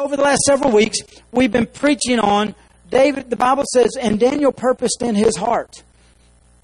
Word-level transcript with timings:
over 0.00 0.16
the 0.16 0.22
last 0.22 0.40
several 0.46 0.72
weeks, 0.72 0.98
we've 1.30 1.52
been 1.52 1.66
preaching 1.66 2.18
on 2.18 2.54
David. 2.90 3.30
The 3.30 3.36
Bible 3.36 3.64
says, 3.72 3.96
and 4.00 4.18
Daniel 4.18 4.50
purposed 4.50 5.02
in 5.02 5.14
his 5.14 5.36
heart. 5.36 5.82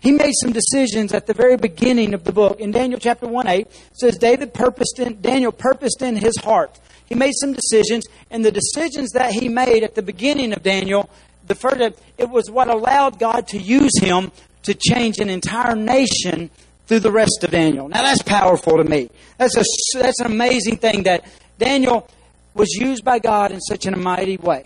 He 0.00 0.12
made 0.12 0.32
some 0.40 0.52
decisions 0.52 1.12
at 1.12 1.26
the 1.26 1.34
very 1.34 1.56
beginning 1.56 2.14
of 2.14 2.24
the 2.24 2.32
book. 2.32 2.60
In 2.60 2.70
Daniel 2.70 2.98
chapter 2.98 3.26
1 3.26 3.46
8, 3.46 3.66
says 3.92 4.16
David 4.16 4.54
purposed 4.54 4.98
in, 4.98 5.20
Daniel 5.20 5.52
purposed 5.52 6.00
in 6.00 6.16
his 6.16 6.36
heart. 6.38 6.78
He 7.06 7.14
made 7.14 7.32
some 7.34 7.52
decisions, 7.52 8.06
and 8.30 8.44
the 8.44 8.50
decisions 8.50 9.12
that 9.12 9.32
he 9.32 9.48
made 9.48 9.82
at 9.82 9.94
the 9.94 10.02
beginning 10.02 10.52
of 10.52 10.62
Daniel, 10.62 11.08
the 11.46 11.54
first, 11.54 12.00
it 12.18 12.30
was 12.30 12.50
what 12.50 12.68
allowed 12.68 13.18
God 13.18 13.48
to 13.48 13.58
use 13.58 13.92
him 14.00 14.32
to 14.62 14.74
change 14.74 15.18
an 15.18 15.28
entire 15.28 15.76
nation 15.76 16.50
through 16.86 17.00
the 17.00 17.12
rest 17.12 17.42
of 17.42 17.50
Daniel. 17.50 17.88
Now 17.88 18.02
that's 18.02 18.22
powerful 18.22 18.76
to 18.76 18.84
me. 18.84 19.10
That's 19.38 19.56
a 19.56 19.64
that's 19.98 20.20
an 20.20 20.26
amazing 20.26 20.76
thing 20.76 21.04
that 21.04 21.24
Daniel 21.58 22.08
was 22.56 22.74
used 22.74 23.04
by 23.04 23.18
God 23.18 23.52
in 23.52 23.60
such 23.60 23.86
a 23.86 23.94
mighty 23.94 24.36
way. 24.36 24.64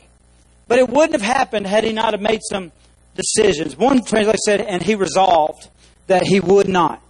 But 0.68 0.78
it 0.78 0.88
wouldn't 0.88 1.20
have 1.20 1.36
happened 1.36 1.66
had 1.66 1.84
he 1.84 1.92
not 1.92 2.12
have 2.12 2.20
made 2.20 2.40
some 2.48 2.72
decisions. 3.14 3.76
One 3.76 4.04
translation 4.04 4.38
said, 4.44 4.60
and 4.60 4.82
he 4.82 4.94
resolved 4.94 5.68
that 6.06 6.22
he 6.22 6.40
would 6.40 6.68
not. 6.68 7.02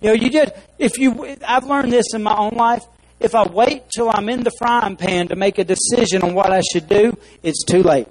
You 0.00 0.08
know, 0.08 0.14
you 0.14 0.30
did, 0.30 0.52
if 0.78 0.98
you, 0.98 1.36
I've 1.46 1.64
learned 1.64 1.92
this 1.92 2.14
in 2.14 2.22
my 2.22 2.34
own 2.36 2.54
life. 2.54 2.82
If 3.20 3.34
I 3.34 3.46
wait 3.46 3.84
till 3.94 4.10
I'm 4.10 4.28
in 4.28 4.42
the 4.42 4.50
frying 4.58 4.96
pan 4.96 5.28
to 5.28 5.36
make 5.36 5.58
a 5.58 5.64
decision 5.64 6.22
on 6.22 6.34
what 6.34 6.50
I 6.50 6.60
should 6.72 6.88
do, 6.88 7.16
it's 7.42 7.64
too 7.64 7.82
late. 7.82 8.08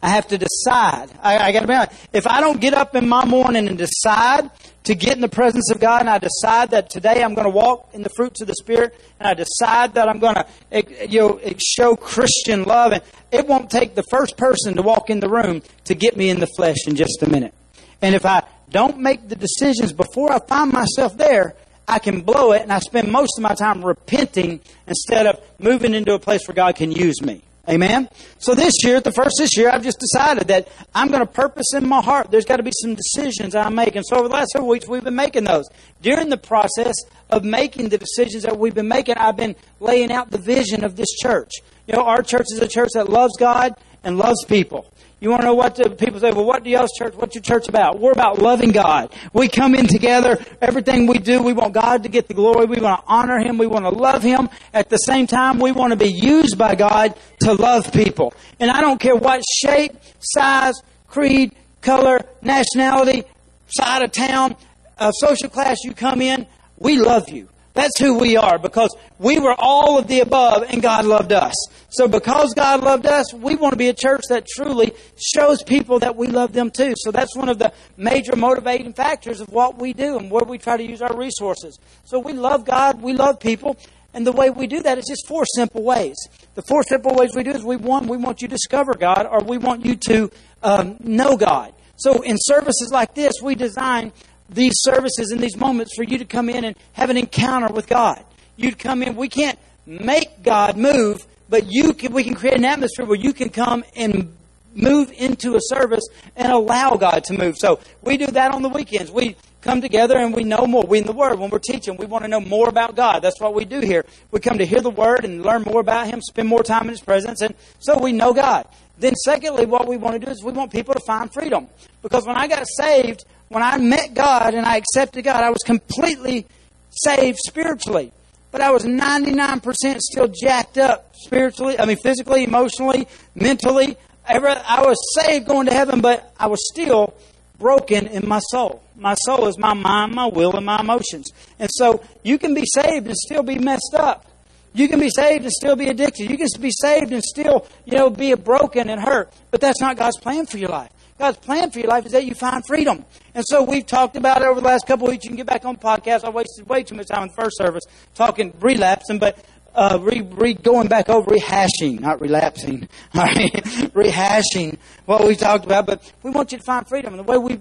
I 0.00 0.10
have 0.10 0.28
to 0.28 0.38
decide. 0.38 1.10
I, 1.22 1.38
I 1.38 1.52
got 1.52 1.60
to 1.60 1.66
be 1.66 1.74
honest. 1.74 2.08
If 2.12 2.26
I 2.26 2.40
don't 2.40 2.60
get 2.60 2.72
up 2.72 2.94
in 2.94 3.08
my 3.08 3.24
morning 3.24 3.66
and 3.66 3.76
decide 3.76 4.48
to 4.84 4.94
get 4.94 5.14
in 5.14 5.20
the 5.20 5.28
presence 5.28 5.70
of 5.72 5.80
God, 5.80 6.00
and 6.00 6.08
I 6.08 6.18
decide 6.18 6.70
that 6.70 6.88
today 6.88 7.22
I'm 7.22 7.34
going 7.34 7.46
to 7.46 7.54
walk 7.54 7.90
in 7.92 8.02
the 8.02 8.10
fruits 8.10 8.40
of 8.40 8.46
the 8.46 8.54
Spirit, 8.54 8.94
and 9.18 9.26
I 9.26 9.34
decide 9.34 9.94
that 9.94 10.08
I'm 10.08 10.20
going 10.20 10.36
to 10.36 10.46
eh, 10.70 11.06
you 11.08 11.20
know, 11.20 11.36
eh, 11.38 11.54
show 11.58 11.96
Christian 11.96 12.62
love, 12.62 12.92
and 12.92 13.02
it 13.32 13.48
won't 13.48 13.70
take 13.70 13.96
the 13.96 14.04
first 14.08 14.36
person 14.36 14.76
to 14.76 14.82
walk 14.82 15.10
in 15.10 15.18
the 15.18 15.28
room 15.28 15.62
to 15.86 15.94
get 15.94 16.16
me 16.16 16.30
in 16.30 16.38
the 16.38 16.48
flesh 16.56 16.86
in 16.86 16.94
just 16.94 17.20
a 17.22 17.28
minute. 17.28 17.52
And 18.00 18.14
if 18.14 18.24
I 18.24 18.44
don't 18.70 18.98
make 18.98 19.28
the 19.28 19.36
decisions 19.36 19.92
before 19.92 20.32
I 20.32 20.38
find 20.46 20.72
myself 20.72 21.18
there, 21.18 21.56
I 21.88 21.98
can 21.98 22.20
blow 22.20 22.52
it, 22.52 22.62
and 22.62 22.72
I 22.72 22.78
spend 22.78 23.10
most 23.10 23.36
of 23.36 23.42
my 23.42 23.54
time 23.54 23.84
repenting 23.84 24.60
instead 24.86 25.26
of 25.26 25.40
moving 25.58 25.94
into 25.94 26.14
a 26.14 26.20
place 26.20 26.46
where 26.46 26.54
God 26.54 26.76
can 26.76 26.92
use 26.92 27.20
me. 27.20 27.42
Amen? 27.68 28.08
So 28.38 28.54
this 28.54 28.72
year, 28.82 29.00
the 29.00 29.12
first 29.12 29.36
this 29.38 29.56
year, 29.56 29.68
I've 29.68 29.82
just 29.82 29.98
decided 30.00 30.48
that 30.48 30.68
I'm 30.94 31.08
going 31.08 31.20
to 31.20 31.26
purpose 31.26 31.74
in 31.74 31.86
my 31.86 32.00
heart. 32.00 32.30
There's 32.30 32.46
got 32.46 32.56
to 32.56 32.62
be 32.62 32.72
some 32.72 32.94
decisions 32.94 33.54
I'm 33.54 33.74
making. 33.74 34.04
So 34.04 34.16
over 34.16 34.28
the 34.28 34.34
last 34.34 34.50
several 34.50 34.70
weeks, 34.70 34.88
we've 34.88 35.04
been 35.04 35.14
making 35.14 35.44
those. 35.44 35.66
During 36.00 36.30
the 36.30 36.38
process 36.38 36.94
of 37.28 37.44
making 37.44 37.90
the 37.90 37.98
decisions 37.98 38.44
that 38.44 38.58
we've 38.58 38.74
been 38.74 38.88
making, 38.88 39.16
I've 39.18 39.36
been 39.36 39.54
laying 39.80 40.10
out 40.10 40.30
the 40.30 40.38
vision 40.38 40.82
of 40.82 40.96
this 40.96 41.10
church. 41.20 41.50
You 41.86 41.94
know, 41.94 42.04
our 42.04 42.22
church 42.22 42.46
is 42.50 42.58
a 42.60 42.68
church 42.68 42.90
that 42.94 43.10
loves 43.10 43.36
God 43.38 43.74
and 44.02 44.16
loves 44.16 44.44
people. 44.46 44.90
You 45.20 45.30
want 45.30 45.42
to 45.42 45.46
know 45.46 45.54
what 45.54 45.74
the 45.74 45.90
people 45.90 46.20
say? 46.20 46.30
Well, 46.30 46.44
what 46.44 46.62
do 46.62 46.70
y'all's 46.70 46.92
church? 46.92 47.14
What's 47.14 47.34
your 47.34 47.42
church 47.42 47.68
about? 47.68 47.98
We're 47.98 48.12
about 48.12 48.38
loving 48.38 48.70
God. 48.70 49.12
We 49.32 49.48
come 49.48 49.74
in 49.74 49.88
together. 49.88 50.38
Everything 50.62 51.08
we 51.08 51.18
do, 51.18 51.42
we 51.42 51.52
want 51.52 51.74
God 51.74 52.04
to 52.04 52.08
get 52.08 52.28
the 52.28 52.34
glory. 52.34 52.66
We 52.66 52.80
want 52.80 53.00
to 53.00 53.04
honor 53.08 53.40
Him. 53.40 53.58
We 53.58 53.66
want 53.66 53.84
to 53.84 53.90
love 53.90 54.22
Him. 54.22 54.48
At 54.72 54.90
the 54.90 54.96
same 54.96 55.26
time, 55.26 55.58
we 55.58 55.72
want 55.72 55.90
to 55.92 55.96
be 55.96 56.12
used 56.12 56.56
by 56.56 56.76
God 56.76 57.14
to 57.40 57.52
love 57.52 57.92
people. 57.92 58.32
And 58.60 58.70
I 58.70 58.80
don't 58.80 59.00
care 59.00 59.16
what 59.16 59.42
shape, 59.60 59.96
size, 60.20 60.74
creed, 61.08 61.52
color, 61.80 62.20
nationality, 62.40 63.24
side 63.66 64.02
of 64.02 64.12
town, 64.12 64.54
uh, 64.98 65.10
social 65.10 65.48
class 65.48 65.78
you 65.84 65.94
come 65.94 66.22
in. 66.22 66.46
We 66.78 66.96
love 66.96 67.28
you. 67.28 67.48
That's 67.78 67.96
who 68.00 68.18
we 68.18 68.36
are 68.36 68.58
because 68.58 68.90
we 69.20 69.38
were 69.38 69.54
all 69.56 69.98
of 69.98 70.08
the 70.08 70.18
above 70.18 70.64
and 70.68 70.82
God 70.82 71.04
loved 71.04 71.32
us. 71.32 71.54
So 71.90 72.08
because 72.08 72.52
God 72.52 72.82
loved 72.82 73.06
us, 73.06 73.32
we 73.32 73.54
want 73.54 73.72
to 73.72 73.76
be 73.76 73.86
a 73.86 73.94
church 73.94 74.22
that 74.30 74.48
truly 74.48 74.92
shows 75.16 75.62
people 75.62 76.00
that 76.00 76.16
we 76.16 76.26
love 76.26 76.52
them 76.52 76.72
too. 76.72 76.94
So 76.96 77.12
that's 77.12 77.36
one 77.36 77.48
of 77.48 77.60
the 77.60 77.72
major 77.96 78.34
motivating 78.34 78.94
factors 78.94 79.40
of 79.40 79.50
what 79.50 79.78
we 79.78 79.92
do 79.92 80.18
and 80.18 80.28
where 80.28 80.42
we 80.42 80.58
try 80.58 80.76
to 80.76 80.82
use 80.82 81.00
our 81.00 81.16
resources. 81.16 81.78
So 82.04 82.18
we 82.18 82.32
love 82.32 82.64
God, 82.64 83.00
we 83.00 83.12
love 83.12 83.38
people, 83.38 83.76
and 84.12 84.26
the 84.26 84.32
way 84.32 84.50
we 84.50 84.66
do 84.66 84.82
that 84.82 84.98
is 84.98 85.04
just 85.06 85.28
four 85.28 85.44
simple 85.54 85.84
ways. 85.84 86.16
The 86.56 86.62
four 86.62 86.82
simple 86.82 87.14
ways 87.14 87.30
we 87.36 87.44
do 87.44 87.52
is 87.52 87.62
we 87.62 87.76
one, 87.76 88.08
we 88.08 88.16
want 88.16 88.42
you 88.42 88.48
to 88.48 88.54
discover 88.56 88.94
God 88.94 89.24
or 89.30 89.38
we 89.44 89.56
want 89.56 89.86
you 89.86 89.94
to 89.94 90.32
um, 90.64 90.96
know 90.98 91.36
God. 91.36 91.74
So 91.94 92.22
in 92.22 92.38
services 92.40 92.90
like 92.90 93.14
this, 93.14 93.34
we 93.40 93.54
design 93.54 94.12
these 94.48 94.72
services 94.76 95.30
and 95.30 95.40
these 95.40 95.56
moments 95.56 95.94
for 95.94 96.02
you 96.02 96.18
to 96.18 96.24
come 96.24 96.48
in 96.48 96.64
and 96.64 96.76
have 96.92 97.10
an 97.10 97.16
encounter 97.16 97.72
with 97.72 97.86
God. 97.86 98.24
You'd 98.56 98.78
come 98.78 99.02
in. 99.02 99.14
We 99.14 99.28
can't 99.28 99.58
make 99.86 100.42
God 100.42 100.76
move, 100.76 101.26
but 101.48 101.66
you 101.70 101.92
can, 101.94 102.12
we 102.12 102.24
can 102.24 102.34
create 102.34 102.56
an 102.56 102.64
atmosphere 102.64 103.06
where 103.06 103.18
you 103.18 103.32
can 103.32 103.50
come 103.50 103.84
and 103.96 104.34
move 104.74 105.12
into 105.12 105.56
a 105.56 105.60
service 105.60 106.06
and 106.36 106.52
allow 106.52 106.90
God 106.96 107.24
to 107.24 107.32
move. 107.32 107.56
So 107.58 107.80
we 108.02 108.16
do 108.16 108.26
that 108.26 108.52
on 108.52 108.62
the 108.62 108.68
weekends. 108.68 109.10
We 109.10 109.36
come 109.60 109.80
together 109.80 110.16
and 110.18 110.34
we 110.34 110.44
know 110.44 110.66
more. 110.66 110.84
We 110.84 110.98
in 110.98 111.04
the 111.04 111.12
Word, 111.12 111.38
when 111.38 111.50
we're 111.50 111.58
teaching, 111.58 111.96
we 111.96 112.06
want 112.06 112.24
to 112.24 112.28
know 112.28 112.40
more 112.40 112.68
about 112.68 112.94
God. 112.94 113.20
That's 113.20 113.40
what 113.40 113.54
we 113.54 113.64
do 113.64 113.80
here. 113.80 114.04
We 114.30 114.40
come 114.40 114.58
to 114.58 114.66
hear 114.66 114.80
the 114.80 114.90
Word 114.90 115.24
and 115.24 115.42
learn 115.42 115.62
more 115.62 115.80
about 115.80 116.06
Him, 116.06 116.20
spend 116.20 116.48
more 116.48 116.62
time 116.62 116.84
in 116.84 116.90
His 116.90 117.00
presence, 117.00 117.40
and 117.40 117.54
so 117.80 117.98
we 117.98 118.12
know 118.12 118.32
God. 118.32 118.66
Then, 118.98 119.14
secondly, 119.14 119.64
what 119.64 119.86
we 119.86 119.96
want 119.96 120.20
to 120.20 120.26
do 120.26 120.30
is 120.30 120.42
we 120.42 120.52
want 120.52 120.72
people 120.72 120.94
to 120.94 121.00
find 121.00 121.32
freedom. 121.32 121.68
Because 122.02 122.26
when 122.26 122.36
I 122.36 122.48
got 122.48 122.66
saved, 122.66 123.24
when 123.48 123.62
I 123.62 123.78
met 123.78 124.14
God 124.14 124.54
and 124.54 124.66
I 124.66 124.76
accepted 124.76 125.24
God, 125.24 125.42
I 125.42 125.50
was 125.50 125.62
completely 125.64 126.46
saved 126.90 127.38
spiritually. 127.38 128.12
But 128.50 128.60
I 128.60 128.70
was 128.70 128.84
99% 128.84 130.00
still 130.00 130.28
jacked 130.28 130.78
up 130.78 131.14
spiritually, 131.14 131.78
I 131.78 131.84
mean, 131.84 131.98
physically, 131.98 132.44
emotionally, 132.44 133.06
mentally. 133.34 133.96
I 134.26 134.38
was 134.38 134.96
saved 135.14 135.46
going 135.46 135.66
to 135.66 135.72
heaven, 135.72 136.00
but 136.00 136.32
I 136.38 136.46
was 136.48 136.66
still 136.70 137.14
broken 137.58 138.06
in 138.06 138.28
my 138.28 138.40
soul. 138.50 138.82
My 138.96 139.14
soul 139.14 139.46
is 139.48 139.58
my 139.58 139.74
mind, 139.74 140.14
my 140.14 140.26
will, 140.26 140.56
and 140.56 140.66
my 140.66 140.80
emotions. 140.80 141.30
And 141.58 141.70
so 141.72 142.02
you 142.22 142.38
can 142.38 142.54
be 142.54 142.64
saved 142.66 143.06
and 143.06 143.16
still 143.16 143.42
be 143.42 143.58
messed 143.58 143.94
up. 143.94 144.26
You 144.74 144.88
can 144.88 145.00
be 145.00 145.08
saved 145.08 145.44
and 145.44 145.52
still 145.52 145.76
be 145.76 145.88
addicted. 145.88 146.30
You 146.30 146.36
can 146.36 146.48
be 146.60 146.70
saved 146.70 147.12
and 147.12 147.22
still, 147.22 147.66
you 147.84 147.96
know, 147.96 148.10
be 148.10 148.34
broken 148.34 148.90
and 148.90 149.00
hurt. 149.00 149.32
But 149.50 149.60
that's 149.60 149.80
not 149.80 149.96
God's 149.96 150.18
plan 150.18 150.46
for 150.46 150.58
your 150.58 150.68
life. 150.68 150.90
God's 151.18 151.38
plan 151.38 151.70
for 151.70 151.80
your 151.80 151.88
life 151.88 152.06
is 152.06 152.12
that 152.12 152.24
you 152.24 152.34
find 152.34 152.64
freedom. 152.66 153.04
And 153.34 153.44
so 153.46 153.64
we've 153.64 153.84
talked 153.86 154.16
about 154.16 154.42
it 154.42 154.44
over 154.46 154.60
the 154.60 154.66
last 154.66 154.86
couple 154.86 155.08
weeks. 155.08 155.24
You 155.24 155.30
can 155.30 155.36
get 155.36 155.46
back 155.46 155.64
on 155.64 155.76
podcast. 155.76 156.24
I 156.24 156.30
wasted 156.30 156.68
way 156.68 156.84
too 156.84 156.94
much 156.94 157.08
time 157.08 157.24
in 157.24 157.28
the 157.28 157.34
first 157.34 157.58
service 157.58 157.84
talking 158.14 158.54
relapsing, 158.60 159.18
but 159.18 159.44
uh, 159.74 159.98
re, 160.00 160.22
re, 160.22 160.54
going 160.54 160.88
back 160.88 161.08
over 161.08 161.30
rehashing, 161.30 162.00
not 162.00 162.20
relapsing, 162.20 162.88
all 163.14 163.24
right, 163.24 163.52
rehashing 163.94 164.78
what 165.06 165.26
we 165.26 165.36
talked 165.36 165.64
about. 165.64 165.86
But 165.86 166.12
we 166.22 166.30
want 166.30 166.52
you 166.52 166.58
to 166.58 166.64
find 166.64 166.86
freedom. 166.86 167.14
And 167.14 167.20
the 167.20 167.30
way 167.30 167.38
we 167.38 167.60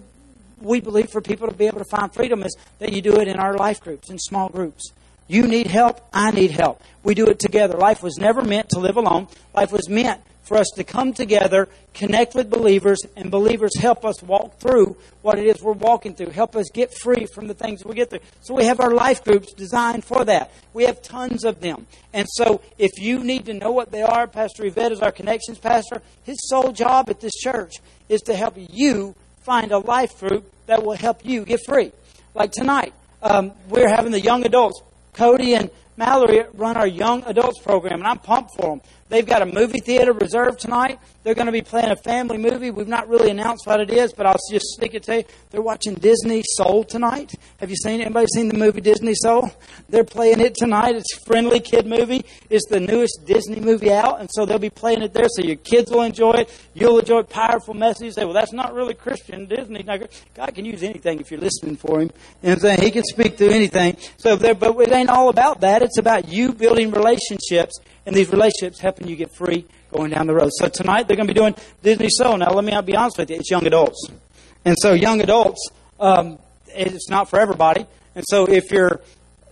we 0.60 0.80
believe 0.80 1.10
for 1.12 1.22
people 1.22 1.48
to 1.48 1.56
be 1.56 1.68
able 1.68 1.80
to 1.80 1.86
find 1.86 2.12
freedom 2.12 2.44
is 2.44 2.56
that 2.80 2.92
you 2.92 3.02
do 3.02 3.20
it 3.20 3.28
in 3.28 3.38
our 3.38 3.56
life 3.56 3.82
groups, 3.82 4.10
in 4.10 4.18
small 4.18 4.50
groups. 4.50 4.92
You 5.28 5.46
need 5.46 5.68
help. 5.68 6.02
I 6.14 6.32
need 6.32 6.52
help. 6.52 6.82
We 7.04 7.14
do 7.14 7.28
it 7.28 7.40
together. 7.40 7.78
Life 7.78 8.02
was 8.02 8.18
never 8.18 8.42
meant 8.42 8.70
to 8.70 8.80
live 8.80 8.98
alone. 8.98 9.28
Life 9.54 9.72
was 9.72 9.90
meant 9.90 10.22
for 10.48 10.58
us 10.58 10.68
to 10.76 10.84
come 10.84 11.14
together, 11.14 11.68
connect 11.94 12.34
with 12.34 12.50
believers, 12.50 13.00
and 13.16 13.30
believers 13.30 13.76
help 13.78 14.06
us 14.06 14.24
walk 14.24 14.60
through 14.60 14.96
what 15.22 15.38
it 15.38 15.46
is 15.46 15.62
we're 15.62 15.74
walking 15.74 16.14
through, 16.14 16.30
help 16.30 16.56
us 16.56 16.70
get 16.74 16.94
free 16.94 17.26
from 17.26 17.48
the 17.48 17.54
things 17.54 17.84
we 17.84 17.94
get 17.96 18.10
through. 18.10 18.20
So 18.42 18.54
we 18.54 18.66
have 18.66 18.80
our 18.80 18.94
life 18.94 19.24
groups 19.24 19.54
designed 19.54 20.06
for 20.06 20.24
that. 20.26 20.52
We 20.74 20.86
have 20.86 21.02
tons 21.02 21.44
of 21.44 21.60
them. 21.60 21.86
And 22.14 22.28
so 22.32 22.62
if 22.78 22.92
you 23.00 23.24
need 23.24 23.46
to 23.48 23.54
know 23.54 23.72
what 23.72 23.92
they 23.92 24.02
are, 24.02 24.28
Pastor 24.28 24.66
Yvette 24.66 24.94
is 24.94 25.02
our 25.02 25.12
connections 25.12 25.60
pastor. 25.60 26.02
His 26.24 26.38
sole 26.48 26.72
job 26.72 27.10
at 27.10 27.20
this 27.20 27.34
church 27.34 27.74
is 28.08 28.22
to 28.22 28.36
help 28.36 28.56
you 28.58 29.16
find 29.42 29.72
a 29.72 29.80
life 29.80 30.20
group 30.20 30.52
that 30.68 30.84
will 30.84 30.96
help 30.96 31.26
you 31.26 31.44
get 31.46 31.60
free. 31.66 31.92
Like 32.34 32.52
tonight, 32.52 32.94
um, 33.22 33.52
we're 33.70 33.90
having 33.90 34.12
the 34.12 34.22
young 34.22 34.46
adults. 34.46 34.82
Cody 35.14 35.56
and 35.56 35.70
Mallory 35.98 36.44
run 36.54 36.78
our 36.78 36.88
young 36.88 37.24
adults 37.26 37.60
program, 37.60 38.00
and 38.00 38.08
I'm 38.08 38.20
pumped 38.20 38.52
for 38.56 38.70
them. 38.70 38.82
They've 39.10 39.26
got 39.26 39.42
a 39.42 39.46
movie 39.46 39.80
theater 39.80 40.12
reserved 40.12 40.60
tonight. 40.60 41.00
They're 41.24 41.36
going 41.36 41.46
to 41.46 41.52
be 41.52 41.62
playing 41.62 41.92
a 41.92 41.96
family 41.96 42.38
movie. 42.38 42.72
We've 42.72 42.88
not 42.88 43.08
really 43.08 43.30
announced 43.30 43.66
what 43.66 43.80
it 43.80 43.90
is, 43.90 44.14
but 44.14 44.26
I'll 44.26 44.40
just 44.52 44.66
sneak 44.76 44.94
it 44.94 45.04
to 45.04 45.18
you. 45.18 45.24
They're 45.50 45.62
watching 45.62 45.96
Disney 45.96 46.44
Soul 46.56 46.84
tonight. 46.84 47.34
Have 47.60 47.70
you 47.70 47.76
seen? 47.76 48.02
Anybody 48.02 48.28
seen 48.34 48.50
the 48.50 48.58
movie 48.58 48.82
Disney 48.82 49.14
Soul? 49.14 49.52
They're 49.90 50.04
playing 50.04 50.42
it 50.42 50.56
tonight. 50.56 50.96
It's 50.96 51.18
a 51.18 51.20
friendly 51.22 51.60
kid 51.60 51.86
movie. 51.86 52.26
It's 52.50 52.66
the 52.70 52.80
newest 52.80 53.26
Disney 53.26 53.60
movie 53.60 53.92
out, 53.92 54.20
and 54.20 54.30
so 54.32 54.46
they'll 54.46 54.60
be 54.60 54.70
playing 54.70 55.02
it 55.02 55.14
there. 55.14 55.28
So 55.30 55.42
your 55.42 55.56
kids 55.56 55.92
will 55.92 56.02
enjoy 56.02 56.32
it. 56.32 56.68
You'll 56.74 57.00
enjoy 57.00 57.24
powerful 57.24 57.74
messages. 57.74 58.16
Say, 58.16 58.26
well, 58.26 58.34
that's 58.34 58.54
not 58.54 58.74
really 58.74 58.94
Christian. 58.94 59.46
Disney. 59.48 59.84
God 59.84 60.56
can 60.56 60.66
use 60.66 60.84
anything 60.84 61.20
if 61.20 61.32
you're 61.32 61.40
listening 61.40 61.78
for 61.78 62.02
Him. 62.02 62.12
You 62.42 62.50
know 62.50 62.54
and 62.54 62.62
so 62.62 62.72
He 62.72 62.92
can 62.92 63.04
speak 63.04 63.38
through 63.38 63.52
anything. 63.52 63.98
So, 64.18 64.36
there, 64.36 64.54
but 64.54 64.78
it 64.80 64.92
ain't 64.92 65.10
all 65.10 65.30
about 65.30 65.62
that. 65.62 65.82
It's 65.82 65.98
about 65.98 66.28
you 66.30 66.54
building 66.54 66.92
relationships 66.92 67.78
and 68.08 68.16
these 68.16 68.32
relationships 68.32 68.80
helping 68.80 69.08
you 69.08 69.16
get 69.16 69.30
free 69.30 69.66
going 69.92 70.10
down 70.10 70.26
the 70.26 70.34
road. 70.34 70.50
So 70.54 70.70
tonight 70.70 71.08
they're 71.08 71.18
going 71.18 71.28
to 71.28 71.34
be 71.34 71.40
doing 71.40 71.56
Disney 71.84 72.08
Soul. 72.10 72.38
Now 72.38 72.52
let 72.52 72.64
me 72.64 72.74
be 72.82 72.96
honest 72.96 73.18
with 73.18 73.30
you, 73.30 73.36
it's 73.36 73.52
young 73.52 73.68
adults, 73.68 74.10
and 74.66 74.76
so 74.80 74.94
young 74.94 75.22
adults, 75.22 75.70
um, 76.00 76.40
it's 76.68 77.10
not 77.10 77.30
for 77.30 77.40
everybody. 77.40 77.86
And 78.16 78.26
so 78.28 78.46
if 78.46 78.72
you're, 78.72 79.02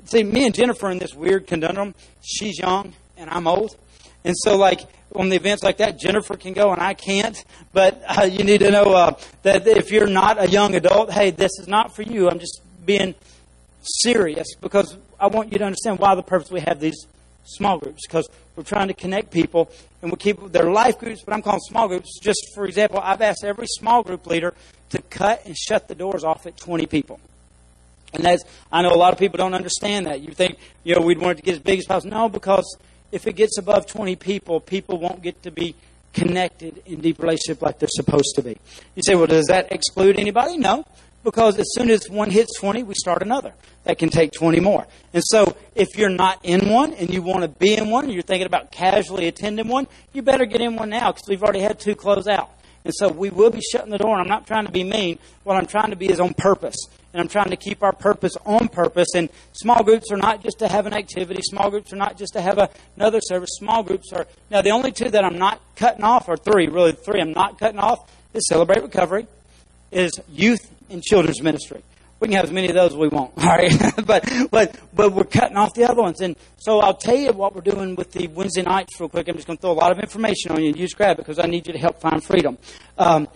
see, 0.06 0.24
me 0.24 0.46
and 0.46 0.56
Jennifer 0.56 0.90
in 0.90 0.98
this 0.98 1.13
weird 1.13 1.48
conundrum. 1.48 1.94
She's 2.24 2.57
young 2.57 2.94
and 3.18 3.30
I'm 3.30 3.48
old, 3.48 3.75
And 4.24 4.36
so, 4.38 4.57
like, 4.57 4.81
on 5.16 5.30
the 5.30 5.36
events 5.36 5.63
like 5.63 5.78
that, 5.78 6.00
Jennifer 6.00 6.36
can 6.36 6.54
go 6.54 6.74
and 6.74 6.81
I 6.81 6.96
can't. 6.96 7.42
But 7.72 8.02
uh, 8.07 8.24
you 8.24 8.44
need 8.44 8.60
to 8.60 8.72
know 8.72 8.94
uh, 8.94 9.18
that 9.44 9.68
if 9.68 9.92
you're 9.92 10.07
not 10.07 10.42
a 10.42 10.50
young 10.50 10.75
adult, 10.75 11.12
hey, 11.12 11.30
this 11.31 11.52
is 11.60 11.68
not 11.68 11.96
for 11.96 12.02
you. 12.02 12.28
I'm 12.30 12.40
just 12.40 12.62
being 12.86 13.16
serious 13.81 14.48
because 14.60 14.98
I 15.19 15.28
want 15.28 15.52
you 15.54 15.60
to 15.60 15.66
understand 15.66 16.00
why 16.00 16.16
the 16.16 16.24
purpose 16.24 16.52
we 16.52 16.62
have 16.62 16.80
these 16.80 17.07
small 17.45 17.77
groups 17.77 18.06
because 18.07 18.27
we're 18.56 18.63
trying 18.63 18.88
to 18.88 18.94
connect 18.94 19.31
people 19.31 19.71
and 20.01 20.12
we 20.12 20.18
keep 20.18 20.39
their 20.51 20.71
life 20.71 21.00
groups, 21.00 21.21
but 21.24 21.33
I'm 21.33 21.42
calling 21.42 21.62
small 21.62 21.88
groups. 21.88 22.19
Just 22.19 22.51
for 22.53 22.65
example, 22.65 23.00
I've 23.01 23.21
asked 23.21 23.44
every 23.44 23.68
small 23.68 24.03
group 24.03 24.27
leader 24.27 24.53
to 24.89 25.01
cut 25.03 25.45
and 25.45 25.56
shut 25.57 25.88
the 25.88 25.95
doors 25.95 26.24
off 26.24 26.45
at 26.45 26.57
20 26.57 26.86
people. 26.86 27.19
And 28.13 28.24
that's, 28.24 28.44
I 28.71 28.81
know 28.81 28.94
a 28.94 28.95
lot 28.95 29.13
of 29.13 29.19
people 29.19 29.38
don't 29.38 29.53
understand 29.53 30.06
that. 30.06 30.21
You 30.21 30.31
think, 30.31 30.57
you 30.83 30.95
know, 30.95 31.01
we'd 31.01 31.19
want 31.19 31.38
it 31.38 31.42
to 31.42 31.45
get 31.45 31.56
as 31.56 31.59
big 31.59 31.80
as 31.80 31.86
possible. 31.86 32.15
No, 32.15 32.30
because 32.30 32.77
if 33.12 33.27
it 33.27 33.33
gets 33.33 33.57
above 33.57 33.88
20 33.88 34.15
people, 34.15 34.59
people 34.59 35.00
won't 35.00 35.21
get 35.21 35.44
to 35.44 35.51
be 35.51 35.75
connected 36.13 36.81
in 36.86 37.01
deep 37.01 37.19
relationship 37.19 37.62
like 37.62 37.77
they're 37.80 37.89
supposed 37.92 38.36
to 38.36 38.42
be. 38.42 38.57
You 38.95 39.01
say, 39.06 39.15
well, 39.15 39.27
does 39.27 39.47
that 39.47 39.71
exclude 39.71 40.18
anybody? 40.18 40.57
No, 40.57 40.86
because 41.25 41.57
as 41.57 41.66
soon 41.74 41.89
as 41.89 42.07
one 42.10 42.30
hits 42.30 42.57
20, 42.60 42.83
we 42.83 42.94
start 42.94 43.22
another. 43.22 43.54
That 43.83 43.98
can 43.98 44.10
take 44.10 44.31
20 44.31 44.62
more. 44.62 44.88
And 45.13 45.24
so 45.25 45.57
if 45.75 45.98
you're 45.98 46.10
not 46.10 46.39
in 46.44 46.69
one 46.69 46.94
and 46.94 47.13
you 47.13 47.22
want 47.22 47.42
to 47.42 47.48
be 47.48 47.75
in 47.75 47.89
one, 47.89 48.06
and 48.06 48.13
you're 48.13 48.22
thinking 48.22 48.45
about 48.45 48.72
casually 48.72 49.27
attending 49.27 49.68
one, 49.68 49.88
you 50.13 50.22
better 50.22 50.45
get 50.45 50.62
in 50.62 50.75
one 50.75 50.89
now 50.89 51.12
because 51.12 51.27
we've 51.27 51.44
already 51.44 51.60
had 51.60 51.80
two 51.80 51.95
close 51.95 52.27
out. 52.27 52.51
And 52.86 52.94
so 52.94 53.10
we 53.10 53.31
will 53.31 53.50
be 53.50 53.62
shutting 53.62 53.89
the 53.89 53.98
door. 53.98 54.13
And 54.13 54.22
I'm 54.22 54.27
not 54.27 54.45
trying 54.45 54.68
to 54.68 54.72
be 54.72 54.83
mean. 54.83 55.18
What 55.44 55.57
I'm 55.57 55.66
trying 55.66 55.89
to 55.89 55.95
be 55.95 56.07
is 56.07 56.19
on 56.19 56.36
purpose. 56.36 56.77
And 57.12 57.19
I'm 57.19 57.28
trying 57.28 57.50
to 57.50 57.56
keep 57.56 57.81
our 57.81 57.94
purpose 57.94 58.38
on 58.45 58.68
purpose. 58.68 59.07
And 59.16 59.30
small 59.54 59.83
groups 59.83 60.12
are 60.12 60.18
not 60.18 60.44
just 60.44 60.60
to 60.60 60.68
have 60.68 60.86
an 60.86 60.94
activity. 60.94 61.42
Small 61.44 61.71
groups 61.71 61.92
are 61.92 61.98
not 61.98 62.18
just 62.18 62.33
to 62.33 62.42
have 62.42 62.60
a, 62.60 62.69
another 62.95 63.21
service. 63.21 63.50
Small 63.54 63.81
groups 63.81 64.13
are. 64.13 64.28
Now, 64.51 64.62
the 64.62 64.69
only 64.69 64.92
two 64.92 65.10
that 65.10 65.25
I'm 65.25 65.39
not 65.39 65.60
cutting 65.75 66.04
off, 66.04 66.30
are 66.30 66.38
three, 66.38 66.68
really, 66.68 66.92
three 66.92 67.19
I'm 67.19 67.33
not 67.33 67.57
cutting 67.57 67.80
off, 67.80 68.12
is 68.36 68.48
Celebrate 68.48 68.83
Recovery, 68.83 69.25
is 69.92 70.19
youth 70.30 70.75
and 70.89 71.03
children's 71.03 71.41
ministry. 71.41 71.83
We 72.19 72.29
can 72.29 72.35
have 72.37 72.45
as 72.45 72.51
many 72.51 72.69
of 72.69 72.75
those 72.75 72.91
as 72.91 72.97
we 72.97 73.09
want, 73.09 73.33
all 73.37 73.45
right? 73.45 73.71
but 74.05 74.29
but 74.49 74.79
but 74.93 75.11
we're 75.11 75.25
cutting 75.25 75.57
off 75.57 75.73
the 75.73 75.89
other 75.89 76.01
ones, 76.01 76.21
and 76.21 76.35
so 76.57 76.79
I'll 76.79 76.93
tell 76.93 77.15
you 77.15 77.31
what 77.33 77.53
we're 77.55 77.61
doing 77.61 77.95
with 77.95 78.11
the 78.11 78.27
Wednesday 78.27 78.63
nights 78.63 78.99
real 78.99 79.09
quick. 79.09 79.27
I'm 79.27 79.35
just 79.35 79.47
going 79.47 79.57
to 79.57 79.61
throw 79.61 79.71
a 79.71 79.73
lot 79.73 79.91
of 79.91 79.99
information 79.99 80.51
on 80.51 80.61
you, 80.61 80.69
and 80.69 80.77
you 80.77 80.85
just 80.85 80.97
grab 80.97 81.19
it 81.19 81.25
because 81.25 81.39
I 81.39 81.45
need 81.45 81.67
you 81.67 81.73
to 81.73 81.79
help 81.79 81.99
find 81.99 82.23
freedom. 82.23 82.57
Um, 82.97 83.27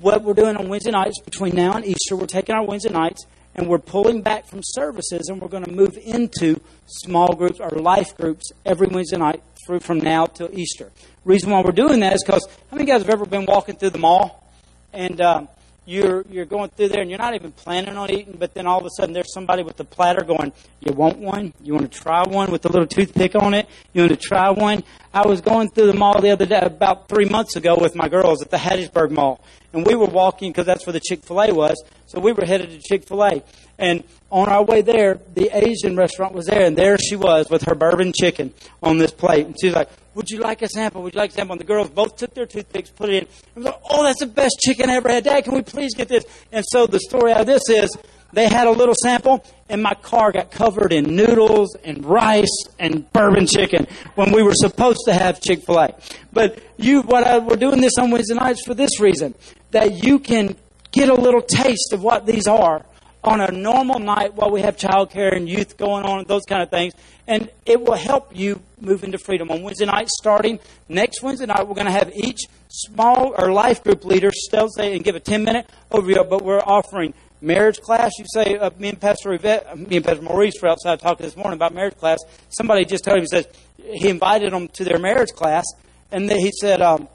what 0.00 0.22
we're 0.22 0.34
doing 0.34 0.56
on 0.56 0.68
Wednesday 0.68 0.90
nights 0.90 1.20
between 1.20 1.54
now 1.54 1.74
and 1.74 1.84
Easter, 1.84 2.16
we're 2.16 2.26
taking 2.26 2.54
our 2.54 2.64
Wednesday 2.64 2.90
nights 2.90 3.24
and 3.54 3.68
we're 3.68 3.78
pulling 3.78 4.22
back 4.22 4.46
from 4.46 4.60
services, 4.62 5.28
and 5.28 5.40
we're 5.40 5.48
going 5.48 5.64
to 5.64 5.70
move 5.70 5.98
into 6.02 6.58
small 6.86 7.34
groups 7.34 7.60
or 7.60 7.70
life 7.70 8.16
groups 8.16 8.50
every 8.64 8.86
Wednesday 8.86 9.18
night 9.18 9.42
through 9.66 9.80
from 9.80 9.98
now 9.98 10.26
till 10.26 10.48
Easter. 10.58 10.90
Reason 11.24 11.50
why 11.50 11.60
we're 11.60 11.72
doing 11.72 12.00
that 12.00 12.14
is 12.14 12.24
because 12.24 12.46
how 12.70 12.76
many 12.76 12.86
guys 12.86 13.02
have 13.02 13.10
ever 13.10 13.26
been 13.26 13.46
walking 13.46 13.76
through 13.76 13.90
the 13.90 13.98
mall 13.98 14.50
and 14.92 15.20
um, 15.20 15.48
you're 15.84 16.24
you're 16.30 16.44
going 16.44 16.70
through 16.70 16.88
there 16.88 17.02
and 17.02 17.10
you're 17.10 17.18
not 17.18 17.34
even 17.34 17.52
planning 17.52 17.96
on 17.96 18.10
eating, 18.10 18.36
but 18.38 18.54
then 18.54 18.66
all 18.66 18.78
of 18.78 18.86
a 18.86 18.90
sudden 18.96 19.12
there's 19.12 19.32
somebody 19.32 19.62
with 19.62 19.78
a 19.80 19.84
platter 19.84 20.22
going, 20.24 20.52
"You 20.80 20.92
want 20.92 21.18
one? 21.18 21.52
You 21.62 21.74
want 21.74 21.90
to 21.90 21.98
try 21.98 22.22
one 22.22 22.50
with 22.50 22.64
a 22.64 22.68
little 22.68 22.86
toothpick 22.86 23.34
on 23.34 23.54
it? 23.54 23.68
You 23.92 24.02
want 24.02 24.12
to 24.12 24.16
try 24.16 24.50
one?" 24.50 24.84
I 25.12 25.26
was 25.26 25.40
going 25.40 25.70
through 25.70 25.88
the 25.88 25.94
mall 25.94 26.20
the 26.20 26.30
other 26.30 26.46
day, 26.46 26.60
about 26.60 27.08
three 27.08 27.26
months 27.26 27.56
ago, 27.56 27.76
with 27.76 27.94
my 27.94 28.08
girls 28.08 28.42
at 28.42 28.50
the 28.50 28.56
Hattiesburg 28.56 29.10
Mall, 29.10 29.40
and 29.72 29.86
we 29.86 29.94
were 29.94 30.06
walking 30.06 30.50
because 30.50 30.66
that's 30.66 30.86
where 30.86 30.92
the 30.92 31.00
Chick 31.00 31.24
Fil 31.24 31.40
A 31.42 31.52
was. 31.52 31.82
So 32.06 32.20
we 32.20 32.32
were 32.32 32.44
headed 32.44 32.70
to 32.70 32.78
Chick 32.80 33.06
Fil 33.06 33.24
A, 33.24 33.42
and 33.78 34.04
on 34.30 34.48
our 34.48 34.64
way 34.64 34.82
there, 34.82 35.20
the 35.34 35.50
Asian 35.52 35.96
restaurant 35.96 36.34
was 36.34 36.46
there, 36.46 36.64
and 36.64 36.76
there 36.76 36.98
she 36.98 37.16
was 37.16 37.48
with 37.50 37.62
her 37.62 37.74
bourbon 37.74 38.12
chicken 38.12 38.52
on 38.82 38.98
this 38.98 39.10
plate, 39.10 39.46
and 39.46 39.56
she's 39.60 39.74
like, 39.74 39.88
would 40.14 40.28
you 40.28 40.40
like 40.40 40.60
a 40.62 40.68
sample? 40.68 41.02
Would 41.02 41.14
you 41.14 41.20
like 41.20 41.30
a 41.30 41.34
sample? 41.34 41.54
And 41.54 41.60
the 41.60 41.64
girls 41.64 41.88
both 41.88 42.16
took 42.16 42.34
their 42.34 42.46
toothpicks, 42.46 42.90
put 42.90 43.08
it 43.08 43.14
in. 43.14 43.28
And 43.54 43.64
was 43.64 43.66
like, 43.66 43.80
oh, 43.90 44.04
that's 44.04 44.20
the 44.20 44.26
best 44.26 44.58
chicken 44.60 44.90
I 44.90 44.96
ever 44.96 45.08
had. 45.08 45.24
Dad, 45.24 45.44
can 45.44 45.54
we 45.54 45.62
please 45.62 45.94
get 45.94 46.08
this? 46.08 46.24
And 46.50 46.64
so 46.68 46.86
the 46.86 47.00
story 47.00 47.32
out 47.32 47.42
of 47.42 47.46
this 47.46 47.62
is 47.68 47.96
they 48.32 48.48
had 48.48 48.66
a 48.66 48.70
little 48.70 48.94
sample, 49.02 49.44
and 49.68 49.82
my 49.82 49.94
car 49.94 50.32
got 50.32 50.50
covered 50.50 50.92
in 50.92 51.14
noodles 51.14 51.76
and 51.84 52.04
rice 52.04 52.64
and 52.78 53.10
bourbon 53.12 53.46
chicken 53.46 53.86
when 54.14 54.32
we 54.32 54.42
were 54.42 54.54
supposed 54.54 55.00
to 55.06 55.12
have 55.12 55.40
Chick 55.40 55.64
fil 55.64 55.80
A. 55.80 55.94
But 56.32 56.58
you, 56.76 57.02
what 57.02 57.26
I, 57.26 57.38
we're 57.38 57.56
doing 57.56 57.80
this 57.80 57.92
on 57.98 58.10
Wednesday 58.10 58.34
nights 58.34 58.64
for 58.64 58.74
this 58.74 59.00
reason 59.00 59.34
that 59.70 60.04
you 60.04 60.18
can 60.18 60.56
get 60.92 61.08
a 61.08 61.14
little 61.14 61.42
taste 61.42 61.92
of 61.92 62.02
what 62.02 62.26
these 62.26 62.46
are 62.46 62.84
on 63.24 63.40
a 63.40 63.50
normal 63.50 63.98
night 63.98 64.34
while 64.34 64.50
we 64.50 64.62
have 64.62 64.76
childcare 64.76 65.34
and 65.34 65.48
youth 65.48 65.76
going 65.76 66.04
on 66.04 66.20
and 66.20 66.28
those 66.28 66.42
kind 66.48 66.62
of 66.62 66.70
things. 66.70 66.92
And 67.26 67.50
it 67.64 67.80
will 67.80 67.94
help 67.94 68.36
you 68.36 68.60
move 68.80 69.04
into 69.04 69.18
freedom. 69.18 69.50
On 69.50 69.62
Wednesday 69.62 69.86
night, 69.86 70.08
starting 70.08 70.58
next 70.88 71.22
Wednesday 71.22 71.46
night, 71.46 71.68
we're 71.68 71.74
going 71.74 71.86
to 71.86 71.92
have 71.92 72.10
each 72.14 72.40
small 72.68 73.34
or 73.38 73.52
life 73.52 73.84
group 73.84 74.04
leader 74.04 74.30
still 74.34 74.68
say 74.68 74.94
and 74.94 75.04
give 75.04 75.14
a 75.14 75.20
10 75.20 75.44
minute 75.44 75.68
overview, 75.90 76.28
but 76.28 76.42
we're 76.42 76.60
offering 76.60 77.14
marriage 77.42 77.80
class. 77.80 78.12
You 78.18 78.24
say, 78.32 78.56
uh, 78.56 78.70
me 78.78 78.90
and 78.90 79.00
Pastor 79.00 79.32
Yvette, 79.32 79.66
uh, 79.68 79.76
me 79.76 79.96
and 79.96 80.04
Pastor 80.04 80.22
Maurice 80.22 80.54
were 80.62 80.68
outside 80.68 81.00
talking 81.00 81.26
this 81.26 81.36
morning 81.36 81.54
about 81.54 81.74
marriage 81.74 81.96
class. 81.96 82.18
Somebody 82.48 82.84
just 82.84 83.04
told 83.04 83.18
him, 83.18 83.24
he 83.24 83.26
says, 83.26 83.46
he 83.76 84.08
invited 84.08 84.52
them 84.52 84.68
to 84.68 84.84
their 84.84 84.98
marriage 84.98 85.30
class, 85.30 85.64
and 86.10 86.30
he 86.30 86.52
said, 86.60 86.80
um, 86.80 87.08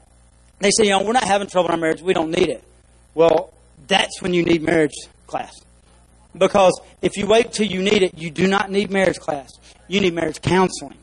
they 0.60 0.70
said, 0.70 0.84
you 0.84 0.90
know, 0.90 1.02
we're 1.02 1.12
not 1.12 1.24
having 1.24 1.48
trouble 1.48 1.68
in 1.68 1.74
our 1.74 1.80
marriage. 1.80 2.02
We 2.02 2.12
don't 2.12 2.30
need 2.30 2.48
it. 2.48 2.62
Well, 3.14 3.52
that's 3.86 4.20
when 4.20 4.34
you 4.34 4.44
need 4.44 4.62
marriage 4.62 4.94
class. 5.26 5.52
Because 6.36 6.78
if 7.00 7.16
you 7.16 7.26
wait 7.26 7.52
till 7.52 7.66
you 7.66 7.82
need 7.82 8.02
it, 8.02 8.18
you 8.18 8.30
do 8.30 8.46
not 8.46 8.70
need 8.70 8.90
marriage 8.90 9.18
class. 9.18 9.50
You 9.88 10.00
need 10.00 10.14
marriage 10.14 10.42
counseling. 10.42 10.98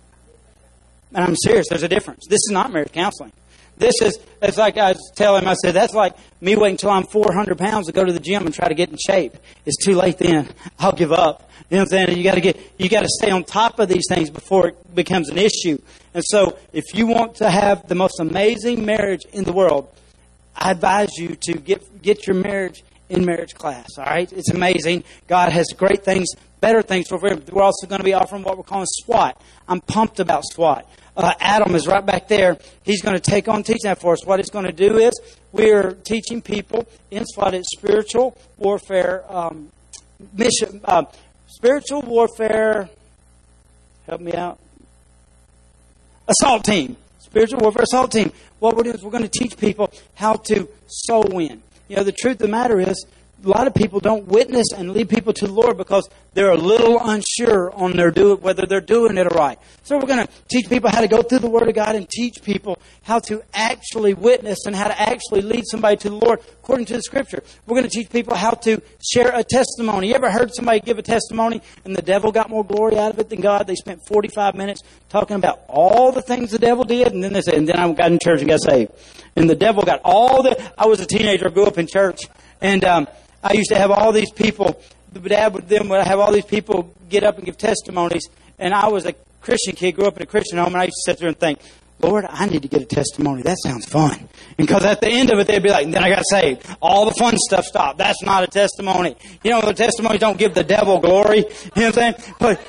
And 1.13 1.23
I'm 1.23 1.35
serious, 1.35 1.67
there's 1.69 1.83
a 1.83 1.87
difference. 1.87 2.25
This 2.29 2.41
is 2.47 2.51
not 2.51 2.71
marriage 2.71 2.91
counseling. 2.91 3.31
This 3.77 3.95
is, 4.01 4.19
it's 4.41 4.57
like 4.57 4.77
I 4.77 4.95
telling 5.15 5.43
him, 5.43 5.49
I 5.49 5.53
said, 5.55 5.73
that's 5.73 5.93
like 5.93 6.15
me 6.41 6.55
waiting 6.55 6.75
until 6.75 6.91
I'm 6.91 7.03
400 7.03 7.57
pounds 7.57 7.87
to 7.87 7.93
go 7.93 8.05
to 8.05 8.13
the 8.13 8.19
gym 8.19 8.45
and 8.45 8.53
try 8.53 8.67
to 8.67 8.75
get 8.75 8.89
in 8.89 8.97
shape. 8.97 9.35
It's 9.65 9.83
too 9.83 9.95
late 9.95 10.17
then. 10.17 10.49
I'll 10.79 10.93
give 10.93 11.11
up. 11.11 11.49
You 11.69 11.77
know 11.77 11.83
what 11.83 11.93
I'm 11.93 12.07
saying? 12.07 12.17
You 12.17 12.23
gotta 12.23 12.41
get, 12.41 12.59
you 12.77 12.89
gotta 12.89 13.09
stay 13.09 13.31
on 13.31 13.43
top 13.43 13.79
of 13.79 13.89
these 13.89 14.05
things 14.07 14.29
before 14.29 14.67
it 14.67 14.95
becomes 14.95 15.29
an 15.29 15.37
issue. 15.37 15.79
And 16.13 16.23
so, 16.23 16.57
if 16.71 16.93
you 16.93 17.07
want 17.07 17.35
to 17.37 17.49
have 17.49 17.87
the 17.87 17.95
most 17.95 18.19
amazing 18.19 18.85
marriage 18.85 19.21
in 19.33 19.43
the 19.43 19.51
world, 19.51 19.89
I 20.55 20.71
advise 20.71 21.09
you 21.17 21.35
to 21.41 21.53
get, 21.53 22.01
get 22.01 22.27
your 22.27 22.35
marriage 22.35 22.83
in 23.09 23.25
marriage 23.25 23.55
class. 23.55 23.97
All 23.97 24.05
right, 24.05 24.31
it's 24.31 24.49
amazing. 24.49 25.03
God 25.27 25.51
has 25.51 25.67
great 25.75 26.05
things, 26.05 26.29
better 26.61 26.81
things 26.81 27.07
for. 27.07 27.17
We're 27.17 27.63
also 27.63 27.87
going 27.87 27.99
to 27.99 28.05
be 28.05 28.13
offering 28.13 28.43
what 28.43 28.57
we're 28.57 28.63
calling 28.63 28.87
SWAT. 28.87 29.39
I'm 29.67 29.81
pumped 29.81 30.19
about 30.19 30.43
SWAT. 30.45 30.87
Uh, 31.17 31.33
Adam 31.39 31.75
is 31.75 31.87
right 31.87 32.05
back 32.05 32.27
there. 32.27 32.57
He's 32.83 33.01
going 33.01 33.15
to 33.15 33.21
take 33.21 33.47
on 33.47 33.63
teaching 33.63 33.81
that 33.83 33.99
for 33.99 34.13
us. 34.13 34.25
What 34.25 34.39
he's 34.39 34.49
going 34.49 34.65
to 34.65 34.73
do 34.73 34.97
is 34.97 35.13
we're 35.51 35.93
teaching 35.93 36.41
people 36.41 36.87
in 37.09 37.25
SWAT. 37.25 37.53
It's 37.53 37.69
spiritual 37.77 38.37
warfare 38.57 39.23
um, 39.29 39.71
mission, 40.33 40.81
uh, 40.83 41.05
spiritual 41.47 42.01
warfare. 42.01 42.89
Help 44.07 44.21
me 44.21 44.33
out. 44.33 44.59
Assault 46.27 46.65
team, 46.65 46.97
spiritual 47.19 47.59
warfare 47.59 47.83
assault 47.83 48.11
team. 48.11 48.31
What 48.59 48.75
we're 48.75 48.83
doing 48.83 48.95
is 48.95 49.03
we're 49.03 49.11
going 49.11 49.23
to 49.23 49.39
teach 49.39 49.57
people 49.57 49.91
how 50.15 50.33
to 50.33 50.67
soul 50.87 51.25
win. 51.31 51.61
You 51.87 51.97
know, 51.97 52.03
the 52.03 52.11
truth 52.11 52.33
of 52.33 52.39
the 52.39 52.47
matter 52.47 52.79
is, 52.79 53.05
a 53.43 53.47
lot 53.47 53.67
of 53.67 53.73
people 53.73 53.99
don't 53.99 54.27
witness 54.27 54.67
and 54.75 54.91
lead 54.91 55.09
people 55.09 55.33
to 55.33 55.47
the 55.47 55.53
Lord 55.53 55.77
because 55.77 56.07
they're 56.33 56.51
a 56.51 56.57
little 56.57 56.99
unsure 56.99 57.71
on 57.73 57.93
their 57.93 58.11
do 58.11 58.35
whether 58.35 58.65
they're 58.65 58.81
doing 58.81 59.17
it 59.17 59.25
right. 59.33 59.59
So 59.83 59.97
we're 59.97 60.07
going 60.07 60.25
to 60.25 60.33
teach 60.49 60.67
people 60.69 60.89
how 60.89 61.01
to 61.01 61.07
go 61.07 61.21
through 61.21 61.39
the 61.39 61.49
Word 61.49 61.67
of 61.67 61.75
God 61.75 61.95
and 61.95 62.09
teach 62.09 62.41
people 62.43 62.79
how 63.03 63.19
to 63.19 63.43
actually 63.53 64.13
witness 64.13 64.65
and 64.65 64.75
how 64.75 64.87
to 64.87 64.99
actually 64.99 65.41
lead 65.41 65.65
somebody 65.67 65.97
to 65.97 66.09
the 66.09 66.15
Lord 66.15 66.39
according 66.63 66.85
to 66.87 66.95
the 66.95 67.03
Scripture. 67.03 67.43
We're 67.67 67.75
going 67.75 67.89
to 67.89 67.95
teach 67.95 68.09
people 68.09 68.35
how 68.35 68.51
to 68.51 68.81
share 69.03 69.35
a 69.35 69.43
testimony. 69.43 70.09
You 70.09 70.15
ever 70.15 70.31
heard 70.31 70.53
somebody 70.53 70.79
give 70.79 70.97
a 70.97 71.03
testimony 71.03 71.61
and 71.83 71.95
the 71.95 72.01
devil 72.01 72.31
got 72.31 72.49
more 72.49 72.63
glory 72.63 72.97
out 72.97 73.13
of 73.13 73.19
it 73.19 73.29
than 73.29 73.41
God? 73.41 73.67
They 73.67 73.75
spent 73.75 74.01
45 74.07 74.55
minutes 74.55 74.81
talking 75.09 75.35
about 75.35 75.61
all 75.67 76.11
the 76.11 76.21
things 76.21 76.51
the 76.51 76.59
devil 76.59 76.83
did, 76.83 77.13
and 77.13 77.23
then 77.23 77.33
they 77.33 77.41
said, 77.41 77.55
and 77.55 77.67
then 77.67 77.77
I 77.77 77.91
got 77.93 78.11
in 78.11 78.19
church 78.19 78.39
and 78.39 78.49
got 78.49 78.61
saved. 78.61 78.91
And 79.35 79.49
the 79.49 79.55
devil 79.55 79.83
got 79.83 80.01
all 80.03 80.43
the. 80.43 80.71
I 80.77 80.87
was 80.87 80.99
a 80.99 81.05
teenager, 81.05 81.49
grew 81.49 81.65
up 81.65 81.77
in 81.77 81.87
church, 81.87 82.21
and 82.61 82.83
um, 82.85 83.07
I 83.45 83.53
used 83.53 83.69
to 83.69 83.77
have 83.77 83.91
all 83.91 84.11
these 84.11 84.31
people. 84.31 84.81
The 85.13 85.19
dad 85.19 85.53
would 85.53 85.69
then 85.69 85.87
would 85.89 86.05
have 86.05 86.19
all 86.19 86.31
these 86.31 86.45
people 86.45 86.91
get 87.09 87.23
up 87.23 87.37
and 87.37 87.45
give 87.45 87.59
testimonies. 87.59 88.27
And 88.57 88.73
I 88.73 88.87
was 88.87 89.05
a 89.05 89.13
Christian 89.41 89.75
kid, 89.75 89.91
grew 89.91 90.07
up 90.07 90.17
in 90.17 90.23
a 90.23 90.25
Christian 90.25 90.57
home, 90.57 90.69
and 90.69 90.77
I 90.77 90.85
used 90.85 90.97
to 91.05 91.11
sit 91.11 91.19
there 91.19 91.27
and 91.27 91.37
think, 91.37 91.59
Lord, 92.01 92.25
I 92.27 92.47
need 92.47 92.63
to 92.63 92.67
get 92.67 92.81
a 92.81 92.85
testimony. 92.85 93.43
That 93.43 93.57
sounds 93.63 93.85
fun. 93.85 94.27
Because 94.57 94.83
at 94.83 94.99
the 94.99 95.07
end 95.07 95.31
of 95.31 95.37
it, 95.37 95.47
they'd 95.47 95.61
be 95.61 95.69
like, 95.69 95.89
then 95.91 96.03
I 96.03 96.09
got 96.09 96.23
saved. 96.29 96.65
All 96.81 97.05
the 97.05 97.13
fun 97.13 97.37
stuff 97.37 97.65
stopped. 97.65 97.99
That's 97.99 98.21
not 98.23 98.43
a 98.43 98.47
testimony. 98.47 99.15
You 99.43 99.51
know, 99.51 99.61
the 99.61 99.73
testimonies 99.73 100.19
don't 100.19 100.37
give 100.37 100.55
the 100.55 100.63
devil 100.63 100.99
glory. 100.99 101.37
You 101.37 101.43
know 101.43 101.49
what 101.75 101.85
I'm 101.85 101.93
saying? 101.93 102.15
But 102.39 102.61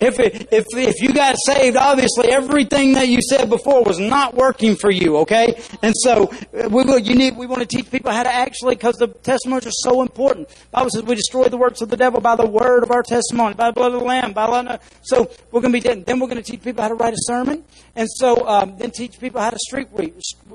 If, 0.00 0.18
if, 0.18 0.64
if 0.72 1.02
you 1.02 1.12
got 1.12 1.36
saved, 1.44 1.76
obviously 1.76 2.30
everything 2.30 2.94
that 2.94 3.08
you 3.08 3.20
said 3.20 3.50
before 3.50 3.84
was 3.84 3.98
not 3.98 4.34
working 4.34 4.74
for 4.74 4.90
you, 4.90 5.18
okay? 5.18 5.60
And 5.82 5.94
so 5.94 6.32
we, 6.52 6.84
will, 6.84 6.98
you 6.98 7.14
need, 7.14 7.36
we 7.36 7.46
want 7.46 7.60
to 7.60 7.66
teach 7.66 7.90
people 7.90 8.10
how 8.10 8.22
to 8.22 8.32
actually, 8.32 8.76
because 8.76 8.96
the 8.96 9.08
testimonies 9.08 9.66
are 9.66 9.72
so 9.72 10.00
important. 10.00 10.48
The 10.48 10.56
Bible 10.72 10.90
says 10.90 11.02
we 11.02 11.16
destroy 11.16 11.48
the 11.48 11.58
works 11.58 11.82
of 11.82 11.90
the 11.90 11.98
devil 11.98 12.22
by 12.22 12.34
the 12.34 12.46
word 12.46 12.82
of 12.82 12.90
our 12.90 13.02
testimony, 13.02 13.54
by 13.54 13.68
the 13.68 13.72
blood 13.74 13.92
of 13.92 14.00
the 14.00 14.06
Lamb, 14.06 14.32
by 14.32 14.46
the, 14.46 14.80
so 15.02 15.30
we're 15.52 15.60
going 15.60 15.72
to 15.72 15.78
be, 15.78 15.80
dead. 15.80 16.06
then 16.06 16.18
we're 16.18 16.28
going 16.28 16.42
to 16.42 16.50
teach 16.50 16.62
people 16.62 16.82
how 16.82 16.88
to 16.88 16.94
write 16.94 17.12
a 17.12 17.20
sermon. 17.20 17.62
And 17.94 18.08
so 18.10 18.48
um, 18.48 18.78
then 18.78 18.92
teach 18.92 19.20
people 19.20 19.42
how 19.42 19.50
to 19.50 19.58
street, 19.58 19.88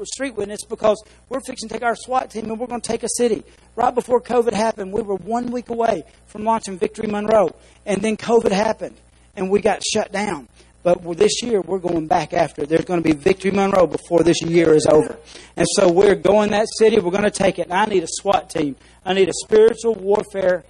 street 0.06 0.36
witness 0.36 0.64
because 0.66 1.04
we're 1.30 1.42
fixing 1.42 1.70
to 1.70 1.76
take 1.76 1.84
our 1.84 1.96
SWAT 1.96 2.32
team 2.32 2.50
and 2.50 2.60
we're 2.60 2.66
going 2.68 2.82
to 2.82 2.92
take 2.92 3.04
a 3.04 3.10
city. 3.10 3.44
Right 3.76 3.94
before 3.94 4.22
COVID 4.22 4.54
happened, 4.54 4.92
we 4.92 5.04
were 5.04 5.16
one 5.16 5.52
week 5.52 5.70
away 5.70 6.04
from 6.26 6.46
launching 6.46 6.80
Victory 6.80 7.08
Monroe. 7.08 7.54
And 7.86 8.02
then 8.02 8.18
COVID 8.18 8.52
happened 8.52 8.96
and 9.36 9.50
we 9.50 9.62
got 9.62 9.84
shut 9.84 10.12
down. 10.12 10.48
But 10.86 11.18
this 11.18 11.42
year, 11.42 11.62
we're 11.62 11.80
going 11.80 12.06
back 12.06 12.32
after. 12.32 12.64
There's 12.64 12.86
going 12.86 13.02
to 13.02 13.04
be 13.04 13.16
Victory 13.16 13.50
Monroe 13.50 13.88
before 13.88 14.22
this 14.22 14.40
year 14.44 14.72
is 14.72 14.86
over. 14.86 15.18
And 15.58 15.66
so 15.72 15.92
we're 15.92 16.14
going 16.14 16.52
that 16.52 16.68
city. 16.78 17.00
We're 17.00 17.10
going 17.10 17.24
to 17.24 17.32
take 17.32 17.58
it. 17.58 17.64
And 17.64 17.74
I 17.74 17.86
need 17.86 18.04
a 18.04 18.08
SWAT 18.08 18.52
team. 18.52 18.76
I 19.04 19.14
need 19.14 19.28
a 19.28 19.34
spiritual 19.34 19.96
warfare 19.96 20.64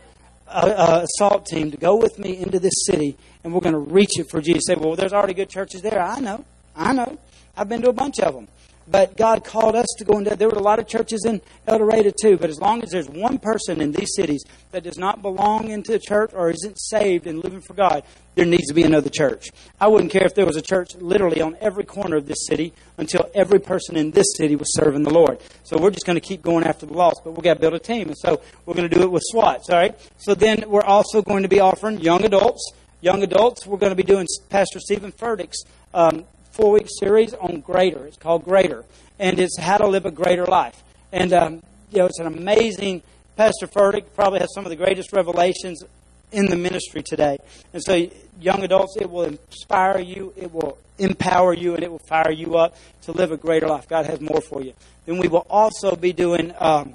uh, 0.48 0.74
uh, 0.78 1.02
assault 1.04 1.48
team 1.48 1.70
to 1.72 1.76
go 1.76 1.98
with 1.98 2.18
me 2.18 2.38
into 2.38 2.60
this 2.60 2.86
city. 2.86 3.18
And 3.44 3.54
we're 3.54 3.60
going 3.60 3.74
to 3.74 3.80
reach 3.80 4.18
it 4.18 4.28
for 4.32 4.40
Jesus. 4.40 4.64
Say, 4.68 4.76
well, 4.76 4.96
there's 4.96 5.12
already 5.12 5.34
good 5.34 5.50
churches 5.50 5.82
there. 5.82 6.02
I 6.02 6.22
know. 6.22 6.46
I 6.78 6.94
know. 6.94 7.20
I've 7.58 7.68
been 7.68 7.82
to 7.82 7.90
a 7.90 7.94
bunch 7.94 8.22
of 8.22 8.36
them. 8.36 8.48
But 8.88 9.18
God 9.18 9.44
called 9.44 9.76
us 9.76 9.88
to 9.98 10.06
go 10.06 10.18
into. 10.18 10.36
There 10.36 10.50
were 10.50 10.58
a 10.58 10.62
lot 10.62 10.80
of 10.80 10.88
churches 10.88 11.26
in 11.26 11.42
El 11.68 11.80
Dorado 11.80 12.12
too. 12.22 12.38
But 12.38 12.50
as 12.50 12.60
long 12.60 12.84
as 12.84 12.92
there's 12.92 13.10
one 13.10 13.40
person 13.40 13.82
in 13.82 13.92
these 13.92 14.14
cities 14.16 14.44
that 14.72 14.84
does 14.84 14.98
not 14.98 15.22
belong 15.22 15.70
into 15.70 15.94
a 15.94 16.00
church 16.00 16.32
or 16.34 16.50
isn't 16.52 16.80
saved 16.80 17.26
and 17.26 17.44
living 17.44 17.62
for 17.62 17.74
God, 17.74 18.04
there 18.36 18.46
needs 18.46 18.68
to 18.68 18.74
be 18.74 18.84
another 18.84 19.10
church. 19.10 19.50
I 19.80 19.88
wouldn't 19.88 20.12
care 20.12 20.26
if 20.26 20.36
there 20.36 20.46
was 20.46 20.58
a 20.58 20.62
church 20.62 20.96
literally 20.96 21.42
on 21.42 21.58
every 21.62 21.84
corner 21.84 22.18
of 22.18 22.28
this 22.28 22.46
city 22.46 22.74
until 22.98 23.30
every 23.34 23.60
person 23.60 23.96
in 23.96 24.12
this 24.12 24.28
city 24.36 24.56
was 24.56 24.74
serving 24.76 25.04
the 25.04 25.14
Lord. 25.14 25.40
So 25.64 25.78
we're 25.78 25.92
just 25.92 26.06
going 26.06 26.18
to 26.18 26.26
keep 26.26 26.42
going 26.42 26.66
after 26.66 26.86
the 26.86 26.94
lost, 26.94 27.22
but 27.24 27.32
we've 27.32 27.44
got 27.44 27.56
to 27.56 27.60
build 27.60 27.74
a 27.74 27.80
team, 27.80 28.08
and 28.08 28.18
so 28.18 28.42
we're 28.66 28.76
going 28.76 28.90
to 28.90 28.96
do 28.96 29.02
it 29.02 29.12
with 29.12 29.24
SWATs. 29.32 29.70
All 29.70 29.78
right. 29.78 29.98
So 30.18 30.36
then 30.36 30.66
we're 30.68 30.84
also 30.84 31.22
going 31.22 31.44
to 31.44 31.50
be 31.50 31.60
offering 31.60 32.00
young 32.02 32.24
adults. 32.24 32.72
Young 33.02 33.24
adults, 33.24 33.68
we're 33.68 33.78
going 33.78 33.92
to 33.92 33.96
be 33.96 34.04
doing 34.04 34.28
Pastor 34.50 34.80
Steven 34.80 35.12
Furtick's 35.12 35.64
um, 35.94 36.26
four 36.56 36.72
week 36.72 36.88
series 37.00 37.34
on 37.34 37.60
greater. 37.60 38.06
It's 38.06 38.18
called 38.18 38.46
Greater, 38.46 38.86
and 39.20 39.40
it's 39.40 39.60
how 39.60 39.78
to 39.78 39.88
live 39.88 40.06
a 40.06 40.12
greater 40.12 40.46
life. 40.46 40.82
And 41.12 41.34
um, 41.34 41.64
you 41.92 41.98
know, 41.98 42.06
it's 42.06 42.20
an 42.20 42.28
amazing. 42.28 43.02
Pastor 43.36 43.68
Furtick 43.68 44.06
probably 44.16 44.40
has 44.40 44.54
some 44.54 44.66
of 44.66 44.70
the 44.70 44.78
greatest 44.78 45.12
revelations 45.12 45.84
in 46.32 46.46
the 46.46 46.56
ministry 46.56 47.04
today. 47.04 47.38
And 47.74 47.84
so, 47.84 48.10
young 48.40 48.64
adults, 48.64 48.96
it 49.00 49.10
will 49.10 49.24
inspire 49.24 50.00
you, 50.00 50.34
it 50.38 50.54
will 50.54 50.78
empower 50.98 51.54
you, 51.54 51.76
and 51.76 51.84
it 51.84 51.92
will 51.92 52.00
fire 52.08 52.32
you 52.32 52.56
up 52.56 52.78
to 53.04 53.12
live 53.12 53.34
a 53.34 53.38
greater 53.38 53.68
life. 53.68 53.90
God 53.90 54.06
has 54.06 54.22
more 54.22 54.40
for 54.40 54.62
you. 54.62 54.74
Then 55.06 55.18
we 55.18 55.28
will 55.28 55.46
also 55.50 55.98
be 55.98 56.14
doing 56.14 56.54
um, 56.60 56.94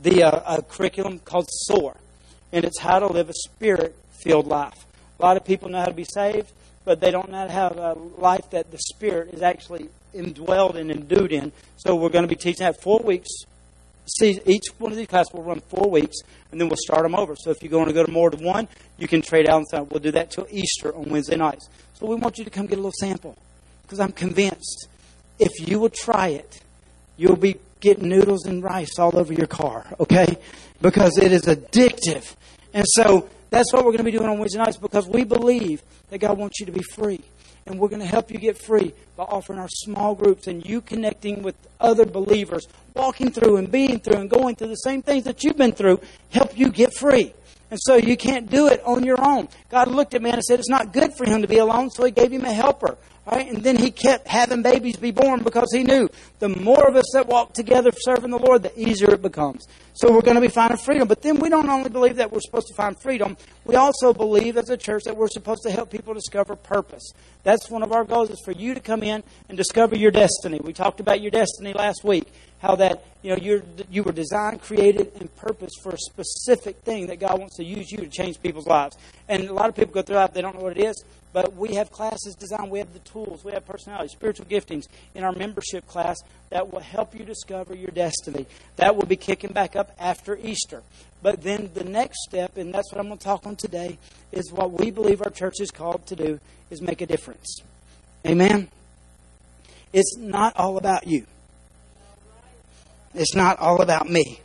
the 0.00 0.22
uh, 0.22 0.56
a 0.56 0.62
curriculum 0.62 1.18
called 1.18 1.48
SOAR, 1.50 1.98
and 2.50 2.64
it's 2.64 2.80
how 2.80 2.98
to 2.98 3.06
live 3.06 3.28
a 3.28 3.34
spirit 3.34 3.94
filled 4.24 4.46
life. 4.46 4.86
A 5.20 5.22
lot 5.22 5.36
of 5.36 5.44
people 5.44 5.68
know 5.68 5.80
how 5.80 5.86
to 5.86 5.92
be 5.92 6.04
saved 6.04 6.50
but 6.84 7.00
they 7.00 7.10
don't 7.10 7.30
to 7.30 7.48
have 7.48 7.76
a 7.76 7.94
life 8.18 8.50
that 8.50 8.70
the 8.70 8.78
Spirit 8.78 9.34
is 9.34 9.42
actually 9.42 9.88
indwelled 10.14 10.74
and 10.74 10.90
endued 10.90 11.32
in. 11.32 11.52
So 11.76 11.94
we're 11.94 12.10
going 12.10 12.24
to 12.24 12.28
be 12.28 12.36
teaching 12.36 12.64
that 12.64 12.82
four 12.82 12.98
weeks. 12.98 13.28
See, 14.18 14.40
each 14.46 14.64
one 14.78 14.90
of 14.90 14.98
these 14.98 15.06
classes 15.06 15.32
will 15.32 15.44
run 15.44 15.60
four 15.60 15.88
weeks, 15.88 16.16
and 16.50 16.60
then 16.60 16.68
we'll 16.68 16.76
start 16.76 17.02
them 17.02 17.14
over. 17.14 17.36
So 17.36 17.50
if 17.50 17.62
you're 17.62 17.70
going 17.70 17.86
to 17.86 17.92
go 17.92 18.04
to 18.04 18.10
more 18.10 18.30
than 18.30 18.44
one, 18.44 18.68
you 18.98 19.06
can 19.06 19.22
trade 19.22 19.48
out 19.48 19.58
and 19.58 19.68
say, 19.68 19.80
we'll 19.80 20.00
do 20.00 20.10
that 20.10 20.30
till 20.32 20.46
Easter 20.50 20.94
on 20.94 21.08
Wednesday 21.08 21.36
nights. 21.36 21.68
So 21.94 22.06
we 22.06 22.16
want 22.16 22.36
you 22.36 22.44
to 22.44 22.50
come 22.50 22.66
get 22.66 22.78
a 22.78 22.82
little 22.82 22.92
sample, 22.98 23.38
because 23.82 24.00
I'm 24.00 24.12
convinced 24.12 24.88
if 25.38 25.68
you 25.68 25.78
will 25.78 25.90
try 25.90 26.28
it, 26.28 26.60
you'll 27.16 27.36
be 27.36 27.56
getting 27.80 28.08
noodles 28.08 28.44
and 28.46 28.62
rice 28.62 28.98
all 28.98 29.16
over 29.16 29.32
your 29.32 29.46
car, 29.46 29.86
okay? 30.00 30.36
Because 30.80 31.16
it 31.18 31.32
is 31.32 31.42
addictive. 31.42 32.34
And 32.74 32.84
so 32.88 33.28
that's 33.52 33.70
what 33.70 33.84
we're 33.84 33.92
going 33.92 33.98
to 33.98 34.04
be 34.04 34.12
doing 34.12 34.30
on 34.30 34.38
Wednesday 34.38 34.58
nights 34.58 34.78
because 34.78 35.06
we 35.06 35.24
believe 35.24 35.82
that 36.08 36.18
God 36.18 36.38
wants 36.38 36.58
you 36.58 36.66
to 36.66 36.72
be 36.72 36.82
free. 36.94 37.20
And 37.66 37.78
we're 37.78 37.90
going 37.90 38.00
to 38.00 38.06
help 38.06 38.30
you 38.30 38.38
get 38.38 38.56
free 38.56 38.94
by 39.14 39.24
offering 39.24 39.58
our 39.58 39.68
small 39.68 40.14
groups 40.14 40.46
and 40.46 40.64
you 40.64 40.80
connecting 40.80 41.42
with 41.42 41.54
other 41.78 42.06
believers, 42.06 42.66
walking 42.94 43.30
through 43.30 43.58
and 43.58 43.70
being 43.70 44.00
through 44.00 44.16
and 44.16 44.30
going 44.30 44.56
through 44.56 44.68
the 44.68 44.76
same 44.76 45.02
things 45.02 45.24
that 45.24 45.44
you've 45.44 45.58
been 45.58 45.72
through, 45.72 46.00
help 46.30 46.58
you 46.58 46.70
get 46.70 46.94
free. 46.94 47.34
And 47.70 47.78
so 47.80 47.96
you 47.96 48.16
can't 48.16 48.50
do 48.50 48.68
it 48.68 48.82
on 48.84 49.04
your 49.04 49.22
own. 49.22 49.48
God 49.70 49.88
looked 49.88 50.14
at 50.14 50.22
man 50.22 50.34
and 50.34 50.42
said, 50.42 50.58
It's 50.58 50.68
not 50.70 50.92
good 50.92 51.12
for 51.16 51.26
him 51.26 51.42
to 51.42 51.48
be 51.48 51.58
alone, 51.58 51.90
so 51.90 52.04
he 52.04 52.10
gave 52.10 52.32
him 52.32 52.44
a 52.46 52.52
helper. 52.52 52.96
Right? 53.24 53.48
And 53.48 53.62
then 53.62 53.76
he 53.76 53.92
kept 53.92 54.26
having 54.26 54.62
babies 54.62 54.96
be 54.96 55.12
born 55.12 55.44
because 55.44 55.72
he 55.72 55.84
knew 55.84 56.08
the 56.40 56.48
more 56.48 56.88
of 56.88 56.96
us 56.96 57.04
that 57.12 57.28
walk 57.28 57.52
together 57.52 57.92
serving 58.00 58.30
the 58.30 58.38
Lord, 58.38 58.64
the 58.64 58.76
easier 58.76 59.14
it 59.14 59.22
becomes. 59.22 59.64
So 59.94 60.10
we're 60.12 60.22
going 60.22 60.34
to 60.34 60.40
be 60.40 60.48
finding 60.48 60.76
freedom. 60.78 61.06
But 61.06 61.22
then 61.22 61.38
we 61.38 61.48
don't 61.48 61.68
only 61.68 61.88
believe 61.88 62.16
that 62.16 62.32
we're 62.32 62.40
supposed 62.40 62.66
to 62.68 62.74
find 62.74 63.00
freedom, 63.00 63.36
we 63.64 63.76
also 63.76 64.12
believe 64.12 64.56
as 64.56 64.70
a 64.70 64.76
church 64.76 65.04
that 65.04 65.16
we're 65.16 65.28
supposed 65.28 65.62
to 65.62 65.70
help 65.70 65.90
people 65.90 66.14
discover 66.14 66.56
purpose. 66.56 67.12
That's 67.44 67.70
one 67.70 67.84
of 67.84 67.92
our 67.92 68.04
goals 68.04 68.30
is 68.30 68.40
for 68.44 68.52
you 68.52 68.74
to 68.74 68.80
come 68.80 69.04
in 69.04 69.22
and 69.48 69.56
discover 69.56 69.96
your 69.96 70.10
destiny. 70.10 70.60
We 70.62 70.72
talked 70.72 70.98
about 70.98 71.20
your 71.20 71.30
destiny 71.30 71.72
last 71.72 72.02
week, 72.02 72.26
how 72.60 72.74
that 72.76 73.04
you 73.22 73.30
know 73.30 73.36
you're, 73.40 73.62
you 73.88 74.02
were 74.02 74.12
designed, 74.12 74.62
created, 74.62 75.12
and 75.20 75.34
purposed 75.36 75.80
for 75.82 75.90
a 75.90 75.98
specific 75.98 76.78
thing 76.78 77.06
that 77.06 77.20
God 77.20 77.38
wants 77.38 77.56
to 77.56 77.64
use 77.64 77.92
you 77.92 77.98
to 77.98 78.08
change 78.08 78.40
people's 78.42 78.66
lives. 78.66 78.96
And 79.28 79.48
a 79.48 79.52
lot 79.52 79.68
of 79.68 79.76
people 79.76 79.94
go 79.94 80.02
through 80.02 80.16
life, 80.16 80.32
they 80.32 80.42
don't 80.42 80.56
know 80.56 80.62
what 80.62 80.76
it 80.76 80.84
is. 80.84 81.04
But 81.32 81.54
we 81.54 81.74
have 81.74 81.90
classes 81.90 82.34
designed, 82.34 82.70
we 82.70 82.78
have 82.78 82.92
the 82.92 82.98
tools, 83.00 83.42
we 83.44 83.52
have 83.52 83.64
personality, 83.64 84.08
spiritual 84.08 84.46
giftings 84.46 84.84
in 85.14 85.24
our 85.24 85.32
membership 85.32 85.86
class 85.86 86.18
that 86.50 86.70
will 86.70 86.80
help 86.80 87.14
you 87.14 87.24
discover 87.24 87.74
your 87.74 87.90
destiny. 87.90 88.46
That 88.76 88.96
will 88.96 89.06
be 89.06 89.16
kicking 89.16 89.52
back 89.52 89.74
up 89.74 89.92
after 89.98 90.36
Easter. 90.36 90.82
But 91.22 91.42
then 91.42 91.70
the 91.72 91.84
next 91.84 92.18
step, 92.28 92.56
and 92.56 92.74
that's 92.74 92.92
what 92.92 93.00
I'm 93.00 93.06
going 93.06 93.18
to 93.18 93.24
talk 93.24 93.46
on 93.46 93.56
today, 93.56 93.98
is 94.30 94.52
what 94.52 94.72
we 94.72 94.90
believe 94.90 95.22
our 95.22 95.30
church 95.30 95.54
is 95.60 95.70
called 95.70 96.04
to 96.06 96.16
do, 96.16 96.38
is 96.70 96.82
make 96.82 97.00
a 97.00 97.06
difference. 97.06 97.60
Amen? 98.26 98.68
It's 99.92 100.16
not 100.18 100.56
all 100.56 100.76
about 100.76 101.06
you. 101.06 101.26
It's 103.14 103.34
not 103.34 103.58
all 103.58 103.80
about 103.80 104.08
me. 104.08 104.40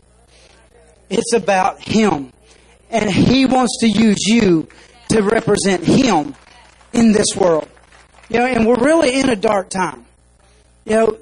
It's 1.10 1.34
about 1.34 1.82
Him. 1.82 2.32
And 2.90 3.10
He 3.10 3.46
wants 3.46 3.80
to 3.82 3.88
use 3.88 4.26
you 4.26 4.68
to 5.10 5.22
represent 5.22 5.84
Him 5.84 6.36
in 6.98 7.12
this 7.12 7.28
world. 7.38 7.70
You 8.30 8.40
know, 8.40 8.46
and 8.46 8.66
we're 8.68 8.84
really 8.84 9.20
in 9.20 9.30
a 9.30 9.36
dark 9.36 9.70
time. 9.70 10.06
You 10.86 10.96
know, 10.96 11.18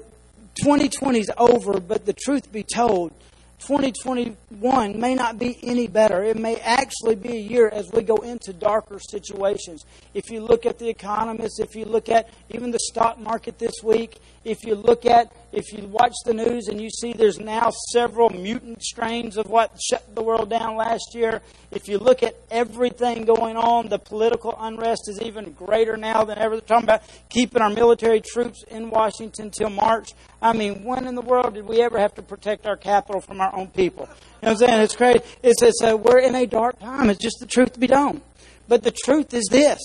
2020 0.62 1.20
is 1.20 1.30
over, 1.36 1.78
but 1.78 2.06
the 2.06 2.14
truth 2.14 2.50
be 2.50 2.64
told, 2.64 3.12
2021 3.60 5.00
may 5.00 5.14
not 5.14 5.38
be 5.38 5.58
any 5.62 5.86
better. 5.86 6.22
It 6.24 6.36
may 6.36 6.56
actually 6.56 7.14
be 7.14 7.36
a 7.36 7.40
year 7.40 7.68
as 7.68 7.90
we 7.92 8.02
go 8.02 8.16
into 8.16 8.52
darker 8.52 8.98
situations. 8.98 9.84
If 10.14 10.30
you 10.30 10.40
look 10.40 10.66
at 10.66 10.78
the 10.78 10.88
economists, 10.88 11.60
if 11.60 11.74
you 11.74 11.84
look 11.84 12.08
at 12.08 12.28
even 12.50 12.70
the 12.70 12.78
stock 12.78 13.18
market 13.18 13.58
this 13.58 13.74
week, 13.82 14.18
if 14.46 14.64
you 14.64 14.76
look 14.76 15.04
at, 15.04 15.32
if 15.52 15.72
you 15.72 15.84
watch 15.88 16.14
the 16.24 16.32
news 16.32 16.68
and 16.68 16.80
you 16.80 16.88
see 16.88 17.12
there's 17.12 17.40
now 17.40 17.72
several 17.90 18.30
mutant 18.30 18.80
strains 18.80 19.36
of 19.36 19.48
what 19.48 19.76
shut 19.82 20.14
the 20.14 20.22
world 20.22 20.48
down 20.48 20.76
last 20.76 21.14
year, 21.14 21.42
if 21.72 21.88
you 21.88 21.98
look 21.98 22.22
at 22.22 22.36
everything 22.48 23.24
going 23.24 23.56
on, 23.56 23.88
the 23.88 23.98
political 23.98 24.56
unrest 24.60 25.08
is 25.08 25.20
even 25.20 25.50
greater 25.50 25.96
now 25.96 26.22
than 26.22 26.38
ever. 26.38 26.54
They're 26.54 26.60
talking 26.60 26.84
about 26.84 27.02
keeping 27.28 27.60
our 27.60 27.70
military 27.70 28.20
troops 28.20 28.62
in 28.68 28.88
Washington 28.88 29.50
till 29.50 29.68
March. 29.68 30.12
I 30.40 30.52
mean, 30.52 30.84
when 30.84 31.08
in 31.08 31.16
the 31.16 31.22
world 31.22 31.54
did 31.54 31.66
we 31.66 31.82
ever 31.82 31.98
have 31.98 32.14
to 32.14 32.22
protect 32.22 32.66
our 32.66 32.76
capital 32.76 33.20
from 33.20 33.40
our 33.40 33.52
own 33.52 33.66
people? 33.66 34.08
You 34.42 34.46
know 34.46 34.52
what 34.52 34.62
I'm 34.62 34.68
saying? 34.68 34.80
It's 34.82 34.94
crazy. 34.94 35.20
It's, 35.42 35.60
it's 35.60 35.82
uh, 35.82 35.96
we're 35.96 36.20
in 36.20 36.36
a 36.36 36.46
dark 36.46 36.78
time. 36.78 37.10
It's 37.10 37.20
just 37.20 37.40
the 37.40 37.46
truth 37.46 37.72
to 37.72 37.80
be 37.80 37.88
known. 37.88 38.22
But 38.68 38.84
the 38.84 38.92
truth 38.92 39.34
is 39.34 39.48
this. 39.50 39.80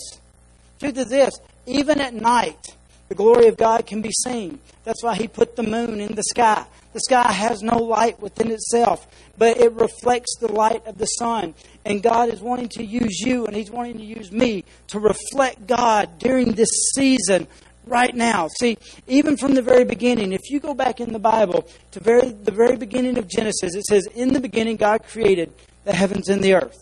The 0.78 0.92
truth 0.92 0.98
is 1.00 1.10
this. 1.10 1.34
Even 1.66 2.00
at 2.00 2.14
night, 2.14 2.60
the 3.12 3.16
glory 3.16 3.48
of 3.48 3.58
God 3.58 3.86
can 3.86 4.02
be 4.02 4.14
seen. 4.24 4.58
That's 4.86 5.04
why 5.04 5.16
He 5.16 5.28
put 5.28 5.58
the 5.58 5.64
moon 5.64 6.00
in 6.00 6.16
the 6.16 6.24
sky. 6.24 6.66
The 6.94 7.02
sky 7.02 7.30
has 7.30 7.62
no 7.62 7.78
light 7.78 8.22
within 8.22 8.50
itself, 8.50 9.06
but 9.38 9.58
it 9.58 9.74
reflects 9.74 10.38
the 10.40 10.50
light 10.50 10.88
of 10.88 10.98
the 10.98 11.08
sun. 11.08 11.54
And 11.84 12.02
God 12.02 12.30
is 12.30 12.40
wanting 12.40 12.70
to 12.70 12.86
use 12.86 13.20
you, 13.20 13.48
and 13.48 13.54
He's 13.54 13.70
wanting 13.70 13.98
to 13.98 14.06
use 14.06 14.32
me 14.32 14.64
to 14.88 15.00
reflect 15.02 15.68
God 15.68 16.20
during 16.20 16.54
this 16.54 16.70
season 16.96 17.48
right 17.86 18.16
now. 18.16 18.48
See, 18.48 18.78
even 19.10 19.36
from 19.36 19.56
the 19.56 19.62
very 19.62 19.84
beginning, 19.84 20.32
if 20.32 20.50
you 20.50 20.62
go 20.62 20.74
back 20.74 21.02
in 21.02 21.12
the 21.12 21.20
Bible 21.20 21.68
to 21.92 22.00
very, 22.00 22.30
the 22.30 22.52
very 22.52 22.78
beginning 22.78 23.18
of 23.18 23.28
Genesis, 23.28 23.76
it 23.76 23.84
says, 23.88 24.08
In 24.16 24.32
the 24.32 24.40
beginning, 24.40 24.78
God 24.78 25.04
created 25.04 25.52
the 25.84 25.92
heavens 25.92 26.30
and 26.30 26.42
the 26.42 26.54
earth. 26.54 26.82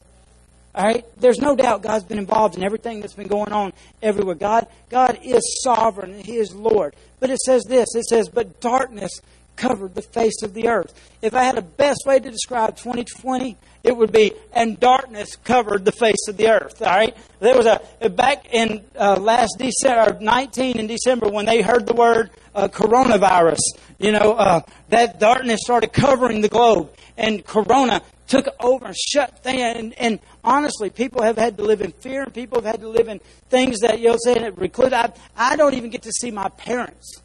All 0.75 0.85
right? 0.85 1.05
There's 1.17 1.39
no 1.39 1.55
doubt 1.55 1.81
God's 1.81 2.05
been 2.05 2.19
involved 2.19 2.55
in 2.55 2.63
everything 2.63 3.01
that's 3.01 3.15
been 3.15 3.27
going 3.27 3.51
on 3.51 3.73
everywhere. 4.01 4.35
God, 4.35 4.67
God 4.89 5.19
is 5.23 5.61
sovereign 5.63 6.11
and 6.13 6.25
He 6.25 6.38
is 6.38 6.53
Lord. 6.53 6.95
But 7.19 7.29
it 7.29 7.39
says 7.39 7.63
this 7.67 7.95
it 7.95 8.05
says, 8.05 8.29
But 8.29 8.61
darkness 8.61 9.19
covered 9.55 9.93
the 9.93 10.01
face 10.01 10.41
of 10.41 10.53
the 10.53 10.69
earth. 10.69 10.93
If 11.21 11.35
I 11.35 11.43
had 11.43 11.57
a 11.57 11.61
best 11.61 12.03
way 12.05 12.19
to 12.19 12.31
describe 12.31 12.77
2020, 12.77 13.57
it 13.83 13.95
would 13.95 14.11
be, 14.11 14.33
and 14.53 14.79
darkness 14.79 15.35
covered 15.38 15.85
the 15.85 15.91
face 15.91 16.27
of 16.27 16.38
the 16.38 16.49
earth. 16.49 16.81
All 16.81 16.88
right, 16.88 17.15
there 17.39 17.55
was 17.55 17.65
a 17.65 18.09
back 18.09 18.53
in 18.53 18.83
uh, 18.97 19.15
last 19.19 19.57
December, 19.57 20.17
19 20.19 20.79
in 20.79 20.88
December, 20.88 21.29
when 21.29 21.45
they 21.45 21.61
heard 21.61 21.88
the 21.88 21.93
word 21.93 22.29
uh, 22.55 22.67
coronavirus. 22.67 23.59
You 23.97 24.13
know, 24.13 24.33
uh, 24.33 24.61
that 24.89 25.19
darkness 25.19 25.61
started 25.63 25.93
covering 25.93 26.41
the 26.41 26.49
globe, 26.49 26.93
and 27.17 27.45
Corona 27.45 28.01
took 28.29 28.48
over 28.59 28.86
and 28.86 28.95
shut 28.95 29.39
things. 29.39 29.62
And, 29.62 29.93
and, 29.95 30.19
honestly, 30.43 30.89
people 30.89 31.21
have 31.24 31.38
had 31.38 31.57
to 31.57 31.63
live 31.63 31.81
in 31.81 31.91
fear, 31.91 32.24
and 32.24 32.33
people 32.33 32.62
have 32.62 32.65
had 32.65 32.81
to 32.81 32.88
live 32.88 33.09
in 33.09 33.19
things 33.50 33.79
that 33.79 34.00
you 34.00 34.09
know, 34.09 34.17
saying 34.24 34.53
reclude. 34.55 34.93
I, 34.93 35.12
I 35.36 35.57
don't 35.57 35.74
even 35.74 35.89
get 35.89 36.03
to 36.03 36.12
see 36.12 36.31
my 36.31 36.50
parents 36.50 37.21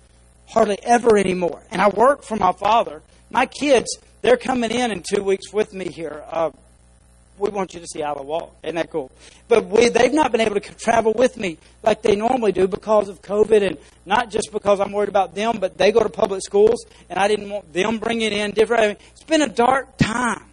hardly 0.49 0.78
ever 0.82 1.16
anymore, 1.16 1.62
and 1.70 1.80
I 1.80 1.88
work 1.88 2.25
for 2.25 2.37
my 2.37 2.52
father. 2.52 3.02
My 3.30 3.46
kids, 3.46 3.96
they're 4.23 4.37
coming 4.37 4.70
in 4.70 4.90
in 4.90 5.02
two 5.02 5.23
weeks 5.23 5.52
with 5.52 5.73
me 5.73 5.88
here. 5.88 6.25
Uh, 6.30 6.50
we 7.37 7.50
want 7.50 7.75
you 7.75 7.80
to 7.80 7.87
see 7.87 8.02
Isle 8.02 8.20
of 8.20 8.26
Walk. 8.26 8.56
Isn't 8.62 8.76
that 8.76 8.90
cool? 8.90 9.11
But 9.49 9.66
we, 9.66 9.88
they've 9.88 10.12
not 10.12 10.30
been 10.30 10.40
able 10.40 10.54
to 10.54 10.61
travel 10.61 11.12
with 11.16 11.37
me 11.37 11.58
like 11.82 12.00
they 12.00 12.14
normally 12.14 12.52
do 12.52 12.68
because 12.68 13.08
of 13.08 13.23
COVID, 13.23 13.66
and 13.66 13.78
not 14.06 14.30
just 14.30 14.52
because 14.52 14.80
I'm 14.80 14.92
worried 14.92 15.08
about 15.08 15.34
them, 15.34 15.58
but 15.58 15.76
they 15.76 15.90
go 15.90 16.00
to 16.00 16.08
public 16.08 16.42
schools, 16.42 16.84
and 17.11 17.18
I 17.18 17.28
didn't 17.28 17.50
want 17.50 17.73
them 17.73 17.99
bringing 17.99 18.32
in 18.32 18.52
different. 18.52 18.82
I 18.82 18.87
mean, 18.88 18.96
it's 19.11 19.25
been 19.25 19.42
a 19.42 19.49
dark 19.49 19.96
time. 19.99 20.44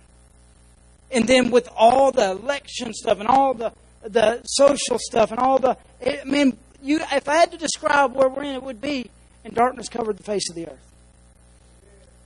And 1.14 1.28
then 1.28 1.52
with 1.52 1.68
all 1.76 2.12
the 2.12 2.32
election 2.32 2.94
stuff 2.94 3.20
and 3.20 3.28
all 3.28 3.54
the 3.54 3.74
the 4.04 4.42
social 4.44 4.98
stuff 5.00 5.32
and 5.32 5.40
all 5.40 5.60
the, 5.60 5.78
I 6.06 6.24
mean, 6.26 6.58
you, 6.82 7.00
if 7.12 7.30
I 7.30 7.36
had 7.36 7.52
to 7.52 7.58
describe 7.58 8.16
where 8.16 8.30
we're 8.30 8.44
in, 8.44 8.56
it 8.56 8.64
would 8.64 8.82
be, 8.82 9.10
and 9.44 9.54
darkness 9.54 9.90
covered 9.90 10.18
the 10.18 10.24
face 10.24 10.50
of 10.50 10.56
the 10.56 10.68
earth. 10.68 10.92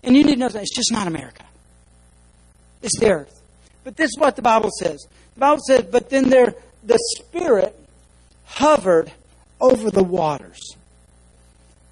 And 0.04 0.16
you 0.16 0.24
need 0.24 0.34
to 0.34 0.40
know 0.40 0.50
that 0.50 0.62
it's 0.62 0.76
just 0.76 0.92
not 0.92 1.08
America. 1.08 1.44
It's 2.82 3.00
the 3.00 3.12
earth. 3.12 3.42
But 3.84 3.98
this 3.98 4.10
is 4.10 4.18
what 4.18 4.36
the 4.36 4.42
Bible 4.42 4.70
says. 4.80 5.06
The 5.34 5.40
Bible 5.40 5.62
says, 5.66 5.84
but 5.84 6.10
then 6.10 6.30
there, 6.30 6.56
the 6.84 7.00
Spirit 7.18 7.78
hovered 8.46 9.12
over 9.60 9.90
the 9.90 10.04
waters. 10.04 10.76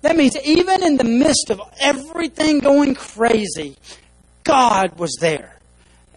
That 0.01 0.15
means 0.15 0.37
even 0.43 0.83
in 0.83 0.97
the 0.97 1.03
midst 1.03 1.49
of 1.49 1.61
everything 1.79 2.59
going 2.59 2.95
crazy, 2.95 3.77
God 4.43 4.99
was 4.99 5.17
there. 5.19 5.52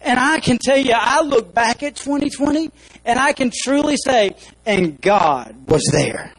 And 0.07 0.17
I 0.17 0.39
can 0.39 0.57
tell 0.57 0.77
you, 0.77 0.93
I 0.95 1.19
look 1.19 1.53
back 1.53 1.83
at 1.83 1.97
2020 1.97 2.71
and 3.03 3.19
I 3.19 3.33
can 3.33 3.51
truly 3.53 3.97
say, 3.97 4.37
and 4.65 5.01
God 5.01 5.53
was 5.67 5.83
there. 5.91 6.33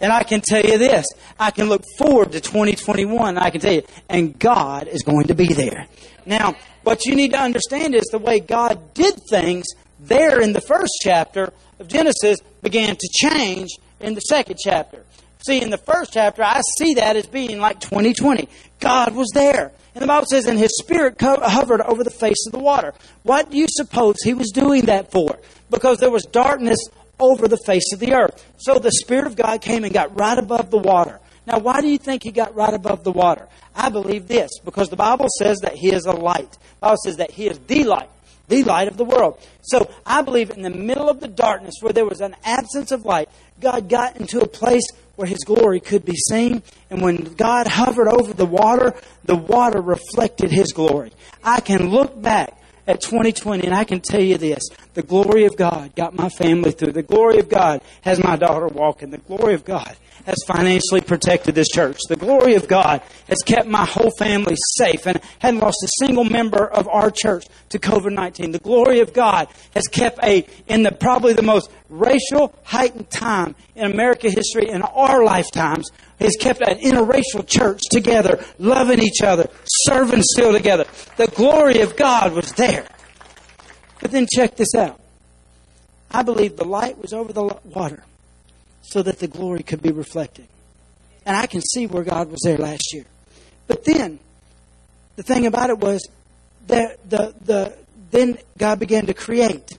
And 0.00 0.10
I 0.10 0.22
can 0.22 0.40
tell 0.40 0.64
you 0.64 0.78
this, 0.78 1.04
I 1.38 1.50
can 1.50 1.68
look 1.68 1.82
forward 1.98 2.32
to 2.32 2.40
2021 2.40 3.36
I 3.36 3.50
can 3.50 3.60
tell 3.60 3.74
you, 3.74 3.82
and 4.08 4.38
God 4.38 4.88
is 4.88 5.02
going 5.02 5.26
to 5.26 5.34
be 5.34 5.52
there. 5.52 5.86
Now, 6.24 6.56
what 6.82 7.04
you 7.04 7.14
need 7.14 7.32
to 7.32 7.38
understand 7.38 7.94
is 7.94 8.04
the 8.04 8.18
way 8.18 8.40
God 8.40 8.94
did 8.94 9.20
things 9.28 9.66
there 9.98 10.40
in 10.40 10.54
the 10.54 10.62
first 10.62 10.92
chapter 11.02 11.52
of 11.78 11.88
Genesis 11.88 12.38
began 12.62 12.96
to 12.96 13.08
change 13.12 13.68
in 14.00 14.14
the 14.14 14.22
second 14.22 14.56
chapter. 14.58 15.04
See, 15.46 15.60
in 15.60 15.68
the 15.68 15.76
first 15.76 16.14
chapter, 16.14 16.42
I 16.42 16.62
see 16.78 16.94
that 16.94 17.16
as 17.16 17.26
being 17.26 17.60
like 17.60 17.80
2020. 17.80 18.48
God 18.78 19.14
was 19.14 19.28
there. 19.34 19.72
And 19.94 20.02
the 20.02 20.06
Bible 20.06 20.26
says, 20.26 20.46
and 20.46 20.58
his 20.58 20.76
spirit 20.78 21.20
hovered 21.20 21.80
over 21.80 22.04
the 22.04 22.10
face 22.10 22.46
of 22.46 22.52
the 22.52 22.58
water. 22.58 22.94
What 23.22 23.50
do 23.50 23.56
you 23.56 23.66
suppose 23.68 24.16
he 24.22 24.34
was 24.34 24.50
doing 24.50 24.86
that 24.86 25.10
for? 25.10 25.38
Because 25.68 25.98
there 25.98 26.10
was 26.10 26.24
darkness 26.24 26.78
over 27.18 27.48
the 27.48 27.58
face 27.66 27.92
of 27.92 28.00
the 28.00 28.14
earth. 28.14 28.44
So 28.58 28.78
the 28.78 28.92
Spirit 28.92 29.26
of 29.26 29.36
God 29.36 29.60
came 29.60 29.84
and 29.84 29.92
got 29.92 30.18
right 30.18 30.38
above 30.38 30.70
the 30.70 30.78
water. 30.78 31.20
Now, 31.46 31.58
why 31.58 31.80
do 31.80 31.88
you 31.88 31.98
think 31.98 32.22
he 32.22 32.30
got 32.30 32.54
right 32.54 32.72
above 32.72 33.04
the 33.04 33.12
water? 33.12 33.48
I 33.74 33.88
believe 33.88 34.28
this 34.28 34.50
because 34.64 34.88
the 34.88 34.96
Bible 34.96 35.26
says 35.38 35.58
that 35.60 35.74
he 35.74 35.92
is 35.92 36.06
a 36.06 36.12
light. 36.12 36.50
The 36.52 36.58
Bible 36.80 36.96
says 37.04 37.16
that 37.16 37.30
he 37.30 37.46
is 37.46 37.58
the 37.66 37.84
light, 37.84 38.08
the 38.48 38.62
light 38.64 38.88
of 38.88 38.96
the 38.96 39.04
world. 39.04 39.40
So 39.62 39.90
I 40.06 40.22
believe 40.22 40.50
in 40.50 40.62
the 40.62 40.70
middle 40.70 41.08
of 41.08 41.20
the 41.20 41.28
darkness 41.28 41.74
where 41.80 41.92
there 41.92 42.06
was 42.06 42.20
an 42.20 42.36
absence 42.44 42.92
of 42.92 43.04
light, 43.04 43.28
God 43.60 43.88
got 43.88 44.16
into 44.16 44.40
a 44.40 44.46
place 44.46 44.86
where 45.20 45.28
his 45.28 45.44
glory 45.44 45.80
could 45.80 46.02
be 46.02 46.16
seen. 46.16 46.62
And 46.88 47.02
when 47.02 47.34
God 47.34 47.66
hovered 47.66 48.08
over 48.08 48.32
the 48.32 48.46
water, 48.46 48.94
the 49.24 49.36
water 49.36 49.78
reflected 49.82 50.50
his 50.50 50.72
glory. 50.72 51.12
I 51.44 51.60
can 51.60 51.90
look 51.90 52.20
back 52.20 52.58
at 52.90 53.00
2020, 53.00 53.64
and 53.64 53.74
I 53.74 53.84
can 53.84 54.00
tell 54.00 54.20
you 54.20 54.36
this 54.36 54.68
the 54.94 55.02
glory 55.02 55.46
of 55.46 55.56
God 55.56 55.94
got 55.94 56.14
my 56.14 56.28
family 56.28 56.72
through. 56.72 56.92
The 56.92 57.02
glory 57.02 57.38
of 57.38 57.48
God 57.48 57.80
has 58.02 58.22
my 58.22 58.36
daughter 58.36 58.66
walking. 58.66 59.10
The 59.10 59.18
glory 59.18 59.54
of 59.54 59.64
God 59.64 59.96
has 60.26 60.36
financially 60.46 61.00
protected 61.00 61.54
this 61.54 61.68
church. 61.68 61.98
The 62.08 62.16
glory 62.16 62.54
of 62.54 62.68
God 62.68 63.02
has 63.28 63.38
kept 63.38 63.66
my 63.66 63.84
whole 63.84 64.10
family 64.18 64.56
safe 64.76 65.06
and 65.06 65.20
hadn't 65.38 65.60
lost 65.60 65.78
a 65.82 66.04
single 66.04 66.24
member 66.24 66.66
of 66.66 66.88
our 66.88 67.10
church 67.10 67.46
to 67.70 67.78
COVID 67.78 68.12
19. 68.12 68.52
The 68.52 68.58
glory 68.58 69.00
of 69.00 69.12
God 69.12 69.48
has 69.74 69.84
kept 69.84 70.22
a, 70.22 70.46
in 70.66 70.82
the 70.82 70.92
probably 70.92 71.32
the 71.32 71.42
most 71.42 71.70
racial 71.88 72.54
heightened 72.64 73.10
time 73.10 73.54
in 73.74 73.90
America 73.90 74.30
history 74.30 74.68
in 74.68 74.82
our 74.82 75.24
lifetimes, 75.24 75.90
has 76.20 76.36
kept 76.38 76.60
an 76.60 76.78
interracial 76.80 77.46
church 77.46 77.80
together, 77.90 78.44
loving 78.58 79.00
each 79.02 79.22
other, 79.22 79.48
serving 79.86 80.22
still 80.22 80.52
together. 80.52 80.86
The 81.16 81.26
glory 81.28 81.80
of 81.80 81.96
God 81.96 82.32
was 82.32 82.52
there. 82.52 82.86
But 84.00 84.10
then 84.10 84.26
check 84.32 84.56
this 84.56 84.74
out. 84.74 85.00
I 86.10 86.22
believe 86.22 86.56
the 86.56 86.64
light 86.64 86.98
was 87.00 87.12
over 87.12 87.32
the 87.32 87.44
water 87.64 88.02
so 88.82 89.02
that 89.02 89.18
the 89.18 89.28
glory 89.28 89.62
could 89.62 89.82
be 89.82 89.92
reflected. 89.92 90.46
And 91.24 91.36
I 91.36 91.46
can 91.46 91.60
see 91.60 91.86
where 91.86 92.02
God 92.02 92.30
was 92.30 92.40
there 92.42 92.58
last 92.58 92.92
year. 92.92 93.04
But 93.68 93.84
then, 93.84 94.18
the 95.16 95.22
thing 95.22 95.46
about 95.46 95.70
it 95.70 95.78
was 95.78 96.08
that 96.66 97.08
the, 97.08 97.34
the, 97.44 97.76
then 98.10 98.38
God 98.58 98.80
began 98.80 99.06
to 99.06 99.14
create. 99.14 99.78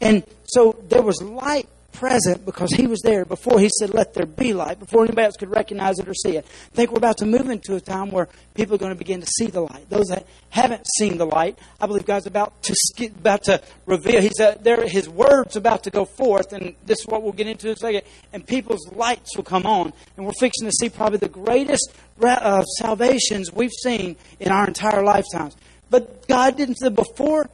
And 0.00 0.24
so 0.44 0.76
there 0.88 1.02
was 1.02 1.22
light 1.22 1.68
present 1.92 2.44
because 2.44 2.72
he 2.72 2.86
was 2.86 3.00
there 3.02 3.24
before 3.24 3.60
he 3.60 3.68
said, 3.78 3.94
Let 3.94 4.14
there 4.14 4.26
be 4.26 4.52
light, 4.52 4.78
before 4.78 5.04
anybody 5.04 5.26
else 5.26 5.36
could 5.36 5.50
recognize 5.50 5.98
it 5.98 6.08
or 6.08 6.14
see 6.14 6.36
it. 6.36 6.46
I 6.72 6.76
think 6.76 6.90
we're 6.90 6.98
about 6.98 7.18
to 7.18 7.26
move 7.26 7.48
into 7.48 7.74
a 7.74 7.80
time 7.80 8.10
where 8.10 8.28
people 8.54 8.74
are 8.74 8.78
going 8.78 8.92
to 8.92 8.98
begin 8.98 9.20
to 9.20 9.26
see 9.26 9.46
the 9.46 9.60
light. 9.60 9.88
Those 9.88 10.08
that 10.08 10.26
haven't 10.50 10.86
seen 10.98 11.18
the 11.18 11.26
light, 11.26 11.58
I 11.80 11.86
believe 11.86 12.04
God's 12.04 12.26
about 12.26 12.62
to 12.64 12.74
about 13.18 13.44
to 13.44 13.62
reveal. 13.86 14.20
He's 14.20 14.40
uh, 14.40 14.56
there. 14.60 14.86
His 14.86 15.08
word's 15.08 15.56
about 15.56 15.84
to 15.84 15.90
go 15.90 16.04
forth, 16.04 16.52
and 16.52 16.74
this 16.84 17.00
is 17.00 17.06
what 17.06 17.22
we'll 17.22 17.32
get 17.32 17.46
into 17.46 17.68
in 17.68 17.74
a 17.74 17.76
second. 17.76 18.02
And 18.32 18.46
people's 18.46 18.90
lights 18.92 19.36
will 19.36 19.44
come 19.44 19.66
on, 19.66 19.92
and 20.16 20.26
we're 20.26 20.32
fixing 20.38 20.66
to 20.66 20.72
see 20.72 20.88
probably 20.88 21.18
the 21.18 21.28
greatest 21.28 21.92
uh, 22.22 22.62
salvations 22.62 23.52
we've 23.52 23.72
seen 23.82 24.16
in 24.40 24.50
our 24.50 24.66
entire 24.66 25.04
lifetimes. 25.04 25.56
But 25.90 26.26
God 26.26 26.56
didn't 26.56 26.76
say 26.76 26.88
before. 26.88 27.48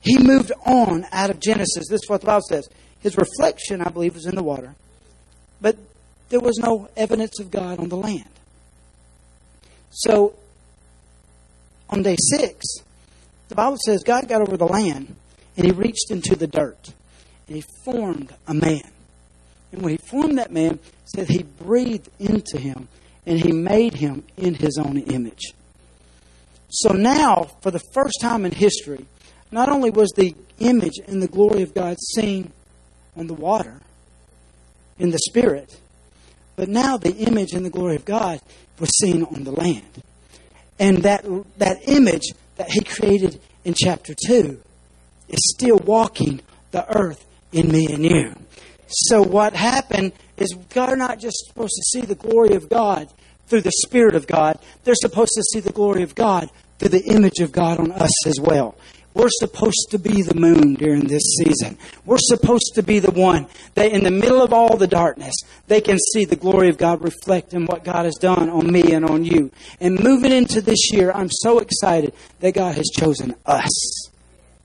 He 0.00 0.18
moved 0.18 0.52
on 0.66 1.06
out 1.12 1.30
of 1.30 1.40
Genesis. 1.40 1.88
This 1.88 2.02
is 2.02 2.08
what 2.08 2.20
the 2.20 2.26
Bible 2.26 2.42
says. 2.46 2.68
His 3.04 3.18
reflection, 3.18 3.82
I 3.82 3.90
believe, 3.90 4.14
was 4.14 4.24
in 4.24 4.34
the 4.34 4.42
water. 4.42 4.74
But 5.60 5.76
there 6.30 6.40
was 6.40 6.56
no 6.56 6.88
evidence 6.96 7.38
of 7.38 7.50
God 7.50 7.78
on 7.78 7.90
the 7.90 7.98
land. 7.98 8.30
So, 9.90 10.34
on 11.90 12.02
day 12.02 12.16
six, 12.30 12.64
the 13.48 13.54
Bible 13.54 13.76
says 13.84 14.02
God 14.02 14.26
got 14.26 14.40
over 14.40 14.56
the 14.56 14.64
land 14.64 15.14
and 15.54 15.66
he 15.66 15.70
reached 15.72 16.10
into 16.10 16.34
the 16.34 16.46
dirt 16.46 16.94
and 17.46 17.56
he 17.56 17.64
formed 17.84 18.34
a 18.46 18.54
man. 18.54 18.90
And 19.70 19.82
when 19.82 19.92
he 19.92 19.98
formed 19.98 20.38
that 20.38 20.50
man, 20.50 20.78
said 21.04 21.28
he 21.28 21.42
breathed 21.42 22.08
into 22.18 22.58
him 22.58 22.88
and 23.26 23.38
he 23.38 23.52
made 23.52 23.94
him 23.94 24.24
in 24.38 24.54
his 24.54 24.78
own 24.78 24.96
image. 24.96 25.52
So 26.70 26.94
now, 26.94 27.50
for 27.60 27.70
the 27.70 27.82
first 27.92 28.18
time 28.22 28.46
in 28.46 28.52
history, 28.52 29.04
not 29.52 29.68
only 29.68 29.90
was 29.90 30.10
the 30.16 30.34
image 30.58 30.98
and 31.06 31.22
the 31.22 31.28
glory 31.28 31.62
of 31.62 31.74
God 31.74 31.98
seen 32.14 32.50
on 33.16 33.26
the 33.26 33.34
water 33.34 33.80
in 34.98 35.10
the 35.10 35.18
Spirit. 35.18 35.78
But 36.56 36.68
now 36.68 36.96
the 36.96 37.14
image 37.14 37.52
and 37.52 37.64
the 37.64 37.70
glory 37.70 37.96
of 37.96 38.04
God 38.04 38.40
was 38.78 38.90
seen 38.98 39.24
on 39.24 39.44
the 39.44 39.52
land. 39.52 40.02
And 40.78 40.98
that, 40.98 41.24
that 41.58 41.88
image 41.88 42.32
that 42.56 42.70
He 42.70 42.80
created 42.80 43.40
in 43.64 43.74
chapter 43.74 44.14
2 44.14 44.60
is 45.28 45.54
still 45.54 45.78
walking 45.78 46.40
the 46.70 46.86
earth 46.96 47.24
in 47.52 47.70
me 47.70 47.86
and 47.92 48.04
you. 48.04 48.34
So 48.88 49.22
what 49.22 49.54
happened 49.54 50.12
is 50.36 50.54
God 50.70 50.90
are 50.90 50.96
not 50.96 51.18
just 51.18 51.46
supposed 51.46 51.74
to 51.74 51.82
see 51.82 52.06
the 52.06 52.14
glory 52.14 52.54
of 52.54 52.68
God 52.68 53.08
through 53.46 53.62
the 53.62 53.72
Spirit 53.84 54.14
of 54.14 54.26
God, 54.26 54.58
they're 54.84 54.94
supposed 54.94 55.32
to 55.34 55.42
see 55.52 55.60
the 55.60 55.72
glory 55.72 56.02
of 56.02 56.14
God 56.14 56.50
through 56.78 56.88
the 56.90 57.04
image 57.04 57.40
of 57.40 57.52
God 57.52 57.78
on 57.78 57.92
us 57.92 58.26
as 58.26 58.38
well. 58.40 58.74
We're 59.14 59.28
supposed 59.30 59.88
to 59.90 59.98
be 59.98 60.22
the 60.22 60.34
moon 60.34 60.74
during 60.74 61.06
this 61.06 61.22
season. 61.38 61.78
We're 62.04 62.18
supposed 62.18 62.72
to 62.74 62.82
be 62.82 62.98
the 62.98 63.12
one 63.12 63.46
that 63.74 63.92
in 63.92 64.02
the 64.02 64.10
middle 64.10 64.42
of 64.42 64.52
all 64.52 64.76
the 64.76 64.88
darkness, 64.88 65.34
they 65.68 65.80
can 65.80 65.98
see 66.12 66.24
the 66.24 66.36
glory 66.36 66.68
of 66.68 66.78
God 66.78 67.00
reflect 67.00 67.54
in 67.54 67.64
what 67.66 67.84
God 67.84 68.06
has 68.06 68.16
done 68.16 68.50
on 68.50 68.70
me 68.70 68.92
and 68.92 69.04
on 69.04 69.24
you. 69.24 69.52
And 69.80 70.02
moving 70.02 70.32
into 70.32 70.60
this 70.60 70.92
year, 70.92 71.12
I'm 71.12 71.30
so 71.30 71.60
excited 71.60 72.12
that 72.40 72.54
God 72.54 72.74
has 72.74 72.90
chosen 72.90 73.36
us 73.46 74.10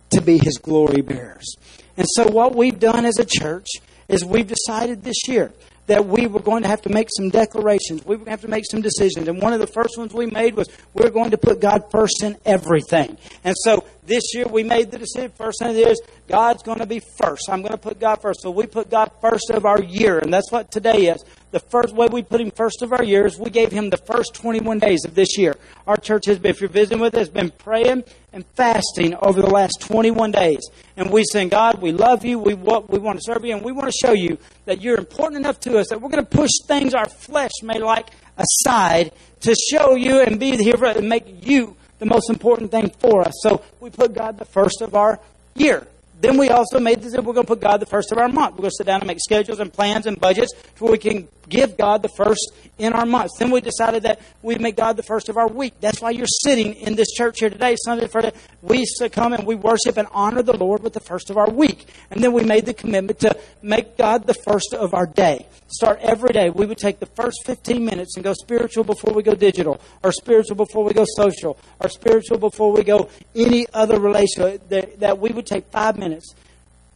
to 0.09 0.21
be 0.21 0.39
His 0.39 0.57
glory 0.57 1.01
bearers. 1.01 1.55
And 1.95 2.07
so 2.09 2.27
what 2.27 2.55
we've 2.55 2.79
done 2.79 3.05
as 3.05 3.19
a 3.19 3.25
church 3.25 3.67
is 4.07 4.25
we've 4.25 4.47
decided 4.47 5.03
this 5.03 5.27
year 5.27 5.53
that 5.89 6.05
we 6.05 6.27
were 6.27 6.39
going 6.39 6.61
to 6.61 6.69
have 6.69 6.83
to 6.83 6.89
make 6.89 7.07
some 7.17 7.29
declarations. 7.29 8.05
We 8.05 8.15
were 8.15 8.17
going 8.17 8.25
to 8.25 8.31
have 8.31 8.41
to 8.41 8.47
make 8.47 8.65
some 8.69 8.81
decisions. 8.81 9.27
And 9.27 9.41
one 9.41 9.53
of 9.53 9.59
the 9.59 9.67
first 9.67 9.97
ones 9.97 10.13
we 10.13 10.27
made 10.27 10.55
was 10.55 10.69
we're 10.93 11.09
going 11.09 11.31
to 11.31 11.37
put 11.37 11.59
God 11.59 11.89
first 11.91 12.21
in 12.21 12.37
everything. 12.45 13.17
And 13.43 13.55
so 13.63 13.83
this 14.05 14.35
year 14.35 14.47
we 14.47 14.63
made 14.63 14.91
the 14.91 14.99
decision. 14.99 15.31
First 15.35 15.59
thing 15.59 15.75
is 15.75 15.99
God's 16.27 16.61
going 16.61 16.77
to 16.77 16.85
be 16.85 16.99
first. 16.99 17.49
I'm 17.49 17.61
going 17.61 17.71
to 17.71 17.77
put 17.77 17.99
God 17.99 18.21
first. 18.21 18.41
So 18.41 18.51
we 18.51 18.67
put 18.67 18.91
God 18.91 19.11
first 19.19 19.49
of 19.49 19.65
our 19.65 19.81
year, 19.81 20.19
and 20.19 20.31
that's 20.31 20.51
what 20.51 20.71
today 20.71 21.07
is. 21.07 21.23
The 21.51 21.59
first 21.59 21.95
way 21.95 22.07
we 22.11 22.21
put 22.21 22.41
Him 22.41 22.51
first 22.51 22.83
of 22.83 22.93
our 22.93 23.03
years, 23.03 23.39
we 23.39 23.49
gave 23.49 23.71
Him 23.71 23.89
the 23.89 23.97
first 23.97 24.35
21 24.35 24.79
days 24.79 25.03
of 25.05 25.15
this 25.15 25.37
year. 25.37 25.55
Our 25.87 25.97
church 25.97 26.27
has 26.27 26.37
been, 26.37 26.51
if 26.51 26.61
you're 26.61 26.69
visiting 26.69 26.99
with 26.99 27.15
us, 27.15 27.27
been 27.27 27.49
praying 27.49 28.03
and 28.31 28.45
fasting 28.55 29.15
over 29.15 29.41
the 29.41 29.49
last 29.49 29.81
21 29.81 30.31
days. 30.31 30.59
And 30.95 31.09
we 31.09 31.23
saying, 31.31 31.49
God, 31.49 31.81
we 31.81 31.91
love 31.91 32.23
you. 32.23 32.37
We 32.37 32.53
want, 32.53 32.89
we 32.89 32.99
want 32.99 33.19
to 33.19 33.23
serve 33.25 33.43
you, 33.45 33.55
and 33.55 33.65
we 33.65 33.71
want 33.71 33.91
to 33.91 33.97
show 34.07 34.13
you 34.13 34.37
that 34.65 34.81
you're 34.81 34.97
important 34.97 35.39
enough 35.39 35.59
to 35.61 35.79
us 35.79 35.87
that 35.89 35.99
we're 35.99 36.09
going 36.09 36.25
to 36.25 36.37
push 36.37 36.51
things 36.65 36.93
our 36.93 37.09
flesh 37.09 37.51
may 37.63 37.79
like 37.79 38.09
aside 38.37 39.11
to 39.41 39.55
show 39.55 39.95
you 39.95 40.21
and 40.21 40.39
be 40.39 40.55
here 40.55 40.83
and 40.85 41.09
make 41.09 41.45
you 41.47 41.75
the 41.97 42.05
most 42.05 42.29
important 42.29 42.71
thing 42.71 42.91
for 42.99 43.21
us. 43.21 43.33
So 43.41 43.63
we 43.79 43.89
put 43.89 44.13
God 44.13 44.37
the 44.37 44.45
first 44.45 44.81
of 44.81 44.93
our 44.93 45.19
year. 45.55 45.87
Then 46.21 46.37
we 46.37 46.49
also 46.49 46.79
made 46.79 47.01
this, 47.01 47.13
we're 47.13 47.21
going 47.21 47.45
to 47.45 47.47
put 47.47 47.61
God 47.61 47.77
the 47.77 47.85
first 47.85 48.11
of 48.11 48.17
our 48.17 48.27
month. 48.27 48.55
We're 48.55 48.63
going 48.63 48.71
to 48.71 48.75
sit 48.75 48.87
down 48.87 48.99
and 48.99 49.07
make 49.07 49.19
schedules 49.19 49.59
and 49.59 49.71
plans 49.71 50.05
and 50.05 50.19
budgets 50.19 50.51
so 50.75 50.91
we 50.91 50.97
can 50.97 51.29
give 51.47 51.77
God 51.77 52.01
the 52.01 52.09
first 52.09 52.51
in 52.77 52.93
our 52.93 53.05
months. 53.05 53.37
Then 53.39 53.51
we 53.51 53.61
decided 53.61 54.03
that 54.03 54.19
we 54.41 54.55
make 54.55 54.75
God 54.75 54.97
the 54.97 55.03
first 55.03 55.29
of 55.29 55.37
our 55.37 55.47
week. 55.47 55.75
That's 55.79 56.01
why 56.01 56.11
you're 56.11 56.27
sitting 56.27 56.73
in 56.75 56.95
this 56.95 57.11
church 57.11 57.39
here 57.39 57.49
today, 57.49 57.77
Sunday 57.85 58.07
for 58.07 58.21
the, 58.21 58.33
we 58.61 58.85
come 59.11 59.33
and 59.33 59.47
we 59.47 59.55
worship 59.55 59.97
and 59.97 60.07
honor 60.11 60.43
the 60.43 60.57
Lord 60.57 60.83
with 60.83 60.93
the 60.93 60.99
first 60.99 61.29
of 61.29 61.37
our 61.37 61.49
week. 61.49 61.87
And 62.11 62.21
then 62.21 62.33
we 62.33 62.43
made 62.43 62.65
the 62.65 62.73
commitment 62.73 63.19
to 63.19 63.37
make 63.61 63.97
God 63.97 64.27
the 64.27 64.33
first 64.33 64.73
of 64.73 64.93
our 64.93 65.05
day. 65.05 65.47
Start 65.71 65.99
every 66.01 66.29
day. 66.29 66.49
We 66.49 66.65
would 66.65 66.79
take 66.79 66.99
the 66.99 67.05
first 67.05 67.45
15 67.45 67.85
minutes 67.85 68.15
and 68.15 68.23
go 68.23 68.33
spiritual 68.33 68.83
before 68.83 69.13
we 69.13 69.21
go 69.21 69.35
digital, 69.35 69.79
or 70.03 70.11
spiritual 70.11 70.55
before 70.55 70.83
we 70.83 70.93
go 70.93 71.05
social, 71.15 71.59
or 71.79 71.89
spiritual 71.89 72.39
before 72.39 72.71
we 72.71 72.83
go 72.83 73.09
any 73.35 73.67
other 73.73 73.99
relationship. 73.99 74.67
That, 74.69 74.99
that 74.99 75.19
we 75.19 75.29
would 75.29 75.45
take 75.45 75.65
five 75.71 75.97
minutes 75.97 76.33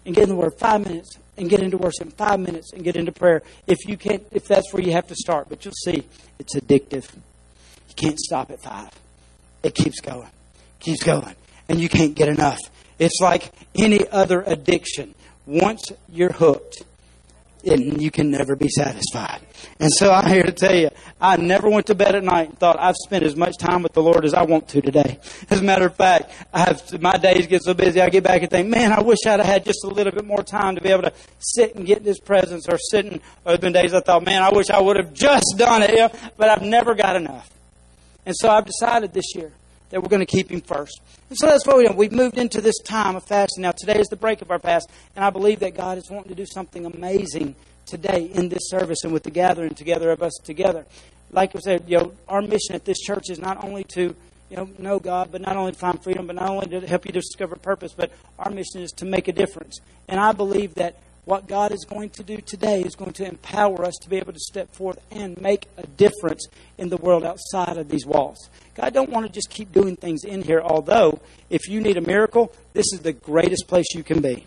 and 0.05 0.15
get 0.15 0.23
in 0.23 0.29
the 0.29 0.36
Word, 0.36 0.53
five 0.57 0.86
minutes 0.86 1.17
and 1.38 1.49
get 1.49 1.62
into 1.62 1.77
worship, 1.77 2.13
five 2.13 2.39
minutes 2.39 2.73
and 2.73 2.83
get 2.83 2.95
into 2.95 3.12
prayer. 3.12 3.41
If 3.67 3.88
you 3.88 3.97
can't, 3.97 4.23
if 4.31 4.45
that's 4.45 4.71
where 4.73 4.83
you 4.83 4.91
have 4.91 5.07
to 5.07 5.15
start, 5.15 5.49
but 5.49 5.65
you'll 5.65 5.73
see 5.83 6.03
it's 6.39 6.55
addictive. 6.55 7.09
You 7.89 7.95
can't 7.95 8.19
stop 8.19 8.51
at 8.51 8.62
five. 8.62 8.89
It 9.63 9.75
keeps 9.75 9.99
going, 10.01 10.29
keeps 10.79 11.03
going, 11.03 11.36
and 11.69 11.79
you 11.79 11.89
can't 11.89 12.15
get 12.15 12.27
enough. 12.27 12.59
It's 12.99 13.19
like 13.21 13.51
any 13.75 14.07
other 14.09 14.43
addiction. 14.45 15.15
Once 15.45 15.91
you're 16.09 16.33
hooked, 16.33 16.83
and 17.65 18.02
you 18.02 18.12
can 18.12 18.30
never 18.30 18.56
be 18.56 18.67
satisfied. 18.67 19.41
And 19.80 19.91
so 19.91 20.12
I'm 20.12 20.28
here 20.28 20.43
to 20.43 20.52
tell 20.52 20.76
you, 20.76 20.89
I 21.19 21.38
never 21.38 21.69
went 21.69 21.88
to 21.88 21.95
bed 21.95 22.15
at 22.15 22.23
night 22.23 22.49
and 22.49 22.60
thought 22.60 22.80
I've 22.80 22.95
spent 23.06 23.23
as 23.23 23.36
much 23.36 23.58
time 23.58 23.84
with 23.84 23.93
the 23.93 24.02
Lord 24.02 24.26
as 24.26 24.34
I 24.34 24.43
want 24.43 24.67
to 24.69 24.82
today. 24.82 25.19
As 25.49 25.62
a 25.62 25.63
matter 25.63 25.86
of 25.86 25.95
fact, 25.95 26.32
I 26.54 26.60
have 26.62 27.02
my 27.02 27.17
days 27.17 27.47
get 27.47 27.63
so 27.63 27.73
busy, 27.73 28.02
I 28.02 28.10
get 28.10 28.23
back 28.23 28.41
and 28.41 28.52
think, 28.52 28.69
man, 28.69 28.91
I 28.91 29.02
wish 29.02 29.19
I'd 29.26 29.39
have 29.39 29.45
had 29.45 29.65
just 29.65 29.84
a 29.84 29.88
little 29.88 30.12
bit 30.12 30.26
more 30.26 30.43
time 30.43 30.76
to 30.76 30.82
be 30.82 30.89
able 30.89 31.04
to 31.04 31.13
sit 31.39 31.76
and 31.76 31.86
get 31.86 31.99
in 31.99 32.06
His 32.06 32.19
presence, 32.19 32.67
or 32.67 32.78
sitting. 32.78 33.21
Or 33.45 33.58
been 33.58 33.73
days 33.73 33.93
I 33.93 34.02
thought, 34.02 34.23
man, 34.23 34.43
I 34.43 34.52
wish 34.52 34.69
I 34.69 34.80
would 34.80 34.97
have 34.97 35.13
just 35.13 35.56
done 35.58 35.84
it, 35.84 36.13
but 36.38 36.49
I've 36.49 36.62
never 36.62 36.95
got 36.95 37.15
enough. 37.15 37.49
And 38.26 38.36
so 38.36 38.49
I've 38.49 38.65
decided 38.65 39.13
this 39.13 39.36
year 39.36 39.52
that 39.93 40.01
we're 40.01 40.10
going 40.10 40.25
to 40.25 40.25
keep 40.25 40.49
him 40.49 40.60
first. 40.60 40.99
And 41.29 41.38
so 41.38 41.45
that's 41.45 41.67
what 41.67 41.77
we've 41.77 41.86
done. 41.86 41.95
We've 41.95 42.12
moved 42.12 42.39
into 42.39 42.62
this 42.62 42.79
time 42.79 43.15
of 43.15 43.23
fasting. 43.25 43.62
Now, 43.62 43.73
today 43.73 43.99
is 43.99 44.08
the 44.08 44.15
break 44.15 44.41
of 44.41 44.49
our 44.49 44.58
fast, 44.58 44.89
and 45.15 45.23
I 45.23 45.29
believe 45.29 45.60
that 45.60 45.75
God 45.75 45.99
is 45.99 46.10
wanting 46.10 46.29
to 46.29 46.36
do 46.36 46.47
something 46.47 46.88
amazing 46.88 47.53
today 47.86 48.32
in 48.34 48.49
this 48.49 48.69
service 48.69 49.03
and 49.03 49.13
with 49.13 49.21
the 49.21 49.29
gathering 49.29 49.75
together 49.75 50.10
of 50.10 50.23
us 50.23 50.34
together. 50.43 50.88
Like 51.29 51.56
I 51.56 51.60
said, 51.60 51.84
you 51.86 51.99
know, 51.99 52.13
our 52.27 52.41
mission 52.41 52.73
at 52.73 52.86
this 52.86 52.99
church 53.01 53.29
is 53.29 53.38
not 53.38 53.63
only 53.63 53.84
to 53.93 54.15
you 54.49 54.58
know, 54.58 54.67
know 54.79 54.99
God, 54.99 55.32
but 55.32 55.41
not 55.41 55.58
only 55.58 55.73
to 55.73 55.77
find 55.77 56.01
freedom, 56.01 56.25
but 56.25 56.38
not 56.38 56.49
only 56.49 56.65
to 56.69 56.88
help 56.88 57.06
you 57.06 57.12
discover 57.12 57.56
purpose, 57.56 57.93
but 57.95 58.12
our 58.39 58.49
mission 58.49 58.82
is 58.82 58.91
to 58.93 59.06
make 59.06 59.27
a 59.27 59.32
difference. 59.32 59.79
And 60.08 60.19
I 60.19 60.32
believe 60.32 60.73
that 60.75 60.97
what 61.25 61.47
God 61.47 61.71
is 61.71 61.86
going 61.86 62.09
to 62.12 62.23
do 62.23 62.38
today 62.38 62.81
is 62.81 62.95
going 62.95 63.13
to 63.13 63.25
empower 63.25 63.86
us 63.86 63.95
to 64.01 64.09
be 64.09 64.17
able 64.17 64.33
to 64.33 64.39
step 64.39 64.73
forth 64.73 64.99
and 65.12 65.39
make 65.39 65.67
a 65.77 65.88
difference 65.88 66.47
in 66.77 66.89
the 66.89 66.97
world 66.97 67.23
outside 67.23 67.77
of 67.77 67.89
these 67.89 68.05
walls. 68.05 68.49
God 68.75 68.93
don't 68.93 69.09
want 69.09 69.25
to 69.25 69.31
just 69.31 69.49
keep 69.49 69.71
doing 69.71 69.95
things 69.95 70.25
in 70.25 70.41
here, 70.41 70.62
although 70.62 71.19
if 71.49 71.69
you 71.69 71.79
need 71.79 71.97
a 71.97 72.01
miracle, 72.01 72.53
this 72.73 72.91
is 72.93 73.01
the 73.01 73.13
greatest 73.13 73.67
place 73.67 73.86
you 73.93 74.03
can 74.03 74.21
be. 74.21 74.45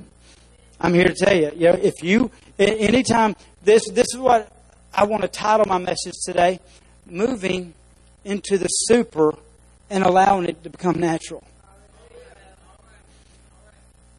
I'm 0.78 0.92
here 0.92 1.08
to 1.08 1.14
tell 1.14 1.34
you, 1.34 1.50
you 1.54 1.72
know, 1.72 1.78
if 1.80 2.02
you 2.02 2.30
anytime 2.58 3.34
this 3.62 3.82
this 3.90 4.06
is 4.12 4.18
what 4.18 4.52
I 4.92 5.04
want 5.04 5.22
to 5.22 5.28
title 5.28 5.66
my 5.66 5.78
message 5.78 6.14
today, 6.24 6.60
moving 7.06 7.72
into 8.24 8.58
the 8.58 8.66
super 8.66 9.34
and 9.88 10.04
allowing 10.04 10.46
it 10.46 10.62
to 10.64 10.70
become 10.70 10.98
natural. 10.98 11.44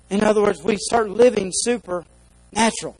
In 0.09 0.23
other 0.23 0.41
words, 0.41 0.63
we 0.63 0.77
start 0.77 1.09
living 1.09 1.51
super 1.53 2.05
Natural. 2.51 2.95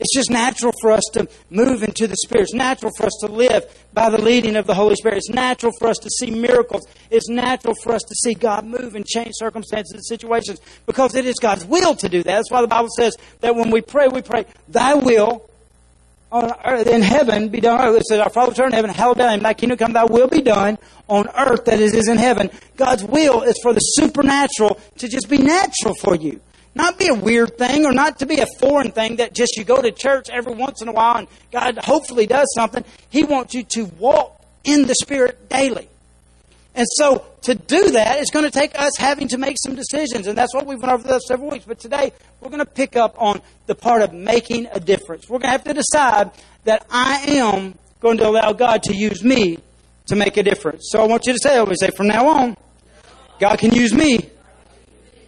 It's 0.00 0.12
just 0.12 0.30
natural 0.30 0.72
for 0.80 0.90
us 0.90 1.04
to 1.12 1.28
move 1.50 1.82
into 1.82 2.06
the 2.06 2.16
Spirit. 2.16 2.44
It's 2.44 2.54
natural 2.54 2.90
for 2.96 3.06
us 3.06 3.16
to 3.20 3.28
live 3.28 3.64
by 3.94 4.10
the 4.10 4.20
leading 4.20 4.56
of 4.56 4.66
the 4.66 4.74
Holy 4.74 4.96
Spirit. 4.96 5.18
It's 5.18 5.30
natural 5.30 5.72
for 5.78 5.88
us 5.88 5.98
to 5.98 6.10
see 6.10 6.30
miracles. 6.32 6.86
It's 7.10 7.28
natural 7.28 7.74
for 7.82 7.94
us 7.94 8.02
to 8.02 8.14
see 8.16 8.34
God 8.34 8.66
move 8.66 8.96
and 8.96 9.06
change 9.06 9.30
circumstances 9.34 9.92
and 9.92 10.04
situations 10.04 10.60
because 10.84 11.14
it 11.14 11.26
is 11.26 11.36
God's 11.36 11.64
will 11.64 11.94
to 11.96 12.08
do 12.08 12.22
that. 12.24 12.34
That's 12.36 12.50
why 12.50 12.60
the 12.60 12.66
Bible 12.66 12.88
says 12.96 13.16
that 13.40 13.54
when 13.54 13.70
we 13.70 13.82
pray, 13.82 14.08
we 14.08 14.20
pray, 14.20 14.46
Thy 14.68 14.94
will 14.94 15.48
on 16.32 16.52
earth, 16.64 16.88
in 16.88 17.00
heaven 17.00 17.48
be 17.48 17.60
done. 17.60 17.94
It 17.94 18.04
says, 18.06 18.18
Our 18.18 18.30
Father, 18.30 18.64
in 18.64 18.72
heaven, 18.72 18.90
hallowed 18.90 19.18
be 19.18 19.22
thy 19.22 19.36
name. 19.36 19.42
Thy 19.44 19.54
kingdom 19.54 19.78
come, 19.78 19.92
thy 19.92 20.04
will 20.04 20.26
be 20.26 20.42
done 20.42 20.78
on 21.06 21.28
earth 21.28 21.64
that 21.66 21.80
it 21.80 21.94
is 21.94 22.08
in 22.08 22.18
heaven. 22.18 22.50
God's 22.76 23.04
will 23.04 23.42
is 23.42 23.54
for 23.62 23.72
the 23.72 23.78
supernatural 23.78 24.80
to 24.98 25.08
just 25.08 25.30
be 25.30 25.38
natural 25.38 25.94
for 25.94 26.16
you. 26.16 26.40
Not 26.74 26.98
be 26.98 27.08
a 27.08 27.14
weird 27.14 27.56
thing 27.56 27.86
or 27.86 27.92
not 27.92 28.18
to 28.18 28.26
be 28.26 28.40
a 28.40 28.46
foreign 28.58 28.90
thing 28.90 29.16
that 29.16 29.32
just 29.32 29.56
you 29.56 29.64
go 29.64 29.80
to 29.80 29.92
church 29.92 30.28
every 30.30 30.54
once 30.54 30.82
in 30.82 30.88
a 30.88 30.92
while 30.92 31.16
and 31.18 31.28
God 31.52 31.78
hopefully 31.78 32.26
does 32.26 32.52
something. 32.54 32.84
He 33.10 33.22
wants 33.22 33.54
you 33.54 33.62
to 33.74 33.84
walk 33.98 34.44
in 34.64 34.82
the 34.86 34.94
Spirit 34.96 35.48
daily. 35.48 35.88
And 36.74 36.86
so 36.96 37.24
to 37.42 37.54
do 37.54 37.90
that, 37.90 38.18
it's 38.18 38.30
going 38.30 38.44
to 38.44 38.50
take 38.50 38.78
us 38.78 38.96
having 38.98 39.28
to 39.28 39.38
make 39.38 39.56
some 39.62 39.76
decisions. 39.76 40.26
And 40.26 40.36
that's 40.36 40.52
what 40.52 40.66
we've 40.66 40.80
went 40.80 40.92
over 40.92 41.04
the 41.04 41.12
last 41.12 41.26
several 41.26 41.50
weeks. 41.50 41.64
But 41.64 41.78
today, 41.78 42.12
we're 42.40 42.48
going 42.48 42.58
to 42.58 42.66
pick 42.66 42.96
up 42.96 43.20
on 43.22 43.40
the 43.66 43.76
part 43.76 44.02
of 44.02 44.12
making 44.12 44.66
a 44.72 44.80
difference. 44.80 45.28
We're 45.28 45.38
going 45.38 45.48
to 45.48 45.52
have 45.52 45.64
to 45.64 45.74
decide 45.74 46.32
that 46.64 46.84
I 46.90 47.24
am 47.28 47.78
going 48.00 48.16
to 48.18 48.28
allow 48.28 48.52
God 48.52 48.82
to 48.84 48.96
use 48.96 49.22
me 49.22 49.58
to 50.06 50.16
make 50.16 50.36
a 50.36 50.42
difference. 50.42 50.88
So 50.90 51.00
I 51.00 51.06
want 51.06 51.26
you 51.26 51.32
to 51.32 51.38
say, 51.38 51.56
I 51.56 51.74
say, 51.74 51.90
from 51.96 52.08
now 52.08 52.28
on, 52.28 52.56
God 53.38 53.58
can 53.58 53.72
use 53.72 53.94
me 53.94 54.30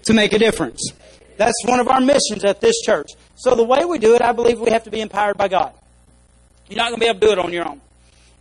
to 0.02 0.12
make 0.12 0.32
a 0.32 0.38
difference. 0.38 0.92
That's 1.36 1.54
one 1.64 1.80
of 1.80 1.88
our 1.88 2.00
missions 2.00 2.44
at 2.44 2.60
this 2.60 2.76
church. 2.84 3.10
So 3.36 3.54
the 3.54 3.64
way 3.64 3.84
we 3.84 3.98
do 3.98 4.14
it, 4.14 4.22
I 4.22 4.32
believe 4.32 4.60
we 4.60 4.70
have 4.70 4.84
to 4.84 4.90
be 4.90 5.00
empowered 5.00 5.36
by 5.36 5.48
God. 5.48 5.72
You're 6.68 6.78
not 6.78 6.90
going 6.90 7.00
to 7.00 7.00
be 7.00 7.06
able 7.06 7.20
to 7.20 7.26
do 7.26 7.32
it 7.32 7.38
on 7.38 7.52
your 7.52 7.68
own. 7.68 7.80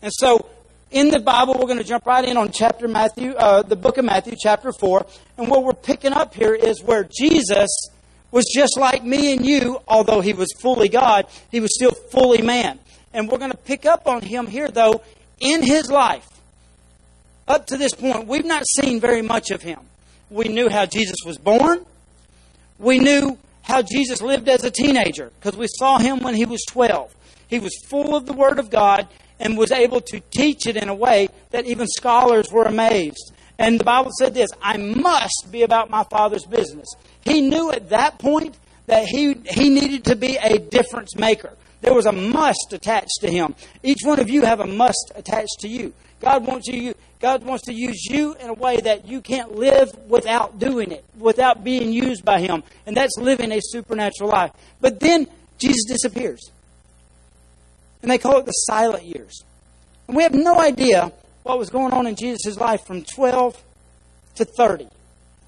And 0.02 0.12
so 0.14 0.50
in 0.92 1.10
the 1.10 1.20
Bible, 1.20 1.56
we're 1.56 1.68
going 1.68 1.78
to 1.78 1.84
jump 1.84 2.06
right 2.06 2.24
in 2.24 2.38
on 2.38 2.52
chapter 2.52 2.88
Matthew, 2.88 3.32
uh, 3.34 3.62
the 3.62 3.76
book 3.76 3.98
of 3.98 4.06
Matthew, 4.06 4.36
chapter 4.40 4.72
4. 4.72 5.06
And 5.38 5.50
what 5.50 5.64
we're 5.64 5.74
picking 5.74 6.14
up 6.14 6.34
here 6.34 6.56
is 6.56 6.82
where 6.82 7.04
Jesus 7.04 7.70
was 8.32 8.46
just 8.54 8.78
like 8.78 9.04
me 9.04 9.34
and 9.34 9.46
you, 9.46 9.82
although 9.88 10.22
he 10.22 10.34
was 10.34 10.52
fully 10.60 10.90
God, 10.90 11.26
he 11.52 11.60
was 11.60 11.74
still 11.74 11.92
fully 11.92 12.42
man. 12.42 12.80
And 13.14 13.30
we're 13.30 13.38
going 13.38 13.52
to 13.52 13.58
pick 13.58 13.86
up 13.86 14.08
on 14.08 14.22
him 14.22 14.48
here, 14.48 14.70
though, 14.70 15.02
in 15.40 15.64
his 15.64 15.90
life. 15.90 16.28
Up 17.48 17.68
to 17.68 17.78
this 17.78 17.94
point, 17.94 18.28
we've 18.28 18.46
not 18.46 18.64
seen 18.66 19.00
very 19.00 19.22
much 19.22 19.52
of 19.52 19.62
him. 19.62 19.80
We 20.30 20.48
knew 20.48 20.70
how 20.70 20.86
Jesus 20.86 21.18
was 21.26 21.38
born. 21.38 21.86
We 22.80 23.00
knew 23.00 23.38
how 23.62 23.82
Jesus 23.82 24.22
lived 24.22 24.48
as 24.48 24.64
a 24.64 24.72
teenager 24.72 25.32
because 25.40 25.58
we 25.58 25.68
saw 25.68 25.98
him 25.98 26.20
when 26.20 26.36
he 26.36 26.46
was 26.46 26.64
12. 26.70 27.14
He 27.48 27.60
was 27.60 27.76
full 27.88 28.16
of 28.16 28.26
the 28.26 28.34
Word 28.34 28.60
of 28.60 28.70
God 28.70 29.08
and 29.40 29.58
was 29.58 29.72
able 29.72 30.02
to 30.02 30.20
teach 30.32 30.68
it 30.68 30.78
in 30.78 30.90
a 30.90 30.96
way 30.96 31.30
that 31.52 31.66
even 31.66 31.88
scholars 31.88 32.52
were 32.52 32.66
amazed. 32.66 33.34
And 33.58 33.80
the 33.80 33.84
Bible 33.84 34.12
said 34.18 34.34
this 34.34 34.50
I 34.62 34.78
must 34.78 35.48
be 35.52 35.64
about 35.64 35.90
my 35.90 36.04
Father's 36.04 36.46
business. 36.46 36.88
He 37.24 37.42
knew 37.42 37.72
at 37.72 37.90
that 37.90 38.20
point 38.20 38.58
that 38.88 39.06
he, 39.06 39.36
he 39.50 39.70
needed 39.70 40.06
to 40.06 40.16
be 40.16 40.38
a 40.38 40.60
difference 40.60 41.16
maker. 41.16 41.54
There 41.82 41.94
was 41.94 42.06
a 42.06 42.12
must 42.12 42.74
attached 42.74 43.20
to 43.22 43.32
him. 43.32 43.56
Each 43.84 44.00
one 44.04 44.20
of 44.20 44.30
you 44.30 44.44
have 44.44 44.60
a 44.60 44.68
must 44.68 45.12
attached 45.16 45.60
to 45.60 45.68
you. 45.68 45.94
God 46.20 46.46
wants 46.46 46.68
you 46.68 46.96
God 47.20 47.44
wants 47.44 47.66
to 47.66 47.74
use 47.74 48.06
you 48.06 48.36
in 48.36 48.50
a 48.50 48.54
way 48.54 48.78
that 48.82 49.08
you 49.08 49.22
can't 49.22 49.56
live 49.56 49.90
without 50.08 50.60
doing 50.60 50.92
it, 50.92 51.06
without 51.18 51.64
being 51.64 51.92
used 51.92 52.26
by 52.26 52.40
him. 52.40 52.64
And 52.86 52.96
that's 52.96 53.18
living 53.18 53.52
a 53.52 53.60
supernatural 53.62 54.30
life. 54.30 54.52
But 54.82 55.00
then 55.00 55.28
Jesus 55.58 55.86
disappears. 55.88 56.52
And 58.02 58.12
they 58.12 58.18
call 58.18 58.40
it 58.40 58.46
the 58.46 58.52
silent 58.52 59.04
years. 59.04 59.44
And 60.08 60.16
we 60.16 60.24
have 60.24 60.34
no 60.34 60.60
idea 60.60 61.12
what 61.44 61.58
was 61.58 61.70
going 61.70 61.94
on 61.94 62.06
in 62.06 62.16
Jesus' 62.16 62.58
life 62.58 62.86
from 62.86 63.04
12 63.04 63.64
to 64.36 64.46
30, 64.46 64.88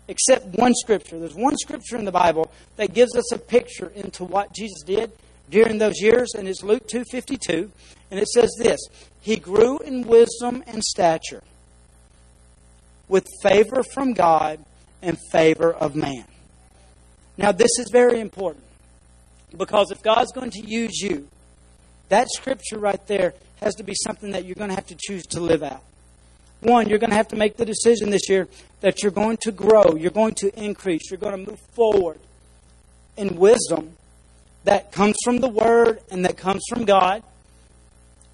except 0.07 0.45
one 0.57 0.73
scripture. 0.73 1.19
There's 1.19 1.35
one 1.35 1.57
scripture 1.57 1.97
in 1.97 2.05
the 2.05 2.11
Bible 2.11 2.51
that 2.77 2.93
gives 2.93 3.15
us 3.15 3.31
a 3.33 3.37
picture 3.37 3.91
into 3.93 4.23
what 4.23 4.53
Jesus 4.53 4.81
did 4.83 5.11
during 5.49 5.77
those 5.77 5.99
years, 6.01 6.29
and 6.35 6.47
it's 6.47 6.63
Luke 6.63 6.87
2.52, 6.87 7.69
and 8.09 8.19
it 8.19 8.27
says 8.27 8.55
this, 8.57 8.79
He 9.21 9.35
grew 9.35 9.79
in 9.79 10.07
wisdom 10.07 10.63
and 10.65 10.83
stature 10.83 11.43
with 13.07 13.25
favor 13.41 13.83
from 13.83 14.13
God 14.13 14.59
and 15.01 15.17
favor 15.31 15.73
of 15.73 15.95
man. 15.95 16.25
Now, 17.37 17.51
this 17.51 17.71
is 17.79 17.89
very 17.91 18.19
important 18.19 18.63
because 19.55 19.91
if 19.91 20.01
God's 20.01 20.31
going 20.31 20.51
to 20.51 20.61
use 20.61 20.99
you, 20.99 21.27
that 22.09 22.27
scripture 22.29 22.79
right 22.79 23.05
there 23.07 23.33
has 23.61 23.75
to 23.75 23.83
be 23.83 23.93
something 23.93 24.31
that 24.31 24.45
you're 24.45 24.55
going 24.55 24.69
to 24.69 24.75
have 24.75 24.87
to 24.87 24.97
choose 24.99 25.23
to 25.27 25.39
live 25.39 25.63
out. 25.63 25.83
One, 26.61 26.89
you're 26.89 26.99
going 26.99 27.11
to 27.11 27.15
have 27.15 27.27
to 27.29 27.35
make 27.35 27.57
the 27.57 27.65
decision 27.65 28.09
this 28.09 28.29
year 28.29 28.47
that 28.81 29.03
you're 29.03 29.11
going 29.11 29.37
to 29.41 29.51
grow, 29.51 29.95
you're 29.95 30.11
going 30.11 30.33
to 30.35 30.59
increase, 30.59 31.11
you're 31.11 31.19
going 31.19 31.45
to 31.45 31.51
move 31.51 31.59
forward 31.75 32.19
in 33.15 33.35
wisdom 33.35 33.93
that 34.63 34.91
comes 34.91 35.15
from 35.23 35.39
the 35.39 35.47
Word 35.47 35.99
and 36.09 36.25
that 36.25 36.37
comes 36.37 36.63
from 36.69 36.85
God, 36.85 37.23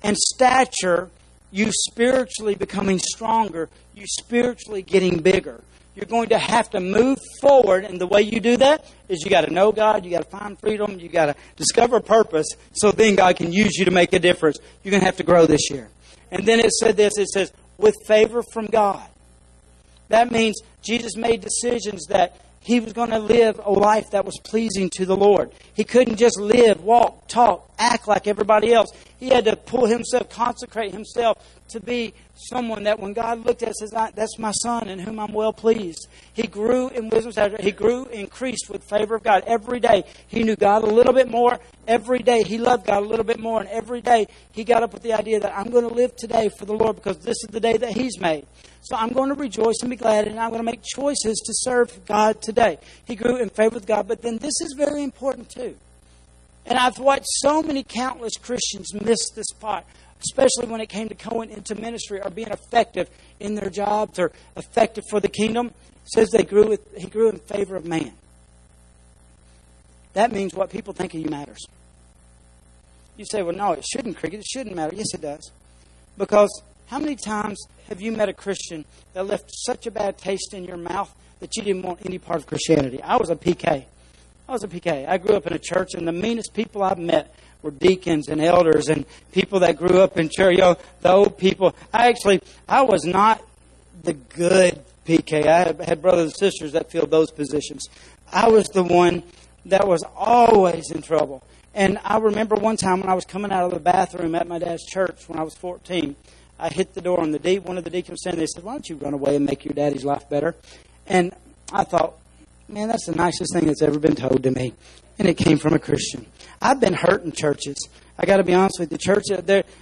and 0.01 0.17
stature, 0.17 1.09
you 1.51 1.71
spiritually 1.71 2.55
becoming 2.55 2.99
stronger, 2.99 3.69
you 3.95 4.05
spiritually 4.07 4.81
getting 4.81 5.19
bigger. 5.19 5.61
You're 5.95 6.05
going 6.05 6.29
to 6.29 6.39
have 6.39 6.71
to 6.71 6.79
move 6.79 7.19
forward, 7.39 7.85
and 7.85 8.01
the 8.01 8.07
way 8.07 8.23
you 8.23 8.39
do 8.39 8.57
that 8.57 8.85
is 9.09 9.23
you 9.23 9.29
got 9.29 9.41
to 9.41 9.53
know 9.53 9.71
God, 9.71 10.03
you 10.03 10.11
got 10.11 10.23
to 10.23 10.37
find 10.37 10.59
freedom, 10.59 10.99
you 10.99 11.07
got 11.07 11.27
to 11.27 11.35
discover 11.55 11.99
purpose, 11.99 12.47
so 12.73 12.91
then 12.91 13.15
God 13.15 13.35
can 13.35 13.53
use 13.53 13.77
you 13.77 13.85
to 13.85 13.91
make 13.91 14.11
a 14.13 14.19
difference. 14.19 14.57
You're 14.83 14.91
going 14.91 15.01
to 15.01 15.05
have 15.05 15.17
to 15.17 15.23
grow 15.23 15.45
this 15.45 15.69
year. 15.69 15.89
And 16.31 16.45
then 16.47 16.59
it 16.59 16.71
said 16.71 16.97
this 16.97 17.17
it 17.17 17.27
says, 17.27 17.53
with 17.77 17.95
favor 18.07 18.41
from 18.41 18.65
God. 18.67 19.07
That 20.09 20.31
means 20.31 20.59
Jesus 20.81 21.15
made 21.15 21.41
decisions 21.41 22.05
that 22.07 22.39
he 22.61 22.79
was 22.79 22.93
going 22.93 23.09
to 23.09 23.19
live 23.19 23.59
a 23.63 23.71
life 23.71 24.11
that 24.11 24.25
was 24.25 24.39
pleasing 24.43 24.89
to 24.91 25.05
the 25.05 25.17
Lord. 25.17 25.51
He 25.73 25.83
couldn't 25.83 26.15
just 26.15 26.39
live, 26.39 26.81
walk, 26.81 27.27
talk, 27.27 27.72
act 27.83 28.07
like 28.07 28.27
everybody 28.27 28.73
else. 28.73 28.89
He 29.19 29.29
had 29.29 29.45
to 29.45 29.55
pull 29.55 29.85
himself, 29.85 30.29
consecrate 30.29 30.93
himself 30.93 31.37
to 31.69 31.79
be 31.79 32.13
someone 32.35 32.83
that 32.83 32.99
when 32.99 33.13
God 33.13 33.45
looked 33.45 33.63
at 33.63 33.75
says, 33.75 33.91
That's 33.91 34.37
my 34.39 34.51
son 34.51 34.89
in 34.89 34.99
whom 34.99 35.19
I'm 35.19 35.33
well 35.33 35.53
pleased. 35.53 36.07
He 36.33 36.47
grew 36.47 36.89
in 36.89 37.09
wisdom. 37.09 37.55
He 37.59 37.71
grew, 37.71 38.05
increased 38.05 38.69
with 38.69 38.83
favor 38.83 39.15
of 39.15 39.23
God. 39.23 39.43
Every 39.45 39.79
day 39.79 40.03
he 40.27 40.43
knew 40.43 40.55
God 40.55 40.83
a 40.83 40.87
little 40.87 41.13
bit 41.13 41.29
more. 41.29 41.59
Every 41.87 42.19
day 42.19 42.43
he 42.43 42.57
loved 42.57 42.85
God 42.85 43.03
a 43.03 43.05
little 43.05 43.25
bit 43.25 43.39
more. 43.39 43.59
And 43.59 43.69
every 43.69 44.01
day 44.01 44.27
he 44.51 44.63
got 44.63 44.83
up 44.83 44.93
with 44.93 45.03
the 45.03 45.13
idea 45.13 45.39
that 45.39 45.53
I'm 45.55 45.69
going 45.69 45.87
to 45.87 45.93
live 45.93 46.15
today 46.15 46.49
for 46.57 46.65
the 46.65 46.73
Lord 46.73 46.95
because 46.95 47.19
this 47.19 47.37
is 47.43 47.49
the 47.51 47.59
day 47.59 47.77
that 47.77 47.91
he's 47.91 48.19
made. 48.19 48.45
So 48.81 48.97
I'm 48.97 49.13
going 49.13 49.29
to 49.29 49.35
rejoice 49.35 49.77
and 49.81 49.89
be 49.89 49.95
glad, 49.95 50.27
and 50.27 50.37
I'm 50.37 50.49
going 50.49 50.59
to 50.59 50.65
make 50.65 50.83
choices 50.83 51.41
to 51.45 51.53
serve 51.55 52.03
God 52.05 52.41
today. 52.41 52.79
He 53.05 53.15
grew 53.15 53.37
in 53.37 53.49
favor 53.49 53.75
with 53.75 53.85
God. 53.85 54.09
But 54.09 54.21
then 54.21 54.37
this 54.37 54.59
is 54.61 54.73
very 54.77 55.03
important 55.03 55.49
too. 55.49 55.77
And 56.65 56.77
I've 56.77 56.97
watched 56.97 57.27
so 57.27 57.61
many 57.61 57.83
countless 57.83 58.37
Christians 58.37 58.93
miss 58.93 59.29
this 59.35 59.51
part 59.59 59.85
especially 60.23 60.67
when 60.67 60.81
it 60.81 60.89
came 60.89 61.09
to 61.09 61.15
going 61.15 61.49
into 61.49 61.75
ministry 61.75 62.21
or 62.21 62.29
being 62.29 62.49
effective 62.49 63.09
in 63.39 63.55
their 63.55 63.69
jobs 63.69 64.19
or 64.19 64.31
effective 64.55 65.03
for 65.09 65.19
the 65.19 65.27
kingdom. 65.27 65.67
It 65.67 66.09
says 66.13 66.29
they 66.31 66.43
grew 66.43 66.67
with, 66.67 66.95
he 66.97 67.07
grew 67.07 67.29
in 67.29 67.37
favor 67.39 67.75
of 67.75 67.85
man. 67.85 68.13
That 70.13 70.31
means 70.31 70.53
what 70.53 70.69
people 70.69 70.93
think 70.93 71.13
of 71.13 71.19
you 71.19 71.29
matters. 71.29 71.65
You 73.17 73.25
say, 73.25 73.41
well, 73.43 73.55
no, 73.55 73.73
it 73.73 73.85
shouldn't, 73.85 74.17
Cricket. 74.17 74.39
It 74.41 74.45
shouldn't 74.45 74.75
matter. 74.75 74.95
Yes, 74.95 75.13
it 75.13 75.21
does. 75.21 75.51
Because 76.17 76.63
how 76.87 76.99
many 76.99 77.15
times 77.15 77.63
have 77.89 78.01
you 78.01 78.11
met 78.11 78.29
a 78.29 78.33
Christian 78.33 78.85
that 79.13 79.25
left 79.25 79.51
such 79.51 79.87
a 79.87 79.91
bad 79.91 80.17
taste 80.17 80.53
in 80.53 80.63
your 80.63 80.77
mouth 80.77 81.13
that 81.39 81.55
you 81.55 81.63
didn't 81.63 81.83
want 81.83 82.05
any 82.05 82.17
part 82.17 82.39
of 82.39 82.47
Christianity? 82.47 83.01
I 83.01 83.17
was 83.17 83.29
a 83.29 83.35
PK. 83.35 83.85
I 84.47 84.51
was 84.51 84.63
a 84.63 84.67
PK. 84.67 85.07
I 85.07 85.17
grew 85.17 85.35
up 85.35 85.47
in 85.47 85.53
a 85.53 85.59
church, 85.59 85.93
and 85.93 86.07
the 86.07 86.11
meanest 86.11 86.53
people 86.53 86.83
I've 86.83 86.99
met 86.99 87.33
were 87.61 87.71
deacons 87.71 88.27
and 88.27 88.41
elders 88.41 88.89
and 88.89 89.05
people 89.31 89.61
that 89.61 89.77
grew 89.77 90.01
up 90.01 90.17
in 90.17 90.29
church. 90.29 90.55
You 90.55 90.61
know, 90.61 90.77
the 91.01 91.11
old 91.11 91.37
people. 91.37 91.73
I 91.93 92.09
actually, 92.09 92.41
I 92.67 92.81
was 92.81 93.05
not 93.05 93.41
the 94.03 94.13
good 94.13 94.83
PK. 95.07 95.47
I 95.47 95.83
had 95.85 96.01
brothers 96.01 96.25
and 96.25 96.35
sisters 96.35 96.73
that 96.73 96.91
filled 96.91 97.09
those 97.09 97.31
positions. 97.31 97.87
I 98.31 98.49
was 98.49 98.67
the 98.67 98.83
one 98.83 99.23
that 99.65 99.87
was 99.87 100.03
always 100.15 100.91
in 100.91 101.01
trouble. 101.01 101.41
And 101.73 101.97
I 102.03 102.17
remember 102.17 102.55
one 102.55 102.77
time 102.77 102.99
when 102.99 103.09
I 103.09 103.13
was 103.13 103.25
coming 103.25 103.51
out 103.51 103.65
of 103.65 103.71
the 103.71 103.79
bathroom 103.79 104.35
at 104.35 104.47
my 104.47 104.59
dad's 104.59 104.85
church 104.85 105.27
when 105.27 105.39
I 105.39 105.43
was 105.43 105.55
14, 105.55 106.15
I 106.59 106.69
hit 106.69 106.93
the 106.93 107.01
door 107.01 107.21
and 107.23 107.33
the 107.33 107.39
de- 107.39 107.59
one 107.59 107.77
of 107.77 107.83
the 107.83 107.89
deacons 107.89 108.21
standing 108.21 108.39
there 108.39 108.47
said, 108.47 108.63
"Why 108.63 108.73
don't 108.73 108.87
you 108.87 108.97
run 108.97 109.13
away 109.13 109.35
and 109.35 109.45
make 109.45 109.65
your 109.65 109.73
daddy's 109.73 110.05
life 110.05 110.29
better?" 110.29 110.55
And 111.07 111.33
I 111.71 111.83
thought, 111.83 112.15
man, 112.67 112.87
that's 112.87 113.05
the 113.05 113.15
nicest 113.15 113.53
thing 113.53 113.67
that's 113.67 113.81
ever 113.81 113.99
been 113.99 114.15
told 114.15 114.43
to 114.43 114.51
me. 114.51 114.73
And 115.19 115.27
it 115.27 115.35
came 115.35 115.57
from 115.57 115.73
a 115.73 115.79
Christian. 115.79 116.25
I've 116.61 116.79
been 116.79 116.93
hurt 116.93 117.23
in 117.23 117.31
churches. 117.31 117.77
I 118.17 118.25
got 118.25 118.37
to 118.37 118.43
be 118.43 118.53
honest 118.53 118.79
with 118.79 118.91
you. 118.91 118.97
Church, 118.97 119.25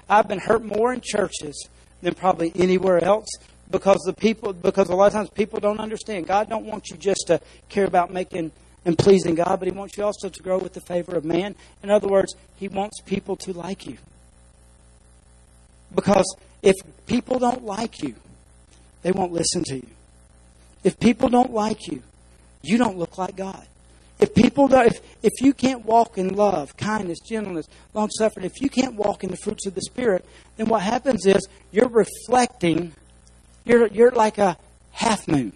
I've 0.10 0.28
been 0.28 0.40
hurt 0.40 0.64
more 0.64 0.94
in 0.94 1.02
churches 1.02 1.68
than 2.02 2.14
probably 2.14 2.52
anywhere 2.56 3.04
else 3.04 3.28
because 3.70 4.00
the 4.06 4.14
people, 4.14 4.54
because 4.54 4.90
a 4.90 4.96
lot 4.96 5.08
of 5.08 5.14
times 5.14 5.30
people 5.30 5.60
don't 5.60 5.80
understand. 5.80 6.28
God 6.28 6.50
don't 6.50 6.66
want 6.66 6.90
you 6.90 6.98
just 6.98 7.26
to 7.28 7.40
care 7.70 7.86
about 7.86 8.12
making 8.12 8.52
and 8.84 8.98
pleasing 8.98 9.36
God, 9.36 9.60
but 9.60 9.68
He 9.68 9.72
wants 9.72 9.98
you 9.98 10.04
also 10.04 10.30
to 10.30 10.44
grow 10.44 10.58
with 10.58 10.74
the 10.74 10.82
favor 10.82 11.16
of 11.16 11.24
man. 11.24 11.56
In 11.84 11.90
other 11.90 12.08
words, 12.08 12.36
He 12.58 12.68
wants 12.68 13.00
people 13.02 13.36
to 13.38 13.54
like 13.54 13.86
you. 13.86 13.98
Because 15.94 16.36
if 16.62 16.76
people 17.06 17.40
don't 17.40 17.64
like 17.64 18.02
you, 18.02 18.16
they 19.04 19.12
won't 19.12 19.32
listen 19.32 19.64
to 19.66 19.76
you. 19.76 19.88
If 20.84 21.00
people 21.00 21.30
don't 21.30 21.54
like 21.54 21.88
you, 21.88 22.02
you 22.62 22.78
don't 22.78 22.98
look 22.98 23.18
like 23.18 23.36
God. 23.36 23.66
If 24.20 24.36
people 24.36 24.68
don't, 24.68 24.86
if, 24.86 25.02
if 25.24 25.34
you 25.42 25.52
can't 25.52 25.84
walk 25.84 26.18
in 26.18 26.36
love, 26.36 26.78
kindness, 26.78 27.20
gentleness, 27.20 27.68
long 27.94 28.10
suffering, 28.12 28.46
if 28.46 28.62
you 28.62 28.70
can't 28.70 28.94
walk 28.94 29.24
in 29.24 29.32
the 29.32 29.38
fruits 29.38 29.66
of 29.66 29.74
the 29.74 29.82
Spirit, 29.82 30.24
then 30.58 30.68
what 30.68 30.84
happens 30.84 31.26
is 31.26 31.48
you're 31.72 31.88
reflecting, 31.88 32.94
you're, 33.66 33.88
you're 33.88 34.12
like 34.12 34.38
a 34.38 34.58
half 34.92 35.28
moon 35.28 35.54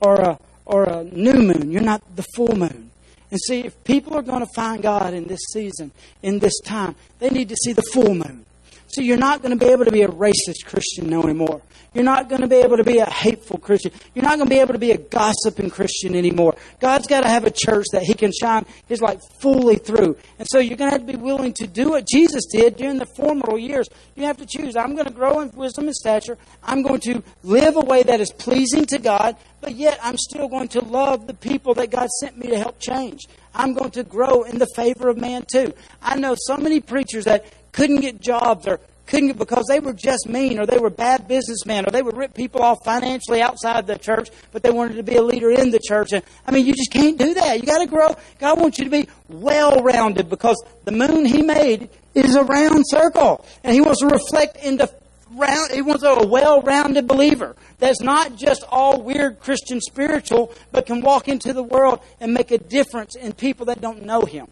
or 0.00 0.14
a, 0.20 0.38
or 0.64 0.84
a 0.84 1.04
new 1.04 1.34
moon. 1.34 1.72
You're 1.72 1.82
not 1.82 2.02
the 2.14 2.24
full 2.36 2.56
moon. 2.56 2.90
And 3.32 3.40
see, 3.40 3.60
if 3.60 3.82
people 3.84 4.16
are 4.16 4.22
going 4.22 4.40
to 4.40 4.52
find 4.54 4.82
God 4.82 5.12
in 5.12 5.26
this 5.26 5.40
season, 5.52 5.90
in 6.22 6.38
this 6.38 6.58
time, 6.60 6.94
they 7.18 7.30
need 7.30 7.48
to 7.48 7.56
see 7.56 7.72
the 7.72 7.82
full 7.82 8.14
moon. 8.14 8.44
So 8.90 9.02
you're 9.02 9.16
not 9.16 9.40
going 9.40 9.56
to 9.56 9.64
be 9.64 9.70
able 9.70 9.84
to 9.84 9.92
be 9.92 10.02
a 10.02 10.08
racist 10.08 10.64
Christian 10.66 11.08
no 11.08 11.22
anymore. 11.22 11.62
You're 11.94 12.04
not 12.04 12.28
going 12.28 12.40
to 12.40 12.46
be 12.46 12.56
able 12.56 12.76
to 12.76 12.84
be 12.84 12.98
a 12.98 13.08
hateful 13.08 13.58
Christian. 13.58 13.92
You're 14.14 14.24
not 14.24 14.36
going 14.36 14.48
to 14.48 14.54
be 14.54 14.60
able 14.60 14.74
to 14.74 14.78
be 14.78 14.92
a 14.92 14.98
gossiping 14.98 15.70
Christian 15.70 16.14
anymore. 16.14 16.54
God's 16.78 17.08
got 17.08 17.22
to 17.22 17.28
have 17.28 17.44
a 17.44 17.50
church 17.50 17.86
that 17.92 18.02
He 18.02 18.14
can 18.14 18.32
shine 18.32 18.64
His 18.86 19.00
light 19.00 19.20
fully 19.40 19.76
through. 19.76 20.16
And 20.38 20.46
so 20.48 20.58
you're 20.58 20.76
going 20.76 20.90
to 20.90 20.98
have 20.98 21.06
to 21.06 21.12
be 21.12 21.18
willing 21.18 21.52
to 21.54 21.66
do 21.66 21.90
what 21.90 22.06
Jesus 22.06 22.44
did 22.46 22.76
during 22.76 22.98
the 22.98 23.06
formative 23.06 23.58
years. 23.58 23.88
You 24.14 24.24
have 24.24 24.36
to 24.38 24.46
choose. 24.46 24.76
I'm 24.76 24.94
going 24.94 25.06
to 25.06 25.12
grow 25.12 25.40
in 25.40 25.50
wisdom 25.50 25.86
and 25.86 25.94
stature. 25.94 26.38
I'm 26.62 26.82
going 26.82 27.00
to 27.00 27.22
live 27.42 27.76
a 27.76 27.80
way 27.80 28.04
that 28.04 28.20
is 28.20 28.30
pleasing 28.32 28.86
to 28.86 28.98
God, 28.98 29.36
but 29.60 29.74
yet 29.74 29.98
I'm 30.02 30.16
still 30.16 30.48
going 30.48 30.68
to 30.68 30.84
love 30.84 31.26
the 31.26 31.34
people 31.34 31.74
that 31.74 31.90
God 31.90 32.08
sent 32.20 32.38
me 32.38 32.48
to 32.48 32.58
help 32.58 32.78
change. 32.78 33.20
I'm 33.52 33.74
going 33.74 33.90
to 33.92 34.04
grow 34.04 34.42
in 34.42 34.58
the 34.58 34.68
favor 34.76 35.08
of 35.08 35.16
man 35.16 35.44
too. 35.50 35.74
I 36.00 36.16
know 36.16 36.36
so 36.38 36.56
many 36.56 36.80
preachers 36.80 37.24
that 37.24 37.44
couldn't 37.80 38.00
get 38.00 38.20
jobs 38.20 38.66
or 38.66 38.78
couldn't 39.06 39.28
get 39.28 39.38
because 39.38 39.64
they 39.66 39.80
were 39.80 39.94
just 39.94 40.28
mean 40.28 40.58
or 40.58 40.66
they 40.66 40.76
were 40.76 40.90
bad 40.90 41.26
businessmen 41.26 41.86
or 41.86 41.90
they 41.90 42.02
would 42.02 42.14
rip 42.14 42.34
people 42.34 42.62
off 42.62 42.84
financially 42.84 43.40
outside 43.40 43.86
the 43.86 43.96
church, 43.96 44.28
but 44.52 44.62
they 44.62 44.70
wanted 44.70 44.96
to 44.96 45.02
be 45.02 45.16
a 45.16 45.22
leader 45.22 45.50
in 45.50 45.70
the 45.70 45.78
church. 45.78 46.12
And 46.12 46.22
I 46.46 46.50
mean, 46.50 46.66
you 46.66 46.74
just 46.74 46.92
can't 46.92 47.16
do 47.16 47.32
that. 47.32 47.58
You 47.58 47.64
got 47.64 47.78
to 47.78 47.86
grow. 47.86 48.14
God 48.38 48.60
wants 48.60 48.78
you 48.78 48.84
to 48.84 48.90
be 48.90 49.08
well 49.30 49.82
rounded 49.82 50.28
because 50.28 50.62
the 50.84 50.92
moon 50.92 51.24
He 51.24 51.40
made 51.40 51.88
is 52.14 52.34
a 52.34 52.44
round 52.44 52.84
circle, 52.86 53.46
and 53.64 53.72
He 53.72 53.80
wants 53.80 54.00
to 54.00 54.08
reflect 54.08 54.62
into 54.62 54.92
round. 55.30 55.72
He 55.72 55.80
wants 55.80 56.02
a 56.02 56.26
well 56.26 56.60
rounded 56.60 57.08
believer 57.08 57.56
that's 57.78 58.02
not 58.02 58.36
just 58.36 58.62
all 58.68 59.00
weird 59.00 59.40
Christian 59.40 59.80
spiritual, 59.80 60.52
but 60.70 60.84
can 60.84 61.00
walk 61.00 61.28
into 61.28 61.54
the 61.54 61.62
world 61.62 62.00
and 62.20 62.34
make 62.34 62.50
a 62.50 62.58
difference 62.58 63.16
in 63.16 63.32
people 63.32 63.64
that 63.66 63.80
don't 63.80 64.02
know 64.02 64.20
Him. 64.20 64.48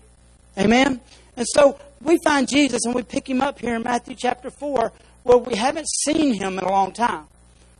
Amen. 0.56 1.02
And 1.36 1.46
so 1.46 1.78
we 2.00 2.18
find 2.24 2.48
Jesus 2.48 2.84
and 2.84 2.94
we 2.94 3.02
pick 3.02 3.28
him 3.28 3.40
up 3.40 3.58
here 3.58 3.74
in 3.74 3.82
Matthew 3.82 4.14
chapter 4.16 4.50
4 4.50 4.92
where 5.24 5.38
we 5.38 5.56
haven't 5.56 5.88
seen 5.88 6.34
him 6.34 6.58
in 6.58 6.64
a 6.64 6.70
long 6.70 6.92
time. 6.92 7.24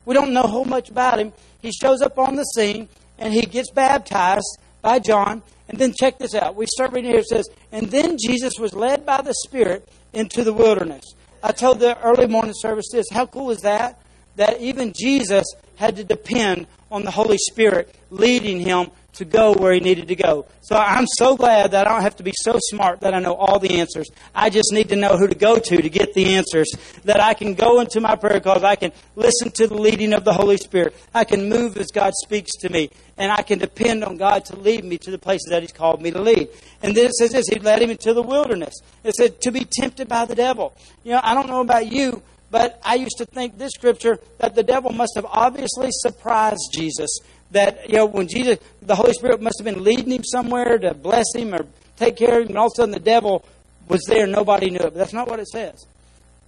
We 0.05 0.15
don't 0.15 0.33
know 0.33 0.43
whole 0.43 0.65
much 0.65 0.91
about 0.91 1.19
him. 1.19 1.33
He 1.61 1.73
shows 1.73 2.03
up 2.03 2.19
on 2.19 2.37
the 2.37 2.45
scene 2.45 2.89
and 3.19 3.33
he 3.33 3.43
gets 3.43 3.71
baptized 3.71 4.59
by 4.83 4.99
John. 4.99 5.43
And 5.69 5.79
then 5.79 5.93
check 5.93 6.19
this 6.19 6.35
out. 6.35 6.57
We 6.57 6.67
start 6.67 6.93
reading 6.93 7.11
here. 7.11 7.21
It 7.21 7.27
says, 7.27 7.47
And 7.73 7.91
then 7.91 8.17
Jesus 8.19 8.55
was 8.59 8.73
led 8.73 9.05
by 9.05 9.21
the 9.21 9.35
Spirit 9.47 9.87
into 10.15 10.43
the 10.43 10.53
wilderness. 10.53 11.05
I 11.43 11.53
told 11.53 11.81
the 11.81 12.01
early 12.03 12.27
morning 12.27 12.55
service 12.57 12.89
this. 12.91 13.07
How 13.13 13.27
cool 13.27 13.51
is 13.51 13.61
that? 13.61 14.01
That 14.37 14.61
even 14.61 14.95
Jesus 14.99 15.45
had 15.77 15.97
to 15.97 16.05
depend 16.05 16.67
on 16.91 17.03
the 17.03 17.11
Holy 17.11 17.37
Spirit 17.37 17.95
leading 18.11 18.61
him 18.61 18.91
to 19.15 19.25
go 19.25 19.53
where 19.55 19.73
he 19.73 19.81
needed 19.81 20.09
to 20.09 20.15
go. 20.15 20.47
So 20.61 20.77
I'm 20.77 21.07
so 21.17 21.37
glad 21.37 21.73
that 21.73 21.87
I 21.87 21.93
don't 21.93 22.03
have 22.03 22.17
to 22.17 22.23
be 22.23 22.33
so 22.37 22.59
smart 22.69 23.01
that 23.01 23.15
I 23.15 23.19
know 23.21 23.35
all 23.35 23.59
the 23.59 23.81
answers. 23.81 24.09
I 24.35 24.51
just 24.51 24.73
need 24.73 24.91
to 24.91 24.97
know 24.97 25.17
who 25.17 25.27
to 25.27 25.35
go 25.35 25.59
to 25.59 25.77
to 25.83 25.89
get 25.89 26.15
the 26.15 26.35
answers. 26.35 26.71
That 27.05 27.21
I 27.21 27.35
can 27.35 27.55
go 27.55 27.81
into 27.81 28.01
my 28.01 28.17
prayer 28.17 28.41
calls. 28.41 28.63
I 28.63 28.77
can 28.77 28.93
listen 29.17 29.51
to 29.53 29.67
the 29.67 29.75
leading 29.75 30.13
of 30.13 30.25
the 30.25 30.33
Holy 30.33 30.57
Spirit. 30.57 30.95
I 31.15 31.25
can 31.25 31.49
move 31.49 31.77
as 31.79 31.87
God 31.87 32.13
speaks 32.23 32.53
to 32.61 32.69
me. 32.71 32.91
And 33.17 33.33
I 33.33 33.43
can 33.43 33.59
depend 33.59 34.05
on 34.05 34.17
God 34.17 34.45
to 34.47 34.57
lead 34.57 34.85
me 34.85 34.99
to 34.99 35.11
the 35.11 35.19
places 35.19 35.49
that 35.51 35.63
He's 35.63 35.73
called 35.73 36.01
me 36.01 36.11
to 36.11 36.21
lead. 36.21 36.49
And 36.83 36.97
then 36.97 37.07
it 37.07 37.15
says 37.15 37.33
this 37.33 37.49
He 37.49 37.59
led 37.59 37.83
him 37.83 37.91
into 37.91 38.15
the 38.15 38.23
wilderness. 38.23 38.75
It 39.03 39.15
said 39.15 39.41
to 39.41 39.51
be 39.51 39.65
tempted 39.65 40.09
by 40.09 40.27
the 40.27 40.37
devil. 40.37 40.75
You 41.03 41.13
know, 41.13 41.21
I 41.25 41.35
don't 41.35 41.49
know 41.49 41.61
about 41.61 41.91
you, 41.91 42.23
but 42.51 42.81
I 42.85 42.95
used 42.95 43.19
to 43.19 43.27
think 43.27 43.59
this 43.59 43.73
scripture 43.73 44.19
that 44.39 44.55
the 44.55 44.63
devil 44.63 44.93
must 44.93 45.13
have 45.17 45.27
obviously 45.27 45.89
surprised 45.91 46.71
Jesus. 46.73 47.19
That, 47.53 47.89
you 47.89 47.97
know, 47.97 48.07
when 48.07 48.29
Jesus, 48.29 48.59
the 48.83 48.95
Holy 48.95 49.13
Spirit 49.13 49.41
must 49.41 49.59
have 49.59 49.65
been 49.65 49.83
leading 49.83 50.13
him 50.13 50.25
somewhere 50.25 50.79
to 50.79 50.93
bless 50.93 51.25
him 51.35 51.55
or 51.55 51.67
take 51.97 52.17
care 52.17 52.41
of 52.41 52.43
him, 52.43 52.49
and 52.49 52.59
all 52.59 52.67
of 52.67 52.73
a 52.75 52.77
sudden 52.77 52.93
the 52.93 53.01
devil 53.01 53.45
was 53.89 54.03
there, 54.07 54.27
nobody 54.27 54.71
knew 54.71 54.79
it. 54.79 54.83
But 54.83 54.95
that's 54.95 55.13
not 55.15 55.29
what 55.29 55.41
it 55.41 55.49
says. 55.49 55.87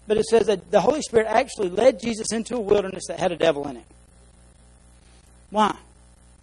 But 0.07 0.19
it 0.19 0.27
says 0.27 0.47
that 0.47 0.71
the 0.71 0.81
Holy 0.81 1.03
Spirit 1.03 1.27
actually 1.29 1.71
led 1.71 2.01
Jesus 2.01 2.33
into 2.33 2.57
a 2.57 2.61
wilderness 2.61 3.05
that 3.09 3.19
had 3.19 3.33
a 3.33 3.37
devil 3.37 3.67
in 3.69 3.77
it. 3.77 3.85
Why? 5.51 5.75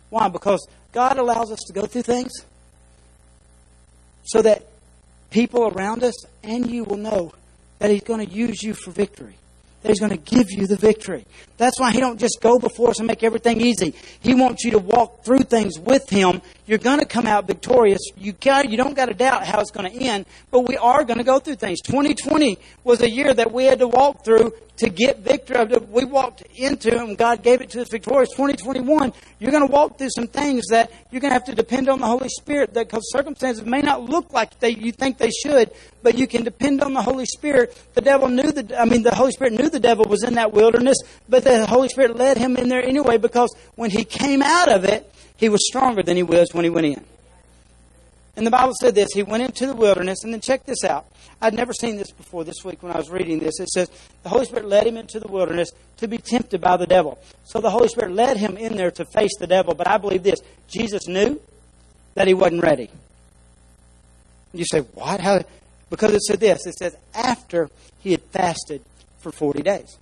Why? 0.09 0.27
Because 0.29 0.65
God 0.91 1.17
allows 1.17 1.51
us 1.51 1.59
to 1.67 1.73
go 1.73 1.85
through 1.85 2.03
things 2.03 2.31
so 4.23 4.41
that 4.41 4.65
people 5.29 5.67
around 5.67 6.03
us 6.03 6.15
and 6.43 6.69
you 6.69 6.83
will 6.83 6.97
know 6.97 7.33
that 7.79 7.91
He's 7.91 8.03
going 8.03 8.25
to 8.25 8.33
use 8.33 8.63
you 8.63 8.73
for 8.73 8.91
victory 8.91 9.35
that 9.81 9.89
He's 9.89 9.99
going 9.99 10.11
to 10.11 10.17
give 10.17 10.51
you 10.51 10.67
the 10.67 10.75
victory. 10.75 11.25
That's 11.57 11.79
why 11.79 11.91
He 11.91 11.99
don't 11.99 12.19
just 12.19 12.39
go 12.41 12.59
before 12.59 12.89
us 12.89 12.99
and 12.99 13.07
make 13.07 13.23
everything 13.23 13.61
easy. 13.61 13.93
He 14.19 14.33
wants 14.33 14.63
you 14.63 14.71
to 14.71 14.79
walk 14.79 15.23
through 15.23 15.41
things 15.41 15.79
with 15.79 16.09
Him. 16.09 16.41
You're 16.65 16.77
going 16.77 16.99
to 16.99 17.05
come 17.05 17.25
out 17.25 17.47
victorious. 17.47 18.01
You 18.17 18.33
got, 18.33 18.69
you 18.69 18.77
don't 18.77 18.95
got 18.95 19.05
to 19.07 19.13
doubt 19.13 19.45
how 19.45 19.59
it's 19.59 19.71
going 19.71 19.89
to 19.89 19.97
end, 19.97 20.25
but 20.51 20.67
we 20.67 20.77
are 20.77 21.03
going 21.03 21.17
to 21.17 21.23
go 21.23 21.39
through 21.39 21.55
things. 21.55 21.79
2020 21.81 22.57
was 22.83 23.01
a 23.01 23.09
year 23.09 23.33
that 23.33 23.51
we 23.51 23.65
had 23.65 23.79
to 23.79 23.87
walk 23.87 24.25
through 24.25 24.53
to 24.77 24.89
get 24.89 25.19
victory. 25.19 25.65
We 25.89 26.05
walked 26.05 26.43
into 26.55 26.97
and 26.97 27.17
God 27.17 27.43
gave 27.43 27.61
it 27.61 27.71
to 27.71 27.81
us 27.81 27.89
victorious. 27.89 28.29
2021, 28.31 29.11
you're 29.39 29.51
going 29.51 29.65
to 29.65 29.71
walk 29.71 29.97
through 29.97 30.09
some 30.11 30.27
things 30.27 30.67
that 30.69 30.91
you're 31.11 31.21
going 31.21 31.31
to 31.31 31.33
have 31.33 31.45
to 31.45 31.55
depend 31.55 31.89
on 31.89 31.99
the 31.99 32.05
Holy 32.05 32.29
Spirit 32.29 32.73
that 32.75 32.87
because 32.87 33.11
circumstances 33.11 33.65
may 33.65 33.81
not 33.81 34.03
look 34.03 34.31
like 34.33 34.59
they, 34.59 34.69
you 34.69 34.91
think 34.91 35.17
they 35.17 35.31
should, 35.31 35.71
but 36.07 36.17
you 36.17 36.25
can 36.25 36.45
depend 36.45 36.81
on 36.81 36.93
the 36.93 37.01
Holy 37.01 37.25
Spirit. 37.25 37.77
The 37.93 37.99
devil 37.99 38.29
knew 38.29 38.49
the, 38.49 38.79
I 38.79 38.85
mean, 38.85 39.03
the 39.03 39.13
Holy 39.13 39.33
Spirit 39.33 39.51
knew 39.51 39.69
the 39.69 39.77
devil 39.77 40.05
was 40.05 40.23
in 40.23 40.35
that 40.35 40.53
wilderness, 40.53 40.95
but 41.27 41.43
the 41.43 41.65
Holy 41.65 41.89
Spirit 41.89 42.15
led 42.15 42.37
him 42.37 42.55
in 42.55 42.69
there 42.69 42.81
anyway 42.81 43.17
because 43.17 43.53
when 43.75 43.89
he 43.89 44.05
came 44.05 44.41
out 44.41 44.71
of 44.71 44.85
it, 44.85 45.13
he 45.35 45.49
was 45.49 45.67
stronger 45.67 46.01
than 46.01 46.15
he 46.15 46.23
was 46.23 46.53
when 46.53 46.63
he 46.63 46.69
went 46.69 46.87
in. 46.87 47.03
And 48.37 48.47
the 48.47 48.51
Bible 48.51 48.71
said 48.79 48.95
this 48.95 49.09
He 49.13 49.21
went 49.21 49.43
into 49.43 49.67
the 49.67 49.75
wilderness, 49.75 50.23
and 50.23 50.31
then 50.31 50.39
check 50.39 50.65
this 50.65 50.85
out. 50.85 51.07
I'd 51.41 51.53
never 51.53 51.73
seen 51.73 51.97
this 51.97 52.11
before 52.11 52.45
this 52.45 52.63
week 52.63 52.81
when 52.81 52.93
I 52.93 52.97
was 52.97 53.09
reading 53.09 53.39
this. 53.39 53.59
It 53.59 53.67
says, 53.67 53.91
The 54.23 54.29
Holy 54.29 54.45
Spirit 54.45 54.63
led 54.63 54.87
him 54.87 54.95
into 54.95 55.19
the 55.19 55.27
wilderness 55.27 55.71
to 55.97 56.07
be 56.07 56.19
tempted 56.19 56.61
by 56.61 56.77
the 56.77 56.87
devil. 56.87 57.19
So 57.43 57.59
the 57.59 57.69
Holy 57.69 57.89
Spirit 57.89 58.13
led 58.13 58.37
him 58.37 58.55
in 58.55 58.77
there 58.77 58.91
to 58.91 59.03
face 59.03 59.35
the 59.41 59.47
devil. 59.47 59.73
But 59.73 59.89
I 59.89 59.97
believe 59.97 60.23
this 60.23 60.39
Jesus 60.69 61.05
knew 61.05 61.41
that 62.13 62.27
he 62.27 62.33
wasn't 62.33 62.63
ready. 62.63 62.89
You 64.53 64.63
say, 64.71 64.79
What? 64.79 65.19
How? 65.19 65.43
Because 65.89 66.13
it 66.13 66.21
said 66.21 66.39
this 66.39 66.65
it 66.65 66.75
says, 66.75 66.95
After 67.13 67.69
he 67.99 68.11
had 68.11 68.21
fasted 68.23 68.81
for 69.19 69.31
40 69.31 69.61
days. 69.61 69.97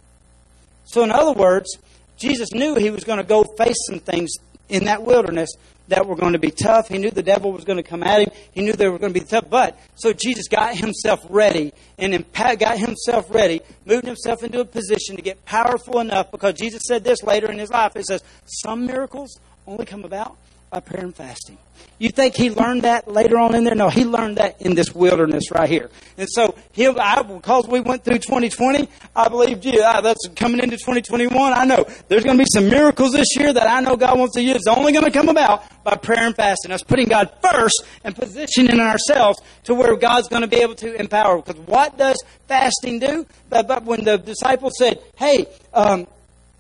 So, 0.85 1.03
in 1.03 1.11
other 1.11 1.33
words, 1.33 1.77
Jesus 2.17 2.53
knew 2.53 2.75
he 2.75 2.91
was 2.91 3.03
going 3.03 3.17
to 3.17 3.23
go 3.23 3.43
face 3.43 3.77
some 3.87 3.99
things 3.99 4.31
in 4.69 4.85
that 4.85 5.03
wilderness 5.03 5.49
that 5.87 6.07
were 6.07 6.15
going 6.15 6.33
to 6.33 6.39
be 6.39 6.51
tough. 6.51 6.87
He 6.87 6.97
knew 6.97 7.11
the 7.11 7.23
devil 7.23 7.51
was 7.51 7.63
going 7.63 7.77
to 7.77 7.83
come 7.83 8.01
at 8.03 8.21
him. 8.21 8.29
He 8.51 8.61
knew 8.61 8.73
they 8.73 8.89
were 8.89 8.97
going 8.97 9.13
to 9.13 9.19
be 9.19 9.25
tough. 9.25 9.49
But 9.49 9.77
so 9.95 10.13
Jesus 10.13 10.47
got 10.47 10.75
himself 10.75 11.25
ready 11.29 11.73
and 11.97 12.25
got 12.33 12.77
himself 12.77 13.33
ready, 13.33 13.61
moved 13.85 14.05
himself 14.05 14.43
into 14.43 14.59
a 14.59 14.65
position 14.65 15.15
to 15.15 15.21
get 15.21 15.45
powerful 15.45 15.99
enough 15.99 16.31
because 16.31 16.55
Jesus 16.55 16.83
said 16.87 17.03
this 17.03 17.21
later 17.23 17.51
in 17.51 17.59
his 17.59 17.69
life. 17.69 17.95
It 17.95 18.05
says, 18.05 18.23
Some 18.45 18.87
miracles 18.87 19.37
only 19.67 19.85
come 19.85 20.03
about 20.03 20.37
by 20.69 20.79
prayer 20.79 21.03
and 21.03 21.15
fasting. 21.15 21.57
You 21.97 22.09
think 22.09 22.35
he 22.35 22.49
learned 22.49 22.81
that 22.81 23.07
later 23.07 23.37
on 23.37 23.55
in 23.55 23.63
there? 23.63 23.75
No, 23.75 23.89
he 23.89 24.03
learned 24.03 24.37
that 24.37 24.61
in 24.61 24.75
this 24.75 24.93
wilderness 24.93 25.49
right 25.51 25.69
here. 25.69 25.89
And 26.17 26.27
so, 26.29 26.53
he, 26.73 26.87
I, 26.87 27.21
because 27.21 27.67
we 27.67 27.79
went 27.79 28.03
through 28.03 28.17
2020, 28.17 28.89
I 29.15 29.29
believe, 29.29 29.63
yeah, 29.63 30.01
that's 30.01 30.27
coming 30.35 30.59
into 30.59 30.75
2021. 30.75 31.53
I 31.53 31.63
know 31.63 31.85
there's 32.09 32.25
going 32.25 32.37
to 32.37 32.43
be 32.43 32.49
some 32.53 32.69
miracles 32.69 33.13
this 33.13 33.37
year 33.37 33.53
that 33.53 33.67
I 33.67 33.79
know 33.79 33.95
God 33.95 34.19
wants 34.19 34.35
to 34.35 34.41
use. 34.41 34.57
It's 34.57 34.67
only 34.67 34.91
going 34.91 35.05
to 35.05 35.11
come 35.11 35.29
about 35.29 35.63
by 35.85 35.95
prayer 35.95 36.25
and 36.25 36.35
fasting. 36.35 36.71
Us 36.71 36.83
putting 36.83 37.07
God 37.07 37.31
first 37.41 37.85
and 38.03 38.13
positioning 38.13 38.81
ourselves 38.81 39.39
to 39.63 39.73
where 39.73 39.95
God's 39.95 40.27
going 40.27 40.41
to 40.41 40.49
be 40.49 40.57
able 40.57 40.75
to 40.75 40.95
empower. 40.95 41.41
Because 41.41 41.61
what 41.61 41.97
does 41.97 42.21
fasting 42.47 42.99
do? 42.99 43.25
But, 43.49 43.69
but 43.69 43.83
when 43.85 44.03
the 44.03 44.17
disciples 44.17 44.73
said, 44.77 44.99
hey, 45.15 45.47
um, 45.73 46.07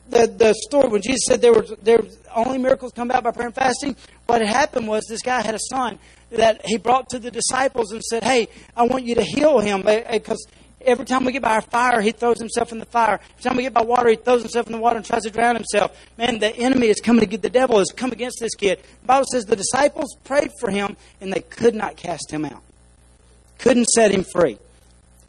the, 0.09 0.27
the 0.27 0.53
story 0.53 0.89
when 0.89 1.01
Jesus 1.01 1.21
said 1.27 1.41
there 1.41 1.53
were 1.53 1.65
there 1.81 2.01
only 2.35 2.57
miracles 2.57 2.91
come 2.91 3.09
about 3.09 3.23
by 3.23 3.31
prayer 3.31 3.47
and 3.47 3.55
fasting. 3.55 3.95
What 4.25 4.41
had 4.41 4.49
happened 4.49 4.87
was 4.87 5.05
this 5.07 5.21
guy 5.21 5.41
had 5.41 5.55
a 5.55 5.59
son 5.69 5.99
that 6.31 6.65
he 6.65 6.77
brought 6.77 7.09
to 7.09 7.19
the 7.19 7.31
disciples 7.31 7.91
and 7.91 8.03
said, 8.03 8.23
"Hey, 8.23 8.47
I 8.75 8.83
want 8.83 9.05
you 9.05 9.15
to 9.15 9.23
heal 9.23 9.59
him 9.59 9.83
eh, 9.87 10.03
eh, 10.05 10.17
because." 10.19 10.45
Every 10.81 11.05
time 11.05 11.25
we 11.25 11.31
get 11.31 11.41
by 11.41 11.55
our 11.55 11.61
fire, 11.61 11.99
he 11.99 12.11
throws 12.11 12.37
himself 12.37 12.71
in 12.71 12.77
the 12.77 12.85
fire. 12.85 13.19
Every 13.39 13.41
time 13.41 13.57
we 13.57 13.63
get 13.63 13.73
by 13.73 13.81
water, 13.81 14.07
he 14.07 14.17
throws 14.17 14.43
himself 14.43 14.67
in 14.67 14.73
the 14.73 14.77
water 14.77 14.97
and 14.97 15.05
tries 15.05 15.23
to 15.23 15.31
drown 15.31 15.55
himself. 15.55 15.99
Man, 16.15 16.37
the 16.37 16.55
enemy 16.55 16.89
is 16.89 17.01
coming 17.01 17.21
to 17.21 17.25
get 17.25 17.41
the 17.41 17.49
devil 17.49 17.79
has 17.79 17.87
come 17.87 18.11
against 18.11 18.39
this 18.39 18.53
kid. 18.53 18.77
The 19.01 19.07
Bible 19.07 19.25
says 19.31 19.45
the 19.45 19.55
disciples 19.55 20.15
prayed 20.23 20.51
for 20.59 20.69
him 20.69 20.95
and 21.19 21.33
they 21.33 21.41
could 21.41 21.73
not 21.73 21.97
cast 21.97 22.29
him 22.29 22.45
out. 22.45 22.61
Couldn't 23.57 23.85
set 23.85 24.11
him 24.11 24.25
free. 24.31 24.59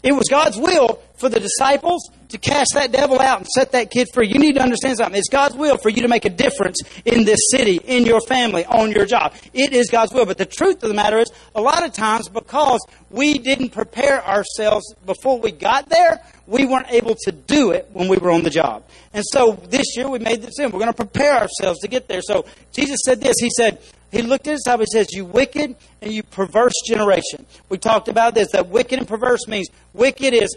It 0.07 0.13
was 0.13 0.29
God's 0.31 0.57
will 0.57 1.03
for 1.17 1.29
the 1.29 1.41
disciples 1.41 2.09
to 2.29 2.39
cast 2.39 2.71
that 2.75 2.93
devil 2.93 3.21
out 3.21 3.39
and 3.39 3.47
set 3.49 3.73
that 3.73 3.91
kid 3.91 4.07
free. 4.15 4.29
You 4.29 4.39
need 4.39 4.55
to 4.55 4.63
understand 4.63 4.99
something. 4.99 5.19
It's 5.19 5.29
God's 5.29 5.57
will 5.57 5.79
for 5.79 5.89
you 5.89 6.03
to 6.03 6.09
make 6.09 6.25
a 6.25 6.31
difference 6.31 6.77
in 7.05 7.25
this 7.25 7.41
city, 7.51 7.81
in 7.85 8.07
your 8.07 8.21
family, 8.21 8.65
on 8.67 8.93
your 8.93 9.05
job. 9.05 9.35
It 9.53 9.73
is 9.73 9.91
God's 9.91 10.15
will. 10.15 10.25
But 10.25 10.39
the 10.39 10.47
truth 10.47 10.83
of 10.85 10.91
the 10.91 10.95
matter 10.95 11.19
is, 11.19 11.31
a 11.57 11.61
lot 11.61 11.85
of 11.85 11.93
times, 11.93 12.29
because 12.29 12.87
we 13.11 13.39
didn't 13.39 13.71
prepare 13.71 14.25
ourselves 14.25 14.95
before 15.05 15.41
we 15.41 15.51
got 15.51 15.89
there, 15.89 16.23
we 16.47 16.67
weren't 16.67 16.91
able 16.91 17.17
to 17.25 17.33
do 17.33 17.73
it 17.73 17.89
when 17.93 18.07
we 18.07 18.17
were 18.17 18.31
on 18.31 18.45
the 18.45 18.51
job. 18.51 18.85
And 19.13 19.25
so 19.33 19.53
this 19.69 19.97
year 19.97 20.09
we 20.09 20.21
made 20.21 20.41
the 20.41 20.47
decision. 20.47 20.71
We're 20.71 20.79
going 20.79 20.93
to 20.93 20.97
prepare 20.97 21.35
ourselves 21.35 21.81
to 21.81 21.89
get 21.89 22.07
there. 22.07 22.23
So 22.23 22.47
Jesus 22.73 23.01
said 23.05 23.21
this. 23.21 23.35
He 23.41 23.51
said, 23.57 23.81
he 24.13 24.23
looked 24.23 24.47
at 24.47 24.53
his 24.53 24.63
disciples 24.63 24.89
and 24.95 25.05
says, 25.05 25.13
You 25.13 25.25
wicked 25.25 25.77
and 26.01 26.13
you 26.13 26.23
perverse 26.23 26.75
generation. 26.87 27.47
We 27.69 27.79
talked 27.79 28.09
about 28.09 28.35
this, 28.35 28.53
that 28.53 28.69
wicked 28.69 28.99
and 28.99 29.09
perverse 29.09 29.47
means 29.49 29.69
wicked 29.93 30.33
is 30.33 30.57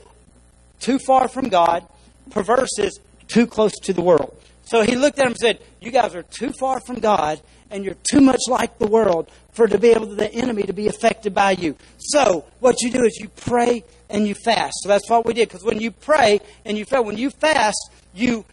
too 0.80 1.00
far 1.00 1.28
from 1.28 1.50
God, 1.50 1.86
perverse 2.30 2.78
is 2.80 3.00
too 3.28 3.48
close 3.48 3.74
to 3.84 3.94
the 3.94 4.02
world. 4.02 4.36
So 4.66 4.84
he 4.84 4.96
looked 4.96 5.18
at 5.18 5.24
them 5.24 5.32
and 5.32 5.38
said, 5.38 5.60
You 5.82 5.92
guys 5.92 6.16
are 6.16 6.24
too 6.24 6.52
far 6.52 6.80
from 6.80 7.00
God 7.00 7.42
and 7.72 7.84
you're 7.84 7.98
too 8.10 8.22
much 8.22 8.42
like 8.48 8.78
the 8.80 8.88
world 8.88 9.30
for 9.52 9.68
to 9.68 9.78
be 9.78 9.90
able 9.90 10.08
to 10.08 10.16
the 10.16 10.32
enemy 10.34 10.64
to 10.64 10.74
be 10.74 10.88
affected 10.88 11.34
by 11.34 11.52
you. 11.52 11.76
So 11.98 12.46
what 12.60 12.82
you 12.82 12.92
do 12.92 13.04
is 13.04 13.18
you 13.20 13.30
pray 13.30 13.84
and 14.10 14.28
you 14.28 14.36
fast. 14.36 14.74
So 14.82 14.90
that's 14.90 15.10
what 15.10 15.26
we 15.26 15.34
did. 15.34 15.50
Because 15.50 15.64
when 15.64 15.80
you 15.80 15.92
pray 15.92 16.40
and 16.66 16.78
you 16.78 16.86
fast, 16.86 17.06
when 17.06 17.18
you 17.18 17.30
fast, 17.30 17.92
you 18.14 18.46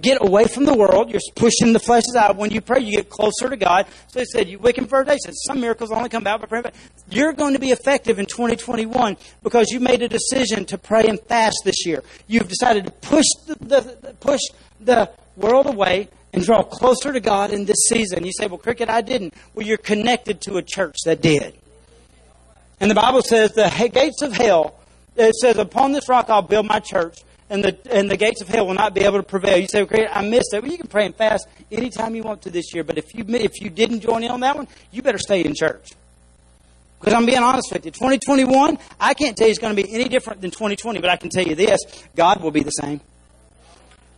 get 0.00 0.18
away 0.20 0.46
from 0.46 0.64
the 0.64 0.74
world. 0.74 1.10
You're 1.10 1.20
pushing 1.36 1.72
the 1.72 1.78
fleshes 1.78 2.16
out. 2.16 2.36
When 2.36 2.50
you 2.50 2.60
pray, 2.60 2.80
you 2.80 2.96
get 2.96 3.10
closer 3.10 3.48
to 3.48 3.56
God. 3.56 3.86
So 4.08 4.20
he 4.20 4.26
said, 4.26 4.48
you 4.48 4.58
wicked 4.58 4.88
for 4.88 5.00
a 5.00 5.04
day. 5.04 5.18
said, 5.18 5.34
some 5.46 5.60
miracles 5.60 5.90
only 5.90 6.08
come 6.08 6.22
about 6.22 6.40
by 6.40 6.46
prayer. 6.46 6.72
You're 7.10 7.32
going 7.32 7.54
to 7.54 7.58
be 7.58 7.70
effective 7.70 8.18
in 8.18 8.26
2021 8.26 9.16
because 9.42 9.70
you 9.70 9.80
made 9.80 10.02
a 10.02 10.08
decision 10.08 10.64
to 10.66 10.78
pray 10.78 11.06
and 11.06 11.20
fast 11.20 11.62
this 11.64 11.86
year. 11.86 12.02
You've 12.26 12.48
decided 12.48 12.86
to 12.86 12.90
push 12.90 13.26
the, 13.46 13.54
the 13.60 14.14
push 14.20 14.40
the 14.80 15.10
world 15.36 15.66
away 15.66 16.08
and 16.32 16.44
draw 16.44 16.62
closer 16.62 17.12
to 17.12 17.20
God 17.20 17.52
in 17.52 17.66
this 17.66 17.88
season. 17.88 18.24
You 18.24 18.32
say, 18.32 18.46
well, 18.46 18.58
Cricket, 18.58 18.88
I 18.88 19.02
didn't. 19.02 19.34
Well, 19.54 19.66
you're 19.66 19.76
connected 19.76 20.40
to 20.42 20.56
a 20.56 20.62
church 20.62 20.96
that 21.04 21.20
did. 21.20 21.54
And 22.80 22.90
the 22.90 22.94
Bible 22.94 23.22
says 23.22 23.52
the 23.52 23.68
gates 23.92 24.22
of 24.22 24.32
hell, 24.32 24.80
it 25.16 25.34
says, 25.34 25.58
upon 25.58 25.92
this 25.92 26.08
rock 26.08 26.30
I'll 26.30 26.42
build 26.42 26.66
my 26.66 26.80
church 26.80 27.18
and 27.52 27.62
the 27.62 27.78
and 27.90 28.10
the 28.10 28.16
gates 28.16 28.40
of 28.40 28.48
hell 28.48 28.66
will 28.66 28.74
not 28.74 28.94
be 28.94 29.02
able 29.02 29.18
to 29.18 29.22
prevail. 29.22 29.58
You 29.58 29.68
say, 29.68 29.82
"Okay, 29.82 30.06
I 30.06 30.22
missed 30.22 30.54
it." 30.54 30.62
Well, 30.62 30.72
you 30.72 30.78
can 30.78 30.88
pray 30.88 31.06
and 31.06 31.14
fast 31.14 31.46
anytime 31.70 32.14
you 32.14 32.22
want 32.22 32.42
to 32.42 32.50
this 32.50 32.74
year, 32.74 32.82
but 32.82 32.96
if 32.96 33.14
you 33.14 33.24
if 33.28 33.60
you 33.60 33.68
didn't 33.68 34.00
join 34.00 34.24
in 34.24 34.30
on 34.30 34.40
that 34.40 34.56
one, 34.56 34.66
you 34.90 35.02
better 35.02 35.18
stay 35.18 35.44
in 35.44 35.54
church. 35.54 35.90
Because 36.98 37.14
I'm 37.14 37.26
being 37.26 37.38
honest 37.38 37.72
with 37.72 37.84
you, 37.84 37.90
2021, 37.90 38.78
I 39.00 39.14
can't 39.14 39.36
tell 39.36 39.48
you 39.48 39.50
it's 39.50 39.58
going 39.58 39.74
to 39.74 39.82
be 39.82 39.92
any 39.92 40.08
different 40.08 40.40
than 40.40 40.52
2020, 40.52 41.00
but 41.00 41.10
I 41.10 41.16
can 41.16 41.30
tell 41.30 41.44
you 41.44 41.54
this: 41.54 41.80
God 42.16 42.42
will 42.42 42.52
be 42.52 42.62
the 42.62 42.70
same. 42.70 43.00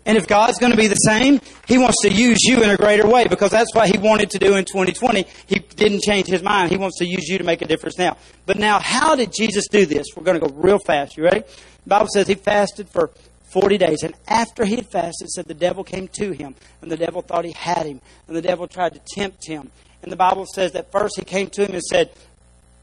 And 0.07 0.19
if 0.19 0.27
God's 0.27 0.59
going 0.59 0.73
to 0.73 0.77
be 0.77 0.87
the 0.87 0.95
same, 0.97 1.41
He 1.67 1.79
wants 1.79 2.03
to 2.03 2.13
use 2.13 2.39
you 2.43 2.63
in 2.63 2.71
a 2.71 2.77
greater 2.77 3.07
way 3.07 3.27
because 3.27 3.51
that's 3.51 3.75
what 3.75 3.89
He 3.89 3.97
wanted 3.97 4.31
to 4.31 4.39
do 4.39 4.55
in 4.57 4.65
2020. 4.65 5.27
He 5.47 5.61
didn't 5.61 6.03
change 6.03 6.27
His 6.27 6.43
mind. 6.43 6.71
He 6.71 6.77
wants 6.77 6.99
to 6.99 7.07
use 7.07 7.27
you 7.27 7.39
to 7.39 7.45
make 7.45 7.63
a 7.63 7.67
difference 7.67 7.99
now. 7.99 8.19
But 8.45 8.59
now, 8.59 8.79
how 8.81 9.17
did 9.17 9.33
Jesus 9.33 9.67
do 9.69 9.87
this? 9.87 10.09
We're 10.15 10.25
going 10.25 10.39
to 10.39 10.47
go 10.47 10.55
real 10.55 10.79
fast. 10.79 11.17
You 11.17 11.25
ready? 11.25 11.43
Bible 11.87 12.09
says 12.13 12.27
He 12.27 12.35
fasted 12.35 12.89
for 12.89 13.11
40 13.55 13.79
days. 13.79 14.03
And 14.03 14.15
after 14.27 14.65
he 14.65 14.75
had 14.75 14.87
fasted, 14.87 15.31
said 15.31 15.47
the 15.47 15.55
devil 15.55 15.85
came 15.85 16.09
to 16.15 16.33
him, 16.33 16.57
and 16.83 16.91
the 16.91 16.97
devil 16.97 17.23
thought 17.23 17.45
he 17.45 17.53
had 17.53 17.87
him, 17.87 18.01
and 18.27 18.37
the 18.37 18.43
devil 18.43 18.67
tried 18.67 18.95
to 18.95 19.01
tempt 19.15 19.47
him. 19.47 19.71
And 20.03 20.11
the 20.11 20.17
Bible 20.17 20.45
says 20.45 20.73
that 20.73 20.91
first 20.91 21.17
he 21.17 21.25
came 21.25 21.49
to 21.51 21.65
him 21.65 21.73
and 21.73 21.83
said, 21.83 22.11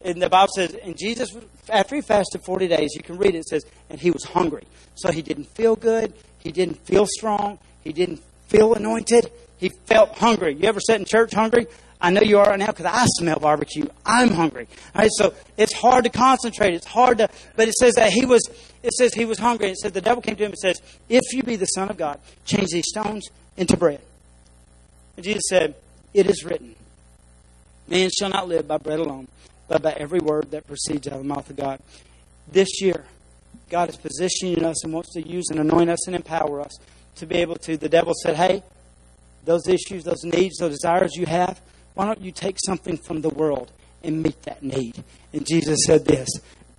and 0.04 0.22
the 0.22 0.30
Bible 0.30 0.52
says, 0.56 0.74
and 0.74 0.98
Jesus, 0.98 1.36
after 1.70 1.96
he 1.96 2.02
fasted 2.02 2.44
40 2.44 2.70
days, 2.70 2.92
you 2.96 3.04
can 3.04 3.18
read 3.18 3.36
it, 3.36 3.40
it 3.40 3.48
says, 3.50 3.66
and 3.90 4.00
he 4.00 4.12
was 4.12 4.24
hungry. 4.24 4.64
So 4.96 5.12
he 5.12 5.22
didn't 5.22 5.46
feel 5.46 5.76
good. 5.76 6.14
He 6.40 6.52
didn't 6.52 6.84
feel 6.86 7.06
strong. 7.06 7.60
He 7.82 7.94
didn't 7.94 8.22
feel 8.48 8.74
anointed. 8.74 9.30
He 9.58 9.70
felt 9.86 10.18
hungry. 10.18 10.56
You 10.56 10.68
ever 10.70 10.80
sit 10.80 11.00
in 11.00 11.06
church 11.06 11.34
hungry? 11.34 11.68
I 12.00 12.10
know 12.10 12.22
you 12.22 12.40
are 12.40 12.46
right 12.46 12.58
now 12.58 12.68
because 12.68 12.86
I 12.86 13.06
smell 13.20 13.38
barbecue. 13.40 13.86
I'm 14.04 14.30
hungry. 14.30 14.68
All 14.96 15.02
right, 15.02 15.12
so 15.14 15.36
it's 15.56 15.74
hard 15.74 16.06
to 16.06 16.10
concentrate. 16.10 16.74
It's 16.74 16.88
hard 16.88 17.20
to, 17.20 17.30
but 17.56 17.68
it 17.68 17.76
says 17.76 17.94
that 17.96 18.12
he 18.12 18.26
was, 18.26 18.42
it 18.84 18.94
says 18.94 19.14
he 19.14 19.26
was 19.26 19.40
hungry. 19.40 19.70
It 19.70 19.78
says 19.78 19.92
the 19.92 20.02
devil 20.02 20.22
came 20.22 20.36
to 20.36 20.44
him 20.44 20.52
and 20.52 20.60
says, 20.60 20.82
if 21.08 21.22
you 21.34 21.44
be 21.44 21.56
the 21.56 21.66
son 21.66 21.90
of 21.90 21.98
God, 21.98 22.20
change 22.46 22.70
these 22.72 22.88
stones 22.88 23.30
into 23.58 23.78
bread. 23.78 24.02
And 25.16 25.24
Jesus 25.24 25.44
said, 25.50 25.76
it 26.14 26.28
is 26.28 26.44
written, 26.44 26.76
man 27.88 28.10
shall 28.18 28.30
not 28.30 28.48
live 28.48 28.68
by 28.68 28.78
bread 28.78 29.00
alone, 29.00 29.28
but 29.68 29.82
by 29.82 29.92
every 29.94 30.20
word 30.20 30.52
that 30.52 30.68
proceeds 30.68 31.08
out 31.08 31.14
of 31.14 31.20
the 31.20 31.28
mouth 31.28 31.50
of 31.50 31.56
God. 31.56 31.80
This 32.52 32.82
year, 32.82 33.06
God 33.70 33.90
is 33.90 33.98
positioning 33.98 34.66
us 34.66 34.84
and 34.84 34.94
wants 34.94 35.14
to 35.14 35.22
use 35.22 35.46
and 35.50 35.60
anoint 35.60 35.90
us 35.90 36.08
and 36.08 36.16
empower 36.16 36.62
us 36.62 36.78
to 37.16 37.26
be 37.26 37.36
able 37.36 37.56
to. 37.56 37.78
The 37.78 37.90
devil 37.90 38.14
said, 38.24 38.36
hey, 38.36 38.64
those 39.46 39.68
issues, 39.68 40.04
those 40.04 40.24
needs, 40.24 40.58
those 40.58 40.72
desires 40.72 41.16
you 41.16 41.26
have, 41.26 41.62
why 41.94 42.06
don't 42.06 42.22
you 42.22 42.32
take 42.32 42.58
something 42.66 42.98
from 42.98 43.22
the 43.22 43.30
world 43.30 43.72
and 44.04 44.24
meet 44.24 44.42
that 44.44 44.64
need? 44.64 45.04
And 45.34 45.46
Jesus 45.46 45.80
said 45.86 46.06
this 46.06 46.28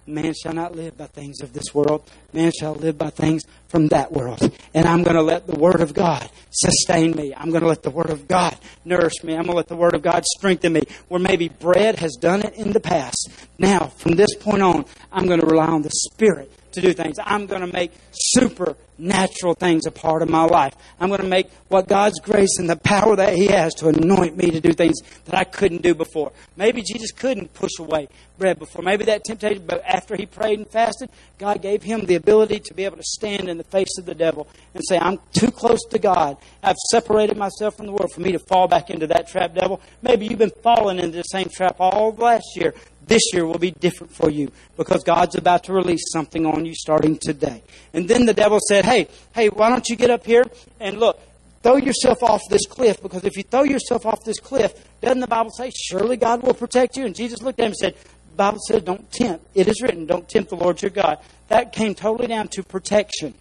Man 0.07 0.35
shall 0.35 0.53
not 0.53 0.75
live 0.75 0.99
by 0.99 1.07
things 1.07 1.41
of 1.43 1.53
this 1.53 1.73
world. 1.73 2.03
Man 2.33 2.51
shall 2.59 2.75
live 2.75 2.99
by 2.99 3.11
things 3.11 3.43
from 3.69 3.89
that 3.89 4.13
world. 4.13 4.51
And 4.75 4.87
I'm 4.87 5.05
going 5.05 5.17
to 5.17 5.23
let 5.23 5.47
the 5.47 5.55
Word 5.55 5.81
of 5.81 5.95
God 5.95 6.29
sustain 6.51 7.13
me. 7.13 7.33
I'm 7.37 7.51
going 7.51 7.63
to 7.63 7.69
let 7.69 7.83
the 7.83 7.91
Word 7.91 8.11
of 8.11 8.27
God 8.27 8.57
nourish 8.85 9.23
me. 9.23 9.35
I'm 9.35 9.45
going 9.45 9.53
to 9.53 9.57
let 9.57 9.69
the 9.69 9.77
Word 9.77 9.95
of 9.95 10.03
God 10.03 10.25
strengthen 10.37 10.73
me. 10.73 10.83
Where 11.09 11.21
maybe 11.21 11.49
bread 11.49 12.01
has 12.01 12.17
done 12.21 12.43
it 12.43 12.55
in 12.55 12.73
the 12.73 12.81
past. 12.81 13.31
Now, 13.59 13.87
from 13.87 14.17
this 14.17 14.35
point 14.35 14.63
on, 14.63 14.87
I'm 15.13 15.27
going 15.27 15.41
to 15.41 15.47
rely 15.47 15.67
on 15.67 15.83
the 15.83 15.91
Spirit 15.91 16.51
to 16.73 16.81
do 16.81 16.93
things. 16.93 17.17
I'm 17.23 17.47
going 17.47 17.61
to 17.61 17.73
make 17.73 17.93
supernatural 18.13 19.55
things 19.55 19.87
a 19.87 19.91
part 19.91 20.23
of 20.23 20.29
my 20.29 20.45
life. 20.45 20.75
I'm 21.01 21.09
going 21.09 21.21
to 21.21 21.27
make 21.27 21.51
what 21.69 21.89
God's 21.89 22.21
grace 22.21 22.59
and 22.59 22.69
the 22.69 22.77
power 22.77 23.17
that 23.17 23.35
He 23.35 23.47
has 23.47 23.75
to 23.75 23.89
anoint 23.89 24.37
me 24.37 24.51
to 24.51 24.61
do 24.61 24.73
things 24.73 25.01
that 25.25 25.35
I 25.35 25.45
couldn't 25.45 25.83
do 25.83 25.95
before. 25.95 26.33
Maybe 26.57 26.83
Jesus 26.83 27.13
couldn't 27.13 27.55
push 27.55 27.79
away 27.79 28.09
bread 28.43 28.59
before. 28.59 28.83
Maybe 28.83 29.05
that 29.05 29.23
temptation, 29.25 29.65
but 29.67 29.85
after 29.87 30.17
he 30.17 30.27
prayed 30.27 30.59
and 30.59 30.69
fasted, 30.69 31.11
God 31.39 31.63
gave 31.63 31.83
him 31.85 32.07
the 32.07 32.17
ability 32.17 32.59
to 32.59 32.75
be 32.75 32.85
able 32.85 32.97
to 32.97 33.05
stand 33.05 33.49
in 33.49 33.57
the 33.57 33.65
face 33.65 33.97
of 33.99 34.05
the 34.05 34.17
devil 34.17 34.49
and 34.75 34.83
say, 34.89 34.99
I'm 34.99 35.21
too 35.33 35.53
close 35.53 35.85
to 35.91 35.99
God. 36.01 36.37
I've 36.61 36.77
separated 36.91 37.37
myself 37.37 37.77
from 37.77 37.87
the 37.87 37.93
world 37.93 38.11
for 38.13 38.21
me 38.21 38.33
to 38.33 38.41
fall 38.41 38.67
back 38.67 38.91
into 38.91 39.07
that 39.07 39.29
trap, 39.29 39.55
devil. 39.55 39.81
Maybe 40.03 40.27
you've 40.27 40.41
been 40.41 40.51
falling 40.63 40.99
into 40.99 41.19
the 41.19 41.23
same 41.23 41.49
trap 41.55 41.77
all 41.79 42.13
last 42.15 42.45
year. 42.57 42.75
This 43.07 43.23
year 43.33 43.45
will 43.45 43.59
be 43.59 43.73
different 43.73 44.15
for 44.15 44.31
you 44.31 44.53
because 44.77 45.03
God's 45.03 45.35
about 45.35 45.65
to 45.65 45.73
release 45.73 46.13
something 46.13 46.47
on 46.47 46.65
you 46.65 46.75
starting 46.75 47.19
today. 47.19 47.63
And 47.93 48.09
then 48.09 48.27
the 48.27 48.35
devil 48.35 48.59
said, 48.69 48.85
Hey, 48.85 49.09
hey, 49.35 49.49
why 49.49 49.69
don't 49.71 49.89
you 49.89 49.97
get 49.97 50.11
up 50.11 50.25
here 50.25 50.45
and 50.81 50.99
look? 50.99 51.21
throw 51.63 51.77
yourself 51.77 52.23
off 52.23 52.43
this 52.51 52.67
cliff 52.67 53.01
because 53.03 53.25
if 53.25 53.37
you 53.37 53.43
throw 53.43 53.63
yourself 53.63 54.05
off 54.05 54.25
this 54.25 54.41
cliff, 54.41 54.73
doesn't 55.01 55.21
the 55.21 55.27
Bible 55.27 55.51
say, 55.51 55.71
surely 55.75 56.17
God 56.17 56.43
will 56.43 56.55
protect 56.55 56.97
you? 56.97 57.07
And 57.07 57.15
Jesus 57.15 57.41
looked 57.41 57.61
at 57.61 57.67
him 57.67 57.71
and 57.71 57.77
said, 57.77 57.95
The 57.95 58.37
Bible 58.37 58.59
says 58.67 58.83
don't 58.83 59.11
tempt. 59.13 59.47
It 59.55 59.69
is 59.69 59.81
written, 59.81 60.07
don't 60.07 60.29
tempt 60.29 60.51
the 60.51 60.57
Lord 60.57 60.83
your 60.83 60.91
God. 60.91 61.19
That 61.49 61.73
came 61.73 61.95
totally 61.95 62.29
down 62.29 62.49
to 62.49 62.63
protection. 62.63 63.35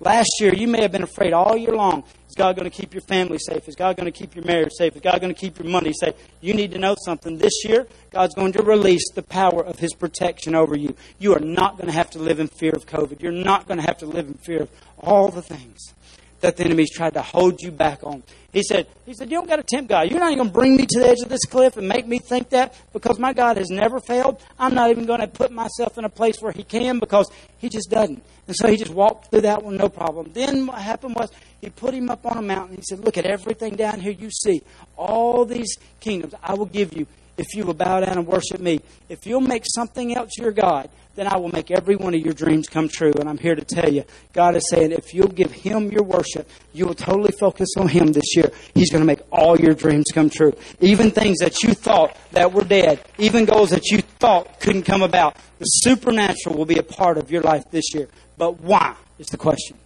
Last 0.00 0.30
year, 0.38 0.54
you 0.54 0.68
may 0.68 0.82
have 0.82 0.92
been 0.92 1.02
afraid 1.02 1.32
all 1.32 1.56
year 1.56 1.74
long. 1.74 2.04
God 2.38 2.56
going 2.56 2.70
to 2.70 2.74
keep 2.74 2.94
your 2.94 3.02
family 3.02 3.38
safe? 3.38 3.68
Is 3.68 3.74
God 3.74 3.96
going 3.96 4.10
to 4.10 4.18
keep 4.18 4.34
your 4.34 4.44
marriage 4.44 4.72
safe? 4.72 4.96
Is 4.96 5.02
God 5.02 5.20
going 5.20 5.34
to 5.34 5.38
keep 5.38 5.58
your 5.58 5.68
money 5.68 5.92
safe? 5.92 6.14
You 6.40 6.54
need 6.54 6.70
to 6.70 6.78
know 6.78 6.96
something. 7.04 7.36
This 7.36 7.64
year, 7.64 7.86
God's 8.10 8.34
going 8.34 8.52
to 8.52 8.62
release 8.62 9.10
the 9.14 9.22
power 9.22 9.62
of 9.62 9.78
His 9.80 9.92
protection 9.92 10.54
over 10.54 10.76
you. 10.76 10.96
You 11.18 11.34
are 11.34 11.40
not 11.40 11.76
going 11.76 11.88
to 11.88 11.92
have 11.92 12.10
to 12.10 12.18
live 12.18 12.40
in 12.40 12.48
fear 12.48 12.72
of 12.72 12.86
COVID. 12.86 13.20
You're 13.20 13.32
not 13.32 13.66
going 13.66 13.78
to 13.78 13.86
have 13.86 13.98
to 13.98 14.06
live 14.06 14.28
in 14.28 14.34
fear 14.34 14.62
of 14.62 14.70
all 14.98 15.28
the 15.28 15.42
things 15.42 15.92
that 16.40 16.56
the 16.56 16.64
enemy's 16.64 16.90
tried 16.90 17.14
to 17.14 17.22
hold 17.22 17.60
you 17.60 17.70
back 17.70 18.02
on. 18.04 18.22
He 18.50 18.62
said, 18.62 18.86
he 19.04 19.12
said, 19.12 19.30
you 19.30 19.36
don't 19.36 19.46
got 19.46 19.56
to 19.56 19.62
tempt 19.62 19.90
God. 19.90 20.10
You're 20.10 20.20
not 20.20 20.32
even 20.32 20.38
going 20.38 20.48
to 20.48 20.54
bring 20.54 20.76
me 20.76 20.86
to 20.86 21.00
the 21.00 21.06
edge 21.06 21.20
of 21.22 21.28
this 21.28 21.44
cliff 21.44 21.76
and 21.76 21.86
make 21.86 22.06
me 22.06 22.18
think 22.18 22.48
that 22.48 22.74
because 22.94 23.18
my 23.18 23.34
God 23.34 23.58
has 23.58 23.68
never 23.68 24.00
failed. 24.00 24.40
I'm 24.58 24.74
not 24.74 24.90
even 24.90 25.04
going 25.04 25.20
to 25.20 25.26
put 25.26 25.52
myself 25.52 25.98
in 25.98 26.04
a 26.06 26.08
place 26.08 26.40
where 26.40 26.52
he 26.52 26.62
can 26.62 26.98
because 26.98 27.30
he 27.58 27.68
just 27.68 27.90
doesn't. 27.90 28.22
And 28.46 28.56
so 28.56 28.68
he 28.68 28.78
just 28.78 28.90
walked 28.90 29.30
through 29.30 29.42
that 29.42 29.62
one, 29.62 29.76
no 29.76 29.90
problem. 29.90 30.30
Then 30.32 30.66
what 30.66 30.80
happened 30.80 31.14
was 31.14 31.30
he 31.60 31.68
put 31.68 31.92
him 31.92 32.08
up 32.08 32.24
on 32.24 32.38
a 32.38 32.42
mountain. 32.42 32.76
He 32.76 32.82
said, 32.82 33.00
look 33.00 33.18
at 33.18 33.26
everything 33.26 33.76
down 33.76 34.00
here 34.00 34.12
you 34.12 34.30
see. 34.30 34.62
All 34.96 35.44
these 35.44 35.76
kingdoms 36.00 36.32
I 36.42 36.54
will 36.54 36.64
give 36.64 36.96
you 36.96 37.06
if 37.38 37.54
you 37.54 37.64
will 37.64 37.74
bow 37.74 38.00
down 38.00 38.18
and 38.18 38.26
worship 38.26 38.60
me. 38.60 38.80
If 39.08 39.26
you'll 39.26 39.40
make 39.40 39.64
something 39.66 40.14
else 40.14 40.36
your 40.36 40.52
God, 40.52 40.90
then 41.14 41.26
I 41.26 41.36
will 41.36 41.48
make 41.48 41.70
every 41.70 41.96
one 41.96 42.14
of 42.14 42.20
your 42.20 42.34
dreams 42.34 42.68
come 42.68 42.88
true. 42.88 43.12
And 43.18 43.28
I'm 43.28 43.38
here 43.38 43.54
to 43.54 43.64
tell 43.64 43.92
you, 43.92 44.04
God 44.32 44.54
is 44.54 44.68
saying, 44.70 44.92
if 44.92 45.12
you'll 45.14 45.28
give 45.28 45.50
Him 45.50 45.90
your 45.90 46.04
worship, 46.04 46.48
you 46.72 46.86
will 46.86 46.94
totally 46.94 47.32
focus 47.40 47.70
on 47.76 47.88
Him 47.88 48.12
this 48.12 48.36
year. 48.36 48.50
He's 48.74 48.90
going 48.90 49.02
to 49.02 49.06
make 49.06 49.20
all 49.32 49.58
your 49.58 49.74
dreams 49.74 50.06
come 50.12 50.30
true. 50.30 50.52
Even 50.80 51.10
things 51.10 51.38
that 51.38 51.62
you 51.62 51.74
thought 51.74 52.16
that 52.32 52.52
were 52.52 52.64
dead, 52.64 53.00
even 53.18 53.46
goals 53.46 53.70
that 53.70 53.86
you 53.86 54.00
thought 54.00 54.60
couldn't 54.60 54.84
come 54.84 55.02
about, 55.02 55.36
the 55.58 55.64
supernatural 55.64 56.56
will 56.56 56.66
be 56.66 56.78
a 56.78 56.84
part 56.84 57.18
of 57.18 57.30
your 57.30 57.42
life 57.42 57.64
this 57.70 57.94
year. 57.94 58.08
But 58.36 58.60
why 58.60 58.94
is 59.18 59.26
the 59.28 59.38
question? 59.38 59.76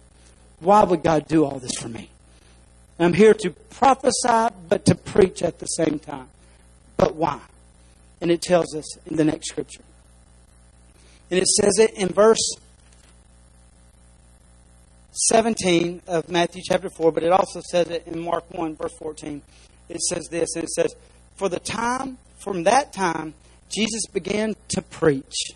Why 0.59 0.83
would 0.83 1.01
God 1.01 1.27
do 1.27 1.45
all 1.45 1.57
this 1.57 1.73
for 1.79 1.89
me? 1.89 2.09
I'm 2.99 3.13
here 3.13 3.33
to 3.33 3.49
prophesy, 3.49 4.53
but 4.69 4.85
to 4.85 4.95
preach 4.95 5.41
at 5.41 5.59
the 5.59 5.65
same 5.65 5.97
time. 5.97 6.27
But 7.03 7.15
why? 7.15 7.41
And 8.21 8.31
it 8.31 8.41
tells 8.41 8.73
us 8.73 8.97
in 9.05 9.17
the 9.17 9.25
next 9.25 9.49
scripture. 9.49 9.81
And 11.29 11.37
it 11.37 11.47
says 11.47 11.77
it 11.77 11.93
in 11.95 12.07
verse 12.07 12.55
17 15.11 16.03
of 16.07 16.29
Matthew 16.29 16.61
chapter 16.63 16.89
4, 16.89 17.11
but 17.11 17.23
it 17.23 17.33
also 17.33 17.59
says 17.69 17.89
it 17.89 18.07
in 18.07 18.17
Mark 18.21 18.45
1, 18.53 18.77
verse 18.77 18.93
14. 18.99 19.41
It 19.89 19.99
says 19.99 20.29
this, 20.31 20.55
and 20.55 20.63
it 20.63 20.69
says, 20.69 20.95
For 21.35 21.49
the 21.49 21.59
time, 21.59 22.19
from 22.37 22.63
that 22.63 22.93
time, 22.93 23.33
Jesus 23.67 24.05
began 24.07 24.55
to 24.69 24.81
preach. 24.81 25.51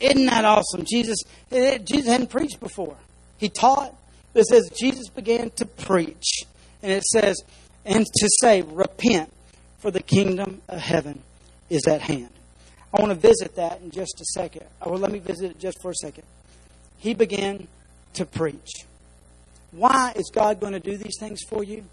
Isn't 0.00 0.26
that 0.26 0.44
awesome? 0.44 0.84
Jesus, 0.84 1.18
eh, 1.52 1.78
Jesus 1.78 2.08
hadn't 2.08 2.30
preached 2.30 2.58
before. 2.58 2.96
He 3.38 3.48
taught. 3.48 3.94
It 4.34 4.44
says 4.46 4.68
Jesus 4.76 5.08
began 5.08 5.50
to 5.50 5.66
preach. 5.66 6.42
And 6.82 6.90
it 6.90 7.04
says, 7.04 7.36
and 7.84 8.04
to 8.04 8.28
say, 8.40 8.62
repent, 8.62 9.30
for 9.84 9.90
the 9.90 10.02
kingdom 10.02 10.62
of 10.66 10.80
heaven 10.80 11.20
is 11.68 11.86
at 11.86 12.00
hand. 12.00 12.30
I 12.90 13.02
want 13.02 13.12
to 13.12 13.28
visit 13.28 13.56
that 13.56 13.82
in 13.82 13.90
just 13.90 14.18
a 14.18 14.24
second. 14.24 14.64
Oh, 14.80 14.92
well, 14.92 14.98
let 14.98 15.12
me 15.12 15.18
visit 15.18 15.50
it 15.50 15.58
just 15.58 15.82
for 15.82 15.90
a 15.90 15.94
second. 15.94 16.24
He 16.96 17.12
began 17.12 17.68
to 18.14 18.24
preach. 18.24 18.86
Why 19.72 20.14
is 20.16 20.30
God 20.32 20.58
going 20.58 20.72
to 20.72 20.80
do 20.80 20.96
these 20.96 21.18
things 21.20 21.42
for 21.42 21.62
you? 21.62 21.84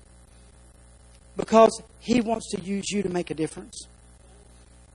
Because 1.36 1.82
He 2.00 2.22
wants 2.22 2.50
to 2.52 2.62
use 2.62 2.90
you 2.92 3.04
to 3.04 3.10
make 3.10 3.30
a 3.30 3.34
difference. 3.34 3.88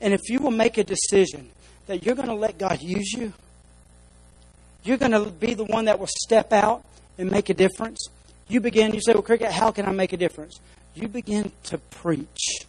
And 0.00 0.14
if 0.14 0.30
you 0.30 0.38
will 0.38 0.50
make 0.50 0.78
a 0.78 0.84
decision 0.84 1.50
that 1.88 2.02
you're 2.02 2.14
going 2.14 2.28
to 2.28 2.34
let 2.34 2.56
God 2.56 2.80
use 2.80 3.12
you, 3.12 3.34
you're 4.84 4.96
going 4.96 5.12
to 5.12 5.30
be 5.30 5.52
the 5.52 5.64
one 5.64 5.84
that 5.84 5.98
will 5.98 6.08
step 6.08 6.50
out 6.50 6.82
and 7.18 7.30
make 7.30 7.50
a 7.50 7.54
difference. 7.54 8.08
You 8.48 8.60
begin, 8.60 8.94
you 8.94 9.02
say, 9.02 9.12
Well, 9.12 9.20
Cricket, 9.20 9.52
how 9.52 9.70
can 9.70 9.84
I 9.84 9.92
make 9.92 10.14
a 10.14 10.16
difference? 10.16 10.60
You 10.94 11.08
begin 11.08 11.52
to 11.64 11.76
preach 11.76 12.65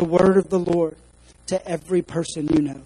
the 0.00 0.06
word 0.06 0.38
of 0.38 0.48
the 0.48 0.58
Lord 0.58 0.96
to 1.46 1.68
every 1.68 2.00
person 2.00 2.48
you 2.48 2.62
know. 2.62 2.80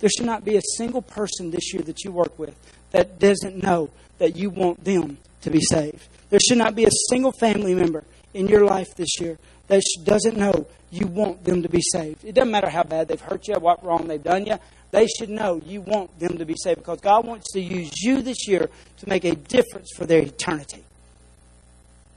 There 0.00 0.10
should 0.10 0.26
not 0.26 0.44
be 0.44 0.56
a 0.56 0.62
single 0.76 1.00
person 1.00 1.50
this 1.50 1.72
year 1.72 1.82
that 1.84 2.04
you 2.04 2.12
work 2.12 2.38
with 2.38 2.54
that 2.90 3.18
doesn't 3.18 3.62
know 3.62 3.88
that 4.18 4.36
you 4.36 4.50
want 4.50 4.84
them 4.84 5.16
to 5.40 5.50
be 5.50 5.60
saved. 5.60 6.06
There 6.28 6.40
should 6.46 6.58
not 6.58 6.74
be 6.74 6.84
a 6.84 6.90
single 7.08 7.32
family 7.32 7.74
member 7.74 8.04
in 8.34 8.48
your 8.48 8.66
life 8.66 8.94
this 8.96 9.18
year 9.18 9.38
that 9.68 9.82
doesn't 10.04 10.36
know 10.36 10.66
you 10.90 11.06
want 11.06 11.42
them 11.44 11.62
to 11.62 11.70
be 11.70 11.80
saved. 11.80 12.22
It 12.22 12.34
doesn't 12.34 12.50
matter 12.50 12.68
how 12.68 12.82
bad 12.82 13.08
they've 13.08 13.18
hurt 13.18 13.48
you, 13.48 13.54
what 13.54 13.82
wrong 13.82 14.06
they've 14.06 14.22
done 14.22 14.44
you. 14.44 14.58
They 14.90 15.06
should 15.06 15.30
know 15.30 15.62
you 15.64 15.80
want 15.80 16.18
them 16.20 16.36
to 16.36 16.44
be 16.44 16.54
saved 16.54 16.80
because 16.80 17.00
God 17.00 17.26
wants 17.26 17.50
to 17.52 17.60
use 17.60 18.02
you 18.02 18.20
this 18.20 18.46
year 18.46 18.68
to 18.98 19.08
make 19.08 19.24
a 19.24 19.34
difference 19.34 19.88
for 19.96 20.04
their 20.04 20.20
eternity. 20.20 20.84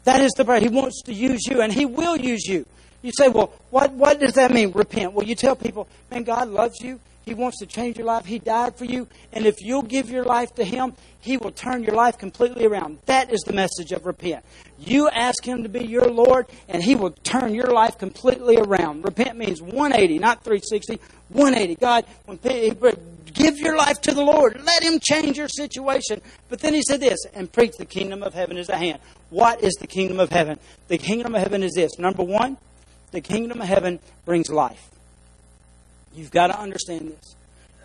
That 0.03 0.19
is 0.19 0.33
the 0.33 0.43
prayer. 0.43 0.59
He 0.59 0.67
wants 0.67 1.03
to 1.03 1.13
use 1.13 1.45
you, 1.49 1.61
and 1.61 1.71
He 1.71 1.85
will 1.85 2.17
use 2.17 2.45
you. 2.45 2.65
You 3.05 3.11
say, 3.15 3.29
well, 3.29 3.53
what, 3.69 3.91
what 3.91 4.19
does 4.19 4.33
that 4.33 4.49
mean, 4.49 4.71
repent? 4.71 5.13
Well, 5.13 5.27
you 5.27 5.35
tell 5.35 5.55
people, 5.55 5.87
man, 6.09 6.23
God 6.23 6.49
loves 6.49 6.81
you. 6.81 6.99
He 7.23 7.35
wants 7.35 7.59
to 7.59 7.67
change 7.67 7.99
your 7.99 8.07
life. 8.07 8.25
He 8.25 8.39
died 8.39 8.75
for 8.77 8.85
you. 8.85 9.07
And 9.31 9.45
if 9.45 9.61
you'll 9.61 9.83
give 9.83 10.09
your 10.09 10.25
life 10.25 10.55
to 10.55 10.63
Him, 10.63 10.93
He 11.21 11.37
will 11.37 11.51
turn 11.51 11.83
your 11.83 11.93
life 11.93 12.17
completely 12.17 12.65
around. 12.65 12.97
That 13.05 13.31
is 13.31 13.41
the 13.41 13.53
message 13.53 13.91
of 13.91 14.07
repent. 14.07 14.43
You 14.79 15.07
ask 15.09 15.45
Him 15.45 15.61
to 15.61 15.69
be 15.69 15.85
your 15.85 16.09
Lord, 16.09 16.47
and 16.67 16.81
He 16.81 16.95
will 16.95 17.11
turn 17.11 17.53
your 17.53 17.71
life 17.71 17.99
completely 17.99 18.57
around. 18.57 19.03
Repent 19.03 19.37
means 19.37 19.61
180, 19.61 20.17
not 20.17 20.43
360, 20.43 20.99
180. 21.29 21.75
God, 21.75 22.05
when 22.25 22.39
give 23.35 23.59
your 23.59 23.77
life 23.77 24.01
to 24.01 24.15
the 24.15 24.23
Lord, 24.23 24.59
let 24.65 24.81
Him 24.81 24.99
change 24.99 25.37
your 25.37 25.49
situation. 25.49 26.21
But 26.49 26.59
then 26.59 26.73
He 26.73 26.81
said 26.81 27.01
this, 27.01 27.19
and 27.35 27.51
preach 27.51 27.73
the 27.77 27.85
kingdom 27.85 28.23
of 28.23 28.33
heaven 28.33 28.57
is 28.57 28.67
at 28.67 28.79
hand. 28.79 28.99
What 29.29 29.63
is 29.63 29.75
the 29.75 29.87
kingdom 29.87 30.19
of 30.19 30.31
heaven? 30.31 30.57
The 30.87 30.97
kingdom 30.97 31.35
of 31.35 31.41
heaven 31.41 31.61
is 31.61 31.73
this. 31.73 31.99
Number 31.99 32.23
one, 32.23 32.57
the 33.15 33.21
kingdom 33.21 33.61
of 33.61 33.67
heaven 33.67 33.97
brings 34.25 34.49
life. 34.49 34.89
You've 36.13 36.31
got 36.31 36.47
to 36.47 36.59
understand 36.59 37.11
this. 37.11 37.35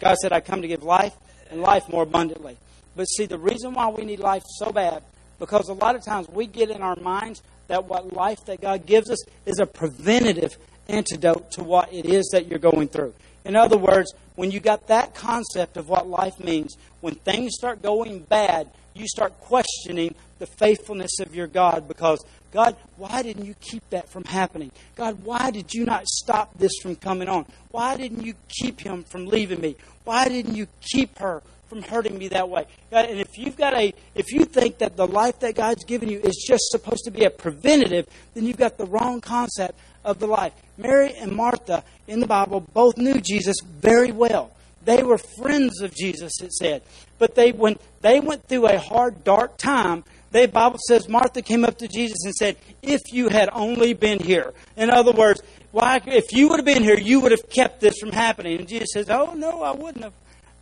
God 0.00 0.16
said, 0.16 0.32
I 0.32 0.40
come 0.40 0.62
to 0.62 0.68
give 0.68 0.82
life 0.82 1.14
and 1.50 1.60
life 1.60 1.88
more 1.88 2.02
abundantly. 2.02 2.56
But 2.96 3.04
see, 3.04 3.26
the 3.26 3.38
reason 3.38 3.72
why 3.72 3.88
we 3.88 4.04
need 4.04 4.18
life 4.18 4.42
so 4.58 4.72
bad, 4.72 5.04
because 5.38 5.68
a 5.68 5.72
lot 5.72 5.94
of 5.94 6.04
times 6.04 6.28
we 6.28 6.46
get 6.46 6.68
in 6.68 6.82
our 6.82 6.96
minds 6.96 7.42
that 7.68 7.84
what 7.84 8.12
life 8.12 8.44
that 8.46 8.60
God 8.60 8.86
gives 8.86 9.08
us 9.08 9.22
is 9.46 9.60
a 9.60 9.66
preventative 9.66 10.56
antidote 10.88 11.52
to 11.52 11.62
what 11.62 11.92
it 11.92 12.06
is 12.06 12.28
that 12.32 12.48
you're 12.48 12.58
going 12.58 12.88
through. 12.88 13.14
In 13.44 13.54
other 13.54 13.78
words, 13.78 14.12
when 14.34 14.50
you 14.50 14.58
got 14.58 14.88
that 14.88 15.14
concept 15.14 15.76
of 15.76 15.88
what 15.88 16.08
life 16.08 16.40
means, 16.40 16.76
when 17.00 17.14
things 17.14 17.52
start 17.54 17.82
going 17.82 18.20
bad, 18.20 18.68
you 18.94 19.06
start 19.06 19.38
questioning 19.40 20.16
the 20.40 20.46
faithfulness 20.46 21.20
of 21.20 21.34
your 21.34 21.46
God 21.46 21.86
because, 21.86 22.24
God, 22.50 22.74
why 22.96 23.22
didn't 23.22 23.44
you 23.44 23.54
keep 23.60 23.88
that 23.90 24.08
from 24.08 24.24
happening? 24.24 24.72
God, 24.96 25.22
why 25.22 25.52
did 25.52 25.72
you 25.72 25.84
not 25.84 26.08
stop 26.08 26.58
this 26.58 26.72
from 26.82 26.96
coming 26.96 27.28
on? 27.28 27.46
Why 27.70 27.96
didn't 27.96 28.24
you 28.24 28.34
keep 28.48 28.80
him 28.80 29.04
from 29.04 29.26
leaving 29.26 29.60
me? 29.60 29.76
Why 30.04 30.28
didn't 30.28 30.56
you 30.56 30.66
keep 30.80 31.18
her 31.18 31.42
from 31.68 31.82
hurting 31.82 32.18
me 32.18 32.28
that 32.28 32.48
way? 32.48 32.66
God, 32.90 33.04
and 33.04 33.20
if 33.20 33.38
you've 33.38 33.56
got 33.56 33.74
a, 33.74 33.92
if 34.14 34.32
you 34.32 34.44
think 34.44 34.78
that 34.78 34.96
the 34.96 35.06
life 35.06 35.38
that 35.40 35.54
God's 35.54 35.84
given 35.84 36.08
you 36.08 36.18
is 36.20 36.44
just 36.48 36.64
supposed 36.70 37.04
to 37.04 37.10
be 37.10 37.24
a 37.24 37.30
preventative, 37.30 38.08
then 38.34 38.46
you've 38.46 38.56
got 38.56 38.78
the 38.78 38.86
wrong 38.86 39.20
concept 39.20 39.78
of 40.04 40.18
the 40.18 40.26
life. 40.26 40.54
Mary 40.78 41.14
and 41.14 41.32
Martha 41.32 41.84
in 42.08 42.20
the 42.20 42.26
Bible 42.26 42.60
both 42.72 42.96
knew 42.96 43.20
Jesus 43.20 43.56
very 43.62 44.10
well. 44.10 44.50
They 44.84 45.02
were 45.02 45.18
friends 45.18 45.82
of 45.82 45.94
Jesus, 45.94 46.40
it 46.40 46.52
said. 46.52 46.82
But 47.18 47.34
they 47.34 47.52
when 47.52 47.76
they 48.00 48.18
went 48.18 48.48
through 48.48 48.66
a 48.66 48.78
hard, 48.78 49.24
dark 49.24 49.58
time, 49.58 50.04
the 50.32 50.46
Bible 50.46 50.78
says 50.86 51.08
Martha 51.08 51.42
came 51.42 51.64
up 51.64 51.78
to 51.78 51.88
Jesus 51.88 52.18
and 52.24 52.34
said, 52.34 52.56
If 52.82 53.00
you 53.12 53.28
had 53.28 53.48
only 53.52 53.94
been 53.94 54.20
here. 54.20 54.52
In 54.76 54.90
other 54.90 55.12
words, 55.12 55.42
why 55.72 56.00
if 56.06 56.32
you 56.32 56.48
would 56.48 56.58
have 56.58 56.66
been 56.66 56.82
here, 56.82 56.98
you 56.98 57.20
would 57.20 57.32
have 57.32 57.48
kept 57.48 57.80
this 57.80 57.98
from 57.98 58.12
happening. 58.12 58.58
And 58.58 58.68
Jesus 58.68 58.90
says, 58.92 59.10
Oh 59.10 59.34
no, 59.34 59.62
I 59.62 59.72
wouldn't 59.72 60.04
have. 60.04 60.12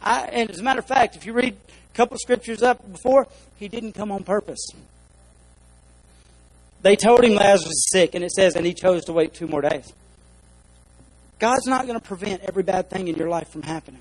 I, 0.00 0.22
and 0.26 0.50
as 0.50 0.60
a 0.60 0.62
matter 0.62 0.78
of 0.78 0.86
fact, 0.86 1.16
if 1.16 1.26
you 1.26 1.32
read 1.32 1.54
a 1.54 1.96
couple 1.96 2.16
scriptures 2.18 2.62
up 2.62 2.90
before, 2.90 3.26
he 3.58 3.68
didn't 3.68 3.92
come 3.92 4.10
on 4.10 4.24
purpose. 4.24 4.70
They 6.82 6.96
told 6.96 7.24
him 7.24 7.34
Lazarus 7.34 7.66
was 7.66 7.90
sick, 7.90 8.14
and 8.14 8.24
it 8.24 8.30
says, 8.30 8.54
and 8.54 8.64
he 8.64 8.72
chose 8.72 9.04
to 9.06 9.12
wait 9.12 9.34
two 9.34 9.48
more 9.48 9.60
days. 9.60 9.92
God's 11.38 11.66
not 11.66 11.86
going 11.86 11.98
to 11.98 12.04
prevent 12.04 12.42
every 12.42 12.62
bad 12.62 12.88
thing 12.88 13.08
in 13.08 13.16
your 13.16 13.28
life 13.28 13.48
from 13.48 13.62
happening. 13.62 14.00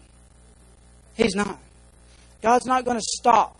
He's 1.15 1.36
not. 1.36 1.59
God's 2.41 2.68
not 2.68 2.86
going 2.86 2.97
to 2.97 3.03
stop 3.03 3.59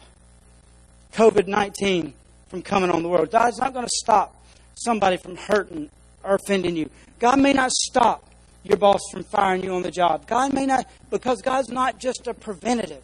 COVID 1.18 1.48
19 1.48 2.14
from 2.48 2.62
coming 2.62 2.92
on 2.92 3.02
the 3.02 3.10
world. 3.10 3.32
God's 3.32 3.58
not 3.58 3.74
going 3.74 3.86
to 3.86 3.92
stop 3.92 4.36
somebody 4.76 5.18
from 5.18 5.36
hurting 5.36 5.90
or 6.24 6.36
offending 6.36 6.76
you. 6.76 6.92
God 7.18 7.40
may 7.40 7.54
not 7.54 7.72
stop 7.72 8.24
your 8.64 8.78
boss 8.78 9.02
from 9.12 9.24
firing 9.24 9.64
you 9.64 9.74
on 9.74 9.82
the 9.82 9.90
job. 9.90 10.28
God 10.28 10.54
may 10.54 10.68
not, 10.68 10.88
because 11.10 11.42
God's 11.42 11.70
not 11.70 12.00
just 12.00 12.28
a 12.28 12.36
preventative. 12.36 13.04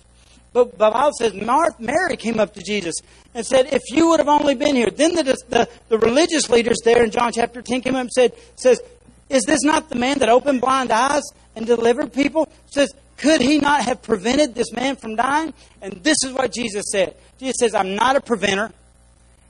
But 0.54 0.74
the 0.74 0.92
Bible 0.92 1.14
says 1.18 1.34
Mary 1.34 2.16
came 2.16 2.40
up 2.40 2.54
to 2.54 2.62
Jesus 2.62 2.94
and 3.34 3.44
said, 3.44 3.74
If 3.74 3.82
you 3.90 4.10
would 4.10 4.20
have 4.20 4.30
only 4.30 4.54
been 4.54 4.76
here. 4.76 4.92
Then 4.92 5.16
the, 5.16 5.24
the, 5.50 5.68
the 5.90 5.98
religious 5.98 6.52
leaders 6.52 6.78
there 6.86 7.04
in 7.04 7.10
John 7.10 7.32
chapter 7.34 7.64
10 7.64 7.82
came 7.82 7.96
up 7.96 8.02
and 8.02 8.12
said, 8.12 8.34
says, 8.56 8.80
Is 9.30 9.42
this 9.48 9.64
not 9.64 9.90
the 9.90 9.96
man 9.96 10.20
that 10.20 10.30
opened 10.30 10.62
blind 10.62 10.92
eyes 10.92 11.24
and 11.56 11.66
delivered 11.66 12.14
people? 12.14 12.48
Says, 12.68 12.94
Could 13.18 13.42
he 13.42 13.58
not 13.60 13.84
have 13.84 14.02
prevented 14.02 14.56
this 14.56 14.72
man 14.74 14.96
from 14.96 15.16
dying? 15.16 15.54
And 15.82 16.04
this 16.04 16.18
is 16.24 16.34
what 16.34 16.52
Jesus 16.52 16.86
said. 16.92 17.16
Jesus 17.40 17.56
says, 17.60 17.76
I'm 17.76 17.96
not 17.96 18.16
a 18.16 18.22
preventer. 18.22 18.72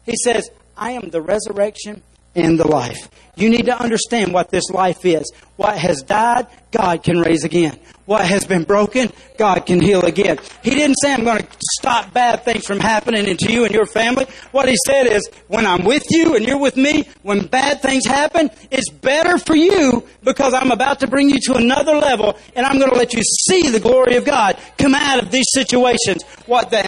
He 0.06 0.16
says, 0.24 0.50
I 0.78 0.92
am 0.92 1.10
the 1.10 1.22
resurrection 1.22 2.02
and 2.36 2.60
the 2.60 2.68
life. 2.68 3.10
You 3.36 3.50
need 3.50 3.66
to 3.66 3.80
understand 3.80 4.34
what 4.34 4.50
this 4.50 4.70
life 4.70 5.06
is. 5.06 5.32
What 5.56 5.78
has 5.78 6.02
died, 6.02 6.48
God 6.72 7.04
can 7.04 7.20
raise 7.20 7.44
again. 7.44 7.78
What 8.06 8.26
has 8.26 8.46
been 8.46 8.64
broken, 8.64 9.14
God 9.38 9.66
can 9.66 9.80
heal 9.80 10.04
again. 10.04 10.38
He 10.62 10.72
didn't 10.72 10.98
say, 11.02 11.14
I'm 11.14 11.24
going 11.24 11.42
to 11.42 11.48
stop 11.80 12.12
bad 12.14 12.44
things 12.44 12.66
from 12.66 12.80
happening 12.80 13.28
into 13.28 13.50
you 13.50 13.64
and 13.64 13.74
your 13.74 13.86
family. 13.86 14.26
What 14.52 14.68
He 14.68 14.76
said 14.86 15.08
is, 15.08 15.30
when 15.48 15.66
I'm 15.66 15.86
with 15.86 16.04
you 16.10 16.36
and 16.36 16.46
you're 16.46 16.60
with 16.60 16.76
me, 16.76 17.08
when 17.22 17.48
bad 17.48 17.82
things 17.82 18.06
happen, 18.06 18.50
it's 18.72 18.90
better 18.90 19.38
for 19.38 19.56
you 19.56 20.06
because 20.22 20.54
I'm 20.54 20.72
about 20.72 21.00
to 21.00 21.08
bring 21.08 21.30
you 21.30 21.40
to 21.44 21.56
another 21.56 21.96
level 21.96 22.38
and 22.56 22.66
I'm 22.66 22.78
going 22.78 22.92
to 22.92 22.98
let 22.98 23.14
you 23.14 23.22
see 23.24 23.70
the 23.70 23.80
glory 23.80 24.18
of 24.18 24.26
God 24.26 24.58
come 24.78 24.94
out 24.94 25.24
of 25.24 25.32
these 25.32 25.48
situations. 25.54 26.24
What 26.46 26.72
the 26.72 26.84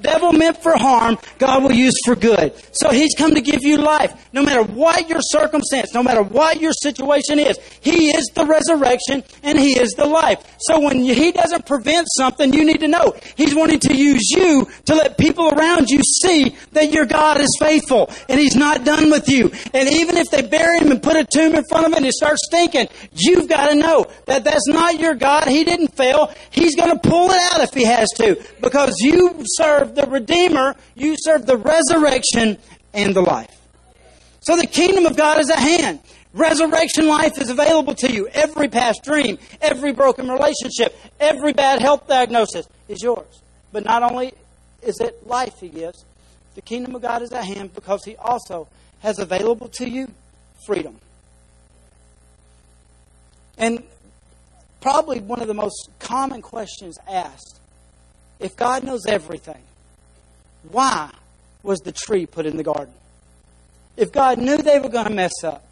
devil 0.00 0.32
meant 0.32 0.60
for 0.60 0.76
harm, 0.76 1.18
God 1.38 1.62
will 1.62 1.72
use 1.72 1.94
for 2.04 2.16
good. 2.16 2.52
So 2.72 2.90
He's 2.90 3.14
come 3.16 3.34
to 3.34 3.40
give 3.40 3.62
you 3.62 3.76
life. 3.76 4.28
No 4.32 4.42
matter 4.42 4.64
what 4.64 5.08
your 5.08 5.20
circumstance, 5.20 5.94
no 5.94 6.02
matter 6.02 6.22
what 6.22 6.60
your 6.60 6.72
situation 6.72 7.38
is, 7.38 7.58
He 7.80 8.07
is 8.10 8.30
the 8.34 8.44
resurrection 8.44 9.24
and 9.42 9.58
He 9.58 9.78
is 9.78 9.90
the 9.92 10.06
life. 10.06 10.56
So 10.60 10.80
when 10.80 10.98
He 10.98 11.32
doesn't 11.32 11.66
prevent 11.66 12.08
something, 12.16 12.52
you 12.52 12.64
need 12.64 12.80
to 12.80 12.88
know 12.88 13.14
He's 13.36 13.54
wanting 13.54 13.80
to 13.80 13.94
use 13.94 14.30
you 14.30 14.66
to 14.86 14.94
let 14.94 15.18
people 15.18 15.48
around 15.48 15.88
you 15.88 16.00
see 16.22 16.56
that 16.72 16.92
your 16.92 17.06
God 17.06 17.40
is 17.40 17.56
faithful 17.58 18.10
and 18.28 18.40
He's 18.40 18.56
not 18.56 18.84
done 18.84 19.10
with 19.10 19.28
you. 19.28 19.50
And 19.74 19.88
even 19.88 20.16
if 20.16 20.30
they 20.30 20.42
bury 20.42 20.78
Him 20.78 20.90
and 20.90 21.02
put 21.02 21.16
a 21.16 21.24
tomb 21.24 21.54
in 21.54 21.64
front 21.68 21.86
of 21.86 21.92
Him 21.92 21.98
and 21.98 22.06
it 22.06 22.12
starts 22.12 22.40
stinking, 22.46 22.88
you've 23.12 23.48
got 23.48 23.68
to 23.68 23.74
know 23.74 24.06
that 24.26 24.44
that's 24.44 24.66
not 24.68 24.98
your 24.98 25.14
God. 25.14 25.48
He 25.48 25.64
didn't 25.64 25.96
fail. 25.96 26.32
He's 26.50 26.76
going 26.76 26.90
to 26.90 27.08
pull 27.08 27.30
it 27.30 27.40
out 27.52 27.60
if 27.60 27.74
He 27.74 27.84
has 27.84 28.08
to 28.16 28.42
because 28.60 28.94
you 29.00 29.42
serve 29.44 29.94
the 29.94 30.06
Redeemer, 30.06 30.76
you 30.94 31.16
serve 31.18 31.46
the 31.46 31.56
resurrection 31.56 32.58
and 32.92 33.14
the 33.14 33.22
life. 33.22 33.54
So 34.40 34.56
the 34.56 34.66
kingdom 34.66 35.06
of 35.06 35.16
God 35.16 35.38
is 35.40 35.50
at 35.50 35.58
hand. 35.58 36.00
Resurrection 36.38 37.08
life 37.08 37.36
is 37.38 37.50
available 37.50 37.96
to 37.96 38.12
you. 38.12 38.28
Every 38.28 38.68
past 38.68 39.02
dream, 39.02 39.38
every 39.60 39.92
broken 39.92 40.28
relationship, 40.28 40.96
every 41.18 41.52
bad 41.52 41.82
health 41.82 42.06
diagnosis 42.06 42.68
is 42.86 43.02
yours. 43.02 43.42
But 43.72 43.84
not 43.84 44.04
only 44.04 44.32
is 44.80 45.00
it 45.00 45.26
life 45.26 45.54
He 45.58 45.68
gives, 45.68 46.04
the 46.54 46.62
kingdom 46.62 46.94
of 46.94 47.02
God 47.02 47.22
is 47.22 47.32
at 47.32 47.44
hand 47.44 47.74
because 47.74 48.04
He 48.04 48.14
also 48.14 48.68
has 49.00 49.18
available 49.18 49.66
to 49.70 49.90
you 49.90 50.12
freedom. 50.64 51.00
And 53.56 53.82
probably 54.80 55.18
one 55.18 55.42
of 55.42 55.48
the 55.48 55.54
most 55.54 55.90
common 55.98 56.40
questions 56.40 56.98
asked 57.10 57.58
if 58.38 58.54
God 58.54 58.84
knows 58.84 59.06
everything, 59.06 59.62
why 60.70 61.10
was 61.64 61.80
the 61.80 61.90
tree 61.90 62.26
put 62.26 62.46
in 62.46 62.56
the 62.56 62.62
garden? 62.62 62.94
If 63.96 64.12
God 64.12 64.38
knew 64.38 64.58
they 64.58 64.78
were 64.78 64.88
going 64.88 65.08
to 65.08 65.12
mess 65.12 65.42
up, 65.42 65.64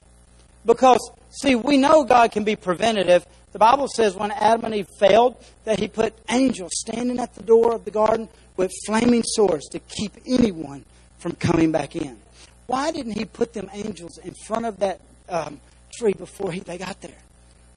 because, 0.66 0.98
see, 1.30 1.54
we 1.54 1.78
know 1.78 2.04
God 2.04 2.32
can 2.32 2.44
be 2.44 2.56
preventative. 2.56 3.24
The 3.52 3.58
Bible 3.58 3.88
says 3.88 4.14
when 4.14 4.32
Adam 4.32 4.66
and 4.66 4.74
Eve 4.74 4.88
failed, 4.98 5.36
that 5.64 5.78
He 5.78 5.88
put 5.88 6.12
angels 6.28 6.72
standing 6.74 7.18
at 7.20 7.34
the 7.34 7.42
door 7.42 7.74
of 7.74 7.84
the 7.84 7.90
garden 7.90 8.28
with 8.56 8.72
flaming 8.86 9.22
swords 9.24 9.68
to 9.68 9.78
keep 9.78 10.12
anyone 10.26 10.84
from 11.18 11.32
coming 11.32 11.72
back 11.72 11.96
in. 11.96 12.18
Why 12.66 12.90
didn't 12.90 13.12
He 13.12 13.24
put 13.24 13.52
them 13.52 13.70
angels 13.72 14.18
in 14.18 14.34
front 14.46 14.66
of 14.66 14.78
that 14.80 15.00
um, 15.28 15.60
tree 15.96 16.12
before 16.12 16.52
he, 16.52 16.60
they 16.60 16.78
got 16.78 17.00
there? 17.00 17.18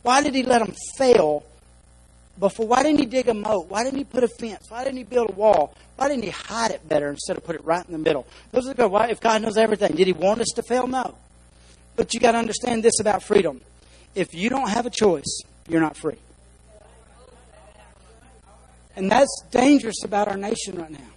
Why 0.02 0.24
did 0.24 0.34
He 0.34 0.44
let 0.44 0.66
them 0.66 0.76
fail 0.98 1.44
before? 2.40 2.68
Why 2.68 2.84
didn't 2.84 3.00
He 3.00 3.06
dig 3.06 3.28
a 3.28 3.34
moat? 3.34 3.68
Why 3.70 3.84
didn't 3.84 4.00
He 4.00 4.04
put 4.04 4.24
a 4.24 4.28
fence? 4.28 4.66
Why 4.70 4.84
didn't 4.84 4.98
He 4.98 5.04
build 5.04 5.30
a 5.30 5.34
wall? 5.34 5.76
Why 5.96 6.08
didn't 6.08 6.24
He 6.24 6.32
hide 6.32 6.72
it 6.72 6.88
better 6.90 7.10
instead 7.10 7.38
of 7.38 7.44
put 7.44 7.56
it 7.56 7.64
right 7.64 7.86
in 7.86 7.92
the 7.92 8.00
middle? 8.00 8.26
Those 8.52 8.68
are 8.68 8.74
good. 8.74 8.90
Why, 8.90 9.10
if 9.10 9.20
God 9.20 9.42
knows 9.44 9.58
everything, 9.58 9.96
did 9.96 10.08
He 10.08 10.14
want 10.14 10.42
us 10.42 10.50
to 10.56 10.64
fail? 10.64 10.88
No. 10.88 11.16
But 12.00 12.14
you 12.14 12.22
got 12.22 12.32
to 12.32 12.38
understand 12.38 12.82
this 12.82 13.02
about 13.02 13.24
freedom. 13.24 13.60
If 14.16 14.34
you 14.34 14.50
don't 14.50 14.70
have 14.70 14.86
a 14.86 14.90
choice, 14.90 15.42
you're 15.68 15.82
not 15.82 15.98
free. 15.98 16.16
And 18.96 19.12
that's 19.12 19.44
dangerous 19.52 20.06
about 20.06 20.30
our 20.30 20.38
nation 20.38 20.78
right 20.78 20.92
now. 20.92 21.12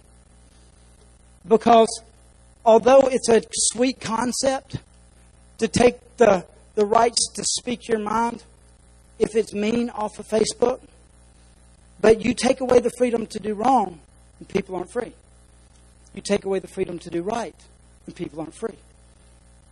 Because 1.47 1.87
although 2.65 3.07
it's 3.07 3.29
a 3.29 3.43
sweet 3.71 4.01
concept 4.01 4.75
to 5.59 5.69
take 5.69 6.17
the, 6.17 6.45
the 6.75 6.85
rights 6.85 7.31
to 7.35 7.45
speak 7.45 7.87
your 7.87 7.99
mind, 7.99 8.43
if 9.19 9.37
it's 9.37 9.53
mean 9.53 9.89
off 9.89 10.19
of 10.19 10.27
Facebook, 10.27 10.81
but 12.01 12.25
you 12.25 12.33
take 12.33 12.59
away 12.59 12.81
the 12.81 12.91
freedom 12.97 13.25
to 13.27 13.39
do 13.39 13.53
wrong, 13.53 14.01
and 14.37 14.49
people 14.49 14.75
aren't 14.75 14.91
free. 14.91 15.13
You 16.13 16.21
take 16.21 16.43
away 16.43 16.59
the 16.59 16.67
freedom 16.67 16.99
to 16.99 17.09
do 17.09 17.21
right, 17.21 17.55
and 18.05 18.13
people 18.13 18.41
aren't 18.41 18.53
free. 18.53 18.75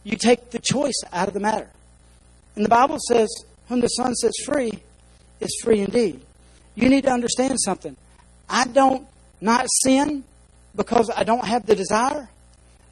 You 0.04 0.18
take 0.18 0.52
the 0.52 0.60
choice 0.60 1.00
out 1.14 1.28
of 1.28 1.34
the 1.34 1.40
matter. 1.40 1.70
And 2.56 2.66
the 2.66 2.70
Bible 2.70 2.98
says, 3.08 3.30
Whom 3.70 3.82
the 3.82 3.88
Son 3.88 4.14
sets 4.16 4.44
free 4.44 4.80
is 5.40 5.56
free 5.64 5.82
indeed. 5.82 6.22
You 6.76 6.90
need 6.90 7.04
to 7.04 7.12
understand 7.12 7.60
something. 7.60 7.96
I 8.50 8.66
don't 8.66 9.08
not 9.40 9.66
sin 9.84 10.24
because 10.76 11.10
I 11.16 11.24
don't 11.24 11.46
have 11.46 11.66
the 11.66 11.76
desire. 11.76 12.30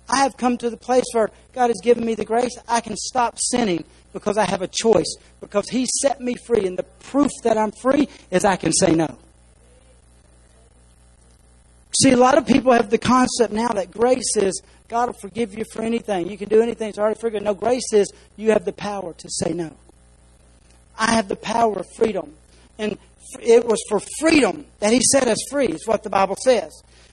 I 0.09 0.17
have 0.23 0.37
come 0.37 0.57
to 0.57 0.69
the 0.69 0.77
place 0.77 1.03
where 1.13 1.29
God 1.53 1.67
has 1.67 1.79
given 1.83 2.05
me 2.05 2.15
the 2.15 2.25
grace. 2.25 2.57
I 2.67 2.81
can 2.81 2.95
stop 2.97 3.37
sinning 3.37 3.83
because 4.11 4.37
I 4.37 4.45
have 4.45 4.63
a 4.63 4.67
choice, 4.67 5.15
because 5.39 5.69
He 5.69 5.85
set 6.01 6.19
me 6.19 6.35
free. 6.47 6.65
And 6.65 6.77
the 6.77 6.83
proof 6.83 7.29
that 7.43 7.57
I'm 7.57 7.71
free 7.71 8.07
is 8.31 8.43
I 8.43 8.55
can 8.55 8.73
say 8.73 8.93
no. 8.93 9.17
See, 12.01 12.11
a 12.11 12.17
lot 12.17 12.37
of 12.37 12.47
people 12.47 12.71
have 12.71 12.89
the 12.89 12.97
concept 12.97 13.53
now 13.53 13.67
that 13.69 13.91
grace 13.91 14.35
is 14.37 14.61
God 14.89 15.09
will 15.09 15.19
forgive 15.21 15.57
you 15.57 15.63
for 15.71 15.83
anything. 15.83 16.29
You 16.29 16.37
can 16.37 16.49
do 16.49 16.61
anything. 16.61 16.89
It's 16.89 16.97
already 16.97 17.19
forgiven. 17.19 17.45
No, 17.45 17.53
grace 17.53 17.93
is 17.93 18.11
you 18.35 18.51
have 18.51 18.65
the 18.65 18.73
power 18.73 19.13
to 19.13 19.29
say 19.29 19.53
no. 19.53 19.71
I 20.97 21.13
have 21.13 21.29
the 21.29 21.35
power 21.35 21.79
of 21.79 21.85
freedom. 21.95 22.33
And 22.77 22.97
it 23.39 23.65
was 23.65 23.79
for 23.87 24.01
freedom 24.19 24.65
that 24.79 24.91
He 24.91 25.01
set 25.11 25.27
us 25.27 25.37
free, 25.51 25.67
is 25.67 25.87
what 25.87 26.03
the 26.03 26.09
Bible 26.09 26.35
says. 26.43 26.71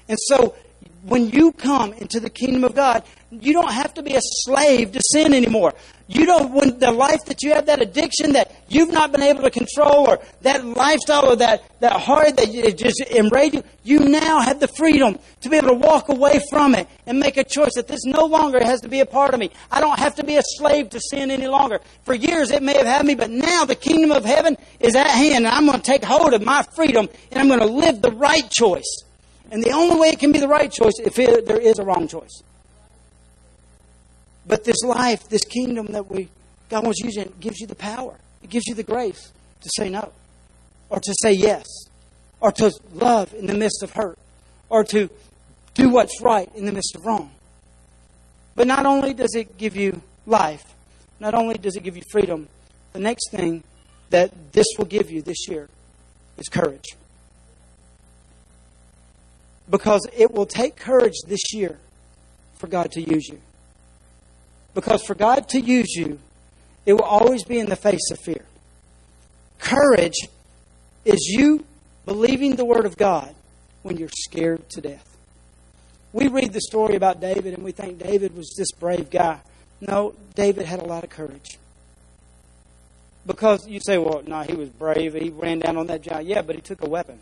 And 0.08 0.18
so 0.26 0.54
when 1.02 1.28
you 1.30 1.52
come 1.52 1.92
into 1.92 2.18
the 2.18 2.30
kingdom 2.30 2.64
of 2.64 2.74
God, 2.74 3.04
you 3.30 3.52
don't 3.52 3.72
have 3.72 3.94
to 3.94 4.02
be 4.02 4.14
a 4.14 4.20
slave 4.22 4.92
to 4.92 5.00
sin 5.12 5.34
anymore. 5.34 5.74
You 6.08 6.24
don't, 6.24 6.52
when 6.52 6.78
the 6.78 6.92
life 6.92 7.24
that 7.24 7.42
you 7.42 7.52
have, 7.52 7.66
that 7.66 7.82
addiction 7.82 8.34
that 8.34 8.54
you've 8.68 8.92
not 8.92 9.10
been 9.10 9.22
able 9.22 9.42
to 9.42 9.50
control, 9.50 10.08
or 10.08 10.20
that 10.42 10.64
lifestyle, 10.64 11.32
or 11.32 11.36
that, 11.36 11.64
that 11.80 11.92
heart 11.92 12.36
that 12.36 12.52
you 12.52 12.70
just 12.70 13.00
enraged 13.10 13.56
you, 13.56 13.64
you 13.82 13.98
now 13.98 14.40
have 14.40 14.60
the 14.60 14.68
freedom 14.68 15.18
to 15.40 15.48
be 15.48 15.56
able 15.56 15.70
to 15.70 15.74
walk 15.74 16.08
away 16.08 16.40
from 16.48 16.76
it 16.76 16.86
and 17.06 17.18
make 17.18 17.36
a 17.36 17.42
choice 17.42 17.74
that 17.74 17.88
this 17.88 18.04
no 18.04 18.26
longer 18.26 18.62
has 18.62 18.80
to 18.82 18.88
be 18.88 19.00
a 19.00 19.06
part 19.06 19.34
of 19.34 19.40
me. 19.40 19.50
I 19.72 19.80
don't 19.80 19.98
have 19.98 20.14
to 20.16 20.24
be 20.24 20.36
a 20.36 20.42
slave 20.44 20.90
to 20.90 21.00
sin 21.00 21.32
any 21.32 21.48
longer. 21.48 21.80
For 22.04 22.14
years 22.14 22.52
it 22.52 22.62
may 22.62 22.74
have 22.74 22.86
had 22.86 23.04
me, 23.04 23.16
but 23.16 23.30
now 23.30 23.64
the 23.64 23.74
kingdom 23.74 24.12
of 24.12 24.24
heaven 24.24 24.56
is 24.78 24.94
at 24.94 25.08
hand, 25.08 25.46
and 25.46 25.48
I'm 25.48 25.66
going 25.66 25.80
to 25.80 25.84
take 25.84 26.04
hold 26.04 26.34
of 26.34 26.44
my 26.44 26.64
freedom, 26.76 27.08
and 27.32 27.40
I'm 27.40 27.48
going 27.48 27.58
to 27.58 27.66
live 27.66 28.00
the 28.00 28.12
right 28.12 28.48
choice. 28.48 29.02
And 29.50 29.62
the 29.62 29.72
only 29.72 29.98
way 29.98 30.08
it 30.10 30.20
can 30.20 30.30
be 30.30 30.38
the 30.38 30.48
right 30.48 30.70
choice 30.70 30.94
if 31.04 31.18
it, 31.18 31.46
there 31.46 31.60
is 31.60 31.80
a 31.80 31.84
wrong 31.84 32.06
choice. 32.06 32.42
But 34.46 34.64
this 34.64 34.82
life, 34.84 35.28
this 35.28 35.44
kingdom 35.44 35.86
that 35.88 36.10
we 36.10 36.28
God 36.68 36.84
wants 36.84 37.00
you 37.00 37.10
to 37.12 37.30
gives 37.40 37.60
you 37.60 37.66
the 37.66 37.74
power. 37.74 38.18
It 38.42 38.50
gives 38.50 38.66
you 38.66 38.74
the 38.74 38.82
grace 38.82 39.32
to 39.60 39.70
say 39.76 39.88
no. 39.88 40.12
Or 40.88 40.98
to 41.00 41.14
say 41.22 41.32
yes. 41.32 41.66
Or 42.40 42.52
to 42.52 42.72
love 42.92 43.32
in 43.34 43.46
the 43.46 43.54
midst 43.54 43.82
of 43.82 43.92
hurt. 43.92 44.18
Or 44.68 44.84
to 44.84 45.08
do 45.74 45.90
what's 45.90 46.20
right 46.22 46.50
in 46.54 46.66
the 46.66 46.72
midst 46.72 46.94
of 46.96 47.06
wrong. 47.06 47.30
But 48.54 48.66
not 48.66 48.86
only 48.86 49.14
does 49.14 49.34
it 49.34 49.58
give 49.58 49.76
you 49.76 50.00
life, 50.26 50.74
not 51.20 51.34
only 51.34 51.54
does 51.54 51.76
it 51.76 51.82
give 51.82 51.96
you 51.96 52.02
freedom, 52.10 52.48
the 52.92 52.98
next 52.98 53.30
thing 53.30 53.62
that 54.10 54.52
this 54.52 54.66
will 54.78 54.86
give 54.86 55.10
you 55.10 55.22
this 55.22 55.48
year 55.48 55.68
is 56.38 56.48
courage. 56.48 56.96
Because 59.68 60.06
it 60.16 60.32
will 60.32 60.46
take 60.46 60.76
courage 60.76 61.14
this 61.26 61.52
year 61.52 61.78
for 62.56 62.66
God 62.66 62.92
to 62.92 63.00
use 63.00 63.28
you. 63.28 63.40
Because 64.76 65.02
for 65.02 65.14
God 65.14 65.48
to 65.48 65.60
use 65.60 65.96
you, 65.96 66.18
it 66.84 66.92
will 66.92 67.00
always 67.00 67.44
be 67.44 67.58
in 67.58 67.64
the 67.64 67.76
face 67.76 68.10
of 68.12 68.20
fear. 68.20 68.44
Courage 69.58 70.28
is 71.06 71.18
you 71.34 71.64
believing 72.04 72.56
the 72.56 72.64
Word 72.66 72.84
of 72.84 72.94
God 72.98 73.34
when 73.82 73.96
you're 73.96 74.10
scared 74.10 74.68
to 74.68 74.82
death. 74.82 75.16
We 76.12 76.28
read 76.28 76.52
the 76.52 76.60
story 76.60 76.94
about 76.94 77.22
David 77.22 77.54
and 77.54 77.64
we 77.64 77.72
think 77.72 77.98
David 77.98 78.36
was 78.36 78.54
this 78.54 78.70
brave 78.72 79.08
guy. 79.08 79.40
No, 79.80 80.14
David 80.34 80.66
had 80.66 80.80
a 80.80 80.84
lot 80.84 81.04
of 81.04 81.08
courage. 81.08 81.58
Because 83.24 83.66
you 83.66 83.80
say, 83.80 83.96
well, 83.96 84.22
no, 84.26 84.42
he 84.42 84.52
was 84.52 84.68
brave. 84.68 85.14
He 85.14 85.30
ran 85.30 85.60
down 85.60 85.78
on 85.78 85.86
that 85.86 86.02
giant. 86.02 86.28
Yeah, 86.28 86.42
but 86.42 86.54
he 86.54 86.60
took 86.60 86.82
a 86.82 86.88
weapon. 86.88 87.18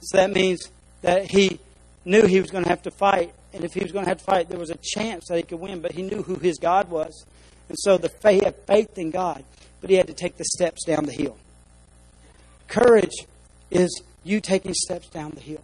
So 0.00 0.16
that 0.16 0.32
means 0.32 0.68
that 1.02 1.30
he 1.30 1.60
knew 2.04 2.26
he 2.26 2.40
was 2.40 2.50
going 2.50 2.64
to 2.64 2.70
have 2.70 2.82
to 2.82 2.90
fight 2.90 3.32
and 3.52 3.64
if 3.64 3.74
he 3.74 3.80
was 3.80 3.92
going 3.92 4.04
to 4.04 4.08
have 4.08 4.18
to 4.18 4.24
fight, 4.24 4.48
there 4.48 4.58
was 4.58 4.70
a 4.70 4.78
chance 4.82 5.26
that 5.28 5.36
he 5.36 5.42
could 5.42 5.60
win, 5.60 5.80
but 5.80 5.92
he 5.92 6.02
knew 6.02 6.22
who 6.22 6.36
his 6.36 6.58
God 6.58 6.88
was. 6.90 7.24
And 7.68 7.78
so 7.78 7.98
the 7.98 8.10
he 8.30 8.40
had 8.40 8.56
faith 8.66 8.98
in 8.98 9.10
God, 9.10 9.44
but 9.80 9.90
he 9.90 9.96
had 9.96 10.06
to 10.06 10.14
take 10.14 10.36
the 10.36 10.44
steps 10.44 10.84
down 10.84 11.04
the 11.04 11.12
hill. 11.12 11.36
Courage 12.68 13.14
is 13.70 14.02
you 14.24 14.40
taking 14.40 14.74
steps 14.74 15.08
down 15.08 15.32
the 15.32 15.40
hill. 15.40 15.62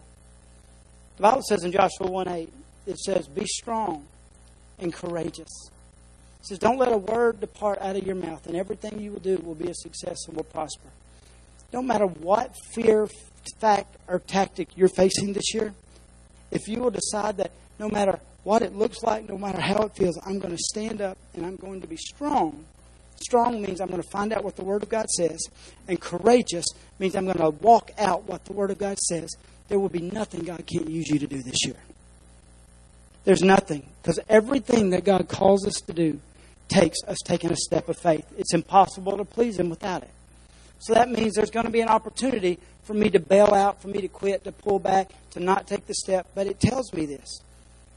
The 1.17 1.23
Bible 1.23 1.41
says 1.41 1.63
in 1.63 1.71
Joshua 1.71 2.09
1 2.09 2.27
8, 2.27 2.53
it 2.87 2.99
says, 2.99 3.27
Be 3.27 3.45
strong 3.45 4.05
and 4.77 4.93
courageous. 4.93 5.69
It 6.39 6.45
says, 6.45 6.59
Don't 6.59 6.77
let 6.77 6.91
a 6.91 6.97
word 6.97 7.39
depart 7.39 7.79
out 7.81 7.95
of 7.95 8.05
your 8.05 8.15
mouth, 8.15 8.47
and 8.47 8.55
everything 8.55 8.99
you 8.99 9.11
will 9.11 9.19
do 9.19 9.37
will 9.37 9.55
be 9.55 9.69
a 9.69 9.73
success 9.73 10.17
and 10.27 10.35
will 10.35 10.43
prosper. 10.43 10.89
Don't 11.71 11.87
matter 11.87 12.05
what 12.05 12.53
fear, 12.73 13.07
fact, 13.59 13.95
or 14.07 14.19
tactic 14.19 14.77
you're 14.77 14.89
facing 14.89 15.33
this 15.33 15.53
year, 15.53 15.73
if 16.51 16.67
you 16.67 16.79
will 16.79 16.91
decide 16.91 17.37
that 17.37 17.51
no 17.79 17.89
matter 17.89 18.19
what 18.43 18.61
it 18.61 18.75
looks 18.75 19.01
like, 19.03 19.27
no 19.27 19.37
matter 19.37 19.59
how 19.59 19.83
it 19.83 19.95
feels, 19.95 20.19
I'm 20.25 20.39
going 20.39 20.55
to 20.55 20.61
stand 20.61 21.01
up 21.01 21.17
and 21.33 21.45
I'm 21.45 21.55
going 21.55 21.81
to 21.81 21.87
be 21.87 21.97
strong. 21.97 22.65
Strong 23.21 23.61
means 23.61 23.81
I'm 23.81 23.87
going 23.87 24.01
to 24.01 24.09
find 24.09 24.31
out 24.31 24.43
what 24.43 24.55
the 24.55 24.63
Word 24.63 24.83
of 24.83 24.89
God 24.89 25.09
says, 25.09 25.39
and 25.87 25.99
courageous 25.99 26.65
means 26.99 27.15
I'm 27.15 27.25
going 27.25 27.37
to 27.37 27.49
walk 27.49 27.91
out 27.97 28.23
what 28.23 28.45
the 28.45 28.53
Word 28.53 28.71
of 28.71 28.77
God 28.77 28.97
says. 28.99 29.29
There 29.67 29.79
will 29.79 29.89
be 29.89 30.01
nothing 30.01 30.43
God 30.43 30.65
can't 30.65 30.89
use 30.89 31.09
you 31.09 31.19
to 31.19 31.27
do 31.27 31.41
this 31.41 31.65
year. 31.65 31.75
There's 33.25 33.43
nothing, 33.43 33.89
because 34.01 34.19
everything 34.29 34.91
that 34.91 35.03
God 35.03 35.27
calls 35.27 35.67
us 35.67 35.75
to 35.87 35.93
do 35.93 36.19
takes 36.69 36.97
us 37.07 37.17
taking 37.25 37.51
a 37.51 37.55
step 37.55 37.89
of 37.89 37.97
faith. 37.97 38.25
It's 38.37 38.53
impossible 38.53 39.17
to 39.17 39.25
please 39.25 39.59
Him 39.59 39.69
without 39.69 40.03
it. 40.03 40.11
So 40.79 40.93
that 40.93 41.09
means 41.09 41.35
there's 41.35 41.51
going 41.51 41.65
to 41.65 41.71
be 41.71 41.81
an 41.81 41.89
opportunity 41.89 42.57
for 42.83 42.93
me 42.93 43.09
to 43.09 43.19
bail 43.19 43.53
out, 43.53 43.81
for 43.81 43.89
me 43.89 44.01
to 44.01 44.07
quit, 44.07 44.45
to 44.45 44.51
pull 44.53 44.79
back, 44.79 45.11
to 45.31 45.39
not 45.41 45.67
take 45.67 45.85
the 45.85 45.93
step. 45.93 46.27
But 46.33 46.47
it 46.47 46.59
tells 46.59 46.93
me 46.93 47.05
this 47.05 47.41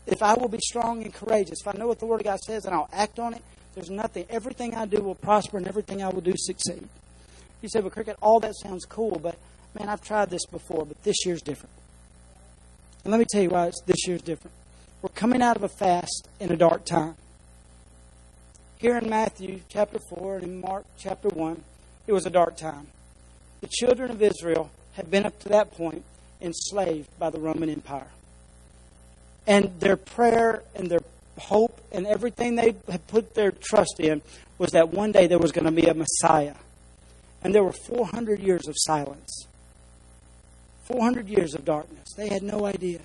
if 0.07 0.23
I 0.23 0.35
will 0.35 0.49
be 0.49 0.59
strong 0.59 1.03
and 1.03 1.13
courageous, 1.13 1.61
if 1.61 1.69
I 1.69 1.79
know 1.79 1.87
what 1.87 2.01
the 2.01 2.07
Word 2.07 2.21
of 2.21 2.25
God 2.25 2.41
says 2.41 2.65
and 2.65 2.75
I'll 2.75 2.89
act 2.93 3.19
on 3.19 3.35
it, 3.35 3.43
there's 3.75 3.91
nothing. 3.91 4.27
Everything 4.29 4.75
I 4.75 4.87
do 4.87 5.01
will 5.01 5.15
prosper 5.15 5.57
and 5.57 5.67
everything 5.67 6.03
I 6.03 6.09
will 6.09 6.21
do 6.21 6.35
succeed. 6.37 6.89
You 7.63 7.69
say, 7.69 7.81
well, 7.81 7.91
Cricket, 7.91 8.17
all 8.21 8.41
that 8.41 8.55
sounds 8.57 8.85
cool, 8.85 9.19
but 9.23 9.37
man, 9.79 9.89
I've 9.89 10.03
tried 10.03 10.31
this 10.31 10.45
before, 10.47 10.85
but 10.85 11.03
this 11.05 11.25
year's 11.25 11.41
different. 11.41 11.73
And 13.05 13.11
let 13.11 13.19
me 13.19 13.27
tell 13.31 13.43
you 13.43 13.51
why 13.51 13.71
this 13.87 14.07
year's 14.07 14.23
different. 14.23 14.55
We're 15.01 15.09
coming 15.11 15.43
out 15.43 15.57
of 15.57 15.63
a 15.63 15.69
fast 15.69 16.29
in 16.39 16.53
a 16.53 16.57
dark 16.57 16.85
time. 16.85 17.17
Here 18.79 18.99
in 18.99 19.09
Matthew 19.09 19.61
chapter 19.69 19.99
4 20.11 20.37
and 20.37 20.45
in 20.45 20.61
Mark 20.61 20.85
chapter 20.99 21.29
1, 21.29 21.63
it 22.07 22.13
was 22.13 22.27
a 22.27 22.31
dark 22.31 22.57
time. 22.57 22.89
The 23.61 23.69
children 23.69 24.11
of 24.11 24.21
Israel 24.21 24.71
had 24.95 25.11
been 25.11 25.25
up 25.25 25.39
to 25.41 25.49
that 25.51 25.71
point 25.71 26.05
enslaved 26.41 27.09
by 27.19 27.31
the 27.31 27.39
Roman 27.39 27.71
Empire. 27.71 28.09
And 29.47 29.79
their 29.81 29.97
prayer 29.97 30.63
and 30.75 30.91
their 30.91 31.01
hope 31.39 31.81
and 31.91 32.07
everything 32.07 32.57
they 32.57 32.75
had 32.89 33.07
put 33.09 33.35
their 33.35 33.51
trust 33.51 33.99
in 33.99 34.23
was 34.59 34.71
that 34.71 34.91
one 34.91 35.13
day 35.13 35.27
there 35.27 35.39
was 35.39 35.53
going 35.53 35.65
to 35.65 35.73
be 35.73 35.87
a 35.89 35.95
Messiah. 35.95 36.55
And 37.43 37.55
there 37.55 37.65
were 37.65 37.73
400 37.73 38.39
years 38.39 38.69
of 38.69 38.75
silence, 38.79 39.47
400 40.85 41.29
years 41.29 41.55
of 41.55 41.65
darkness. 41.65 42.13
They 42.17 42.29
had 42.29 42.43
no 42.43 42.67
idea 42.67 43.01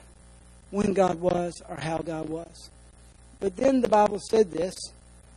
when 0.70 0.94
God 0.94 1.20
was 1.20 1.62
or 1.68 1.78
how 1.78 1.98
God 1.98 2.30
was. 2.30 2.70
But 3.40 3.56
then 3.56 3.82
the 3.82 3.88
Bible 3.88 4.20
said 4.30 4.52
this. 4.52 4.76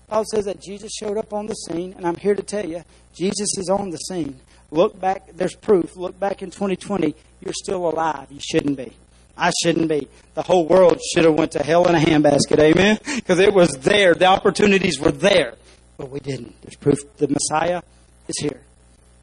The 0.06 0.10
Bible 0.10 0.24
says 0.30 0.44
that 0.46 0.60
Jesus 0.60 0.92
showed 0.98 1.16
up 1.16 1.32
on 1.32 1.46
the 1.46 1.54
scene, 1.54 1.94
and 1.96 2.06
I'm 2.06 2.16
here 2.16 2.34
to 2.34 2.42
tell 2.42 2.66
you, 2.66 2.82
Jesus 3.14 3.56
is 3.56 3.70
on 3.70 3.90
the 3.90 3.96
scene. 3.96 4.40
Look 4.70 5.00
back, 5.00 5.28
there's 5.32 5.54
proof. 5.54 5.96
Look 5.96 6.18
back 6.18 6.42
in 6.42 6.50
2020, 6.50 7.14
you're 7.40 7.54
still 7.54 7.88
alive. 7.88 8.26
You 8.30 8.40
shouldn't 8.40 8.76
be. 8.76 8.92
I 9.40 9.52
shouldn't 9.62 9.88
be. 9.88 10.06
The 10.34 10.42
whole 10.42 10.68
world 10.68 11.00
should 11.14 11.24
have 11.24 11.34
went 11.34 11.52
to 11.52 11.62
hell 11.62 11.88
in 11.88 11.94
a 11.94 11.98
handbasket. 11.98 12.58
Amen? 12.58 12.98
Because 13.16 13.38
it 13.38 13.54
was 13.54 13.70
there. 13.80 14.14
The 14.14 14.26
opportunities 14.26 15.00
were 15.00 15.10
there. 15.10 15.54
But 15.96 16.10
we 16.10 16.20
didn't. 16.20 16.60
There's 16.60 16.76
proof 16.76 16.98
the 17.16 17.28
Messiah 17.28 17.80
is 18.28 18.38
here. 18.38 18.60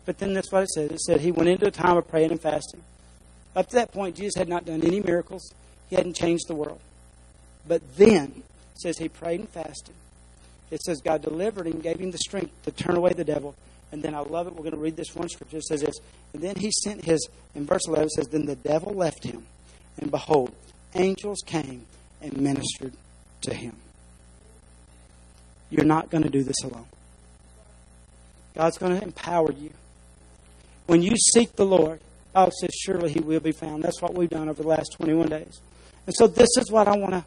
But 0.05 0.17
then 0.17 0.33
that's 0.33 0.51
what 0.51 0.63
it 0.63 0.69
says. 0.69 0.89
It 0.89 1.01
said 1.01 1.21
he 1.21 1.31
went 1.31 1.49
into 1.49 1.67
a 1.67 1.71
time 1.71 1.97
of 1.97 2.07
praying 2.07 2.31
and 2.31 2.41
fasting. 2.41 2.81
Up 3.55 3.67
to 3.69 3.75
that 3.75 3.91
point, 3.91 4.15
Jesus 4.15 4.35
had 4.35 4.49
not 4.49 4.65
done 4.65 4.83
any 4.83 5.01
miracles. 5.01 5.53
He 5.89 5.95
hadn't 5.95 6.15
changed 6.15 6.47
the 6.47 6.55
world. 6.55 6.79
But 7.67 7.81
then, 7.97 8.43
it 8.73 8.81
says 8.81 8.97
he 8.97 9.09
prayed 9.09 9.41
and 9.41 9.49
fasted. 9.49 9.93
It 10.71 10.81
says 10.81 10.99
God 11.01 11.21
delivered 11.21 11.67
him, 11.67 11.79
gave 11.79 11.99
him 11.99 12.11
the 12.11 12.17
strength 12.17 12.51
to 12.63 12.71
turn 12.71 12.97
away 12.97 13.13
the 13.13 13.23
devil. 13.23 13.55
And 13.91 14.01
then 14.01 14.15
I 14.15 14.19
love 14.19 14.47
it. 14.47 14.53
We're 14.53 14.63
going 14.63 14.71
to 14.71 14.77
read 14.77 14.97
this 14.97 15.15
one 15.15 15.29
scripture. 15.29 15.57
It 15.57 15.65
says 15.65 15.81
this. 15.81 15.99
And 16.33 16.41
then 16.41 16.55
he 16.55 16.71
sent 16.71 17.05
his, 17.05 17.29
in 17.53 17.65
verse 17.65 17.87
11, 17.87 18.05
it 18.05 18.11
says, 18.11 18.27
Then 18.27 18.45
the 18.45 18.55
devil 18.55 18.93
left 18.93 19.23
him 19.23 19.45
and 19.99 20.11
behold, 20.11 20.53
angels 20.95 21.39
came 21.45 21.85
and 22.21 22.37
ministered 22.37 22.93
to 23.41 23.53
him. 23.53 23.75
You're 25.69 25.85
not 25.85 26.09
going 26.09 26.23
to 26.23 26.29
do 26.29 26.43
this 26.43 26.63
alone. 26.63 26.85
God's 28.55 28.77
going 28.77 28.97
to 28.97 29.03
empower 29.03 29.51
you. 29.51 29.71
When 30.87 31.01
you 31.01 31.15
seek 31.33 31.55
the 31.55 31.65
Lord, 31.65 31.99
Bible 32.33 32.51
says, 32.61 32.69
surely 32.73 33.11
he 33.11 33.19
will 33.19 33.39
be 33.39 33.51
found. 33.51 33.83
That's 33.83 34.01
what 34.01 34.13
we've 34.13 34.29
done 34.29 34.47
over 34.47 34.61
the 34.61 34.67
last 34.67 34.93
21 34.97 35.27
days. 35.27 35.59
And 36.05 36.15
so 36.15 36.27
this 36.27 36.49
is 36.57 36.71
what 36.71 36.87
I 36.87 36.95
want 36.95 37.13
to 37.13 37.25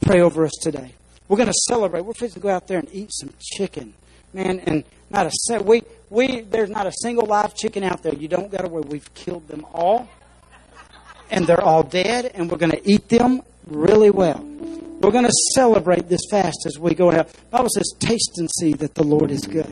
pray 0.00 0.20
over 0.20 0.44
us 0.44 0.52
today. 0.62 0.92
We're 1.28 1.36
going 1.36 1.48
to 1.48 1.60
celebrate. 1.68 2.02
We're 2.02 2.14
going 2.14 2.32
to 2.32 2.40
go 2.40 2.48
out 2.48 2.68
there 2.68 2.78
and 2.78 2.88
eat 2.92 3.10
some 3.12 3.30
chicken. 3.40 3.94
Man, 4.32 4.60
and 4.60 4.84
not 5.10 5.26
a 5.26 5.62
we 5.62 5.82
we 6.10 6.42
there's 6.42 6.70
not 6.70 6.86
a 6.86 6.92
single 6.92 7.26
live 7.26 7.54
chicken 7.54 7.82
out 7.82 8.02
there. 8.02 8.14
You 8.14 8.28
don't 8.28 8.50
got 8.50 8.62
to 8.62 8.68
worry. 8.68 8.84
We've 8.86 9.14
killed 9.14 9.48
them 9.48 9.66
all 9.72 10.08
and 11.30 11.46
they're 11.46 11.62
all 11.62 11.82
dead, 11.82 12.30
and 12.34 12.50
we're 12.50 12.58
going 12.58 12.72
to 12.72 12.90
eat 12.90 13.08
them 13.08 13.42
really 13.66 14.10
well. 14.10 14.44
We're 15.00 15.12
going 15.12 15.26
to 15.26 15.34
celebrate 15.54 16.08
this 16.08 16.22
fast 16.30 16.66
as 16.66 16.78
we 16.78 16.94
go 16.94 17.12
out. 17.12 17.28
The 17.28 17.38
Bible 17.50 17.68
says, 17.72 17.92
taste 18.00 18.38
and 18.38 18.48
see 18.58 18.72
that 18.74 18.94
the 18.94 19.04
Lord 19.04 19.30
is 19.30 19.42
good. 19.42 19.68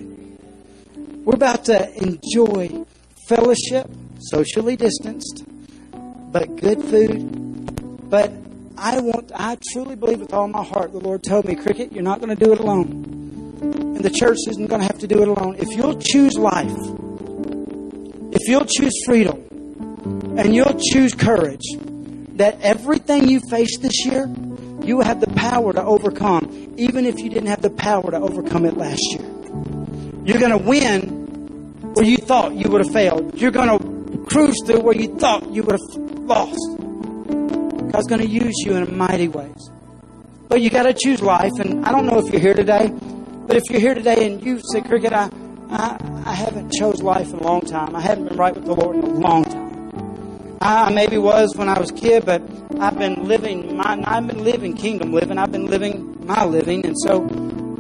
We're 1.24 1.34
about 1.34 1.64
to 1.64 1.92
enjoy 1.96 2.84
fellowship, 3.28 3.90
socially 4.20 4.76
distanced, 4.76 5.44
but 6.30 6.54
good 6.56 6.80
food. 6.84 8.08
But 8.08 8.32
I 8.78 9.00
want, 9.00 9.32
I 9.34 9.58
truly 9.72 9.96
believe 9.96 10.20
with 10.20 10.32
all 10.32 10.46
my 10.46 10.62
heart, 10.62 10.92
the 10.92 11.00
Lord 11.00 11.24
told 11.24 11.46
me, 11.46 11.56
Cricket, 11.56 11.92
you're 11.92 12.04
not 12.04 12.20
going 12.20 12.36
to 12.36 12.44
do 12.44 12.52
it 12.52 12.60
alone. 12.60 13.16
And 13.62 14.04
the 14.04 14.10
church 14.10 14.38
isn't 14.48 14.66
going 14.66 14.80
to 14.80 14.86
have 14.86 14.98
to 15.00 15.08
do 15.08 15.22
it 15.22 15.28
alone. 15.28 15.56
If 15.58 15.76
you'll 15.76 15.98
choose 15.98 16.36
life, 16.36 16.70
if 18.30 18.46
you'll 18.46 18.66
choose 18.66 18.92
freedom, 19.06 19.45
and 20.38 20.54
you'll 20.54 20.78
choose 20.92 21.14
courage, 21.14 21.64
that 22.36 22.60
everything 22.60 23.28
you 23.28 23.40
face 23.50 23.78
this 23.78 24.04
year, 24.04 24.26
you 24.82 25.00
have 25.00 25.20
the 25.20 25.26
power 25.28 25.72
to 25.72 25.82
overcome, 25.82 26.74
even 26.76 27.06
if 27.06 27.18
you 27.18 27.30
didn't 27.30 27.48
have 27.48 27.62
the 27.62 27.70
power 27.70 28.10
to 28.10 28.18
overcome 28.18 28.64
it 28.66 28.76
last 28.76 29.02
year. 29.10 29.26
You're 30.24 30.38
going 30.38 30.58
to 30.58 30.64
win 30.64 31.26
where 31.94 32.04
you 32.04 32.18
thought 32.18 32.54
you 32.54 32.70
would 32.70 32.84
have 32.84 32.92
failed. 32.92 33.40
You're 33.40 33.50
going 33.50 33.78
to 33.78 34.26
cruise 34.26 34.56
through 34.66 34.80
where 34.80 34.94
you 34.94 35.16
thought 35.16 35.50
you 35.50 35.62
would 35.62 35.72
have 35.72 35.96
lost. 35.96 36.58
God's 37.92 38.06
going 38.06 38.20
to 38.20 38.28
use 38.28 38.54
you 38.64 38.76
in 38.76 38.96
mighty 38.96 39.28
ways. 39.28 39.70
But 40.48 40.60
you 40.60 40.70
got 40.70 40.82
to 40.82 40.94
choose 40.94 41.22
life. 41.22 41.52
And 41.58 41.84
I 41.86 41.92
don't 41.92 42.06
know 42.06 42.18
if 42.18 42.30
you're 42.30 42.40
here 42.40 42.54
today, 42.54 42.92
but 43.46 43.56
if 43.56 43.62
you're 43.70 43.80
here 43.80 43.94
today 43.94 44.26
and 44.26 44.44
you 44.44 44.60
say, 44.72 44.82
Cricket, 44.82 45.12
I, 45.12 45.30
I, 45.70 45.98
I 46.26 46.32
haven't 46.32 46.72
chose 46.72 47.02
life 47.02 47.32
in 47.32 47.38
a 47.38 47.42
long 47.42 47.62
time. 47.62 47.96
I 47.96 48.00
haven't 48.00 48.28
been 48.28 48.36
right 48.36 48.54
with 48.54 48.64
the 48.64 48.74
Lord 48.74 48.96
in 48.96 49.04
a 49.04 49.08
long 49.08 49.44
time. 49.44 49.85
I 50.60 50.92
maybe 50.92 51.18
was 51.18 51.54
when 51.56 51.68
I 51.68 51.78
was 51.78 51.90
a 51.90 51.94
kid, 51.94 52.24
but 52.24 52.42
I've 52.80 52.98
been 52.98 53.24
living 53.24 53.76
my, 53.76 54.02
I've 54.06 54.26
been 54.26 54.42
living 54.42 54.74
kingdom 54.76 55.12
living. 55.12 55.38
I've 55.38 55.52
been 55.52 55.66
living 55.66 56.26
my 56.26 56.44
living. 56.44 56.84
And 56.84 56.96
so 56.98 57.22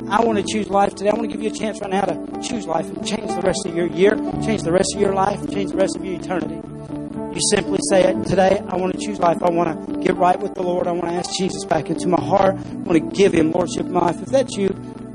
I 0.08 0.22
want 0.24 0.38
to 0.38 0.44
choose 0.44 0.68
life 0.68 0.94
today. 0.94 1.10
I 1.10 1.14
want 1.14 1.30
to 1.30 1.36
give 1.36 1.42
you 1.42 1.50
a 1.50 1.54
chance 1.54 1.80
right 1.80 1.90
now 1.90 2.04
to 2.04 2.42
choose 2.42 2.66
life 2.66 2.86
and 2.86 3.06
change 3.06 3.28
the 3.34 3.40
rest 3.42 3.66
of 3.66 3.74
your 3.74 3.86
year, 3.86 4.14
change 4.44 4.62
the 4.62 4.72
rest 4.72 4.94
of 4.94 5.00
your 5.00 5.14
life, 5.14 5.38
change 5.50 5.70
the 5.72 5.76
rest 5.76 5.96
of 5.96 6.04
your 6.04 6.14
eternity. 6.14 6.60
You 7.34 7.40
simply 7.50 7.78
say, 7.90 8.04
it 8.04 8.26
Today, 8.26 8.62
I 8.66 8.76
want 8.76 8.98
to 8.98 8.98
choose 8.98 9.18
life. 9.18 9.42
I 9.42 9.50
want 9.50 9.88
to 9.88 10.00
get 10.00 10.16
right 10.16 10.38
with 10.38 10.54
the 10.54 10.62
Lord. 10.62 10.86
I 10.86 10.92
want 10.92 11.08
to 11.08 11.12
ask 11.12 11.36
Jesus 11.36 11.64
back 11.64 11.90
into 11.90 12.08
my 12.08 12.20
heart. 12.20 12.54
I 12.54 12.72
want 12.76 12.92
to 12.92 13.16
give 13.16 13.34
Him 13.34 13.52
Lordship 13.52 13.86
in 13.86 13.92
my 13.92 14.00
life. 14.00 14.22
If 14.22 14.28
that's 14.28 14.56
you, 14.56 14.68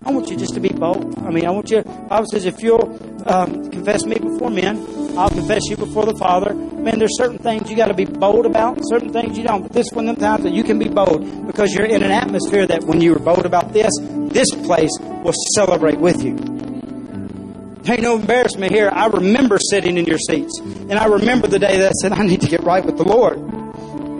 I 0.03 0.11
want 0.11 0.29
you 0.29 0.35
just 0.35 0.55
to 0.55 0.59
be 0.59 0.69
bold. 0.69 1.19
I 1.19 1.29
mean, 1.29 1.45
I 1.45 1.51
want 1.51 1.69
you, 1.69 1.83
Bible 1.83 2.25
says, 2.31 2.45
if 2.45 2.63
you'll 2.63 2.99
um, 3.27 3.69
confess 3.69 4.03
me 4.03 4.15
before 4.15 4.49
men, 4.49 4.77
I'll 5.15 5.29
confess 5.29 5.61
you 5.69 5.77
before 5.77 6.05
the 6.05 6.15
Father. 6.15 6.55
Man, 6.55 6.97
there's 6.97 7.15
certain 7.17 7.37
things 7.37 7.69
you 7.69 7.75
got 7.75 7.89
to 7.89 7.93
be 7.93 8.05
bold 8.05 8.47
about, 8.47 8.79
certain 8.81 9.13
things 9.13 9.37
you 9.37 9.43
don't. 9.43 9.61
But 9.61 9.73
this 9.73 9.91
one 9.91 10.07
them 10.07 10.15
times 10.15 10.43
that 10.43 10.53
you 10.53 10.63
can 10.63 10.79
be 10.79 10.89
bold 10.89 11.45
because 11.45 11.73
you're 11.73 11.85
in 11.85 12.01
an 12.01 12.09
atmosphere 12.09 12.65
that 12.65 12.83
when 12.85 12.99
you 12.99 13.15
are 13.15 13.19
bold 13.19 13.45
about 13.45 13.73
this, 13.73 13.91
this 14.33 14.49
place 14.65 14.91
will 14.99 15.35
celebrate 15.53 15.99
with 15.99 16.23
you. 16.23 16.31
Ain't 17.87 18.01
no 18.01 18.15
embarrassment 18.15 18.71
here. 18.71 18.89
I 18.91 19.07
remember 19.07 19.57
sitting 19.59 19.97
in 19.97 20.05
your 20.05 20.17
seats. 20.17 20.59
And 20.59 20.93
I 20.93 21.05
remember 21.05 21.47
the 21.47 21.59
day 21.59 21.77
that 21.77 21.89
I 21.89 21.93
said, 22.01 22.11
I 22.13 22.23
need 22.23 22.41
to 22.41 22.47
get 22.47 22.63
right 22.63 22.83
with 22.83 22.97
the 22.97 23.03
Lord. 23.03 23.50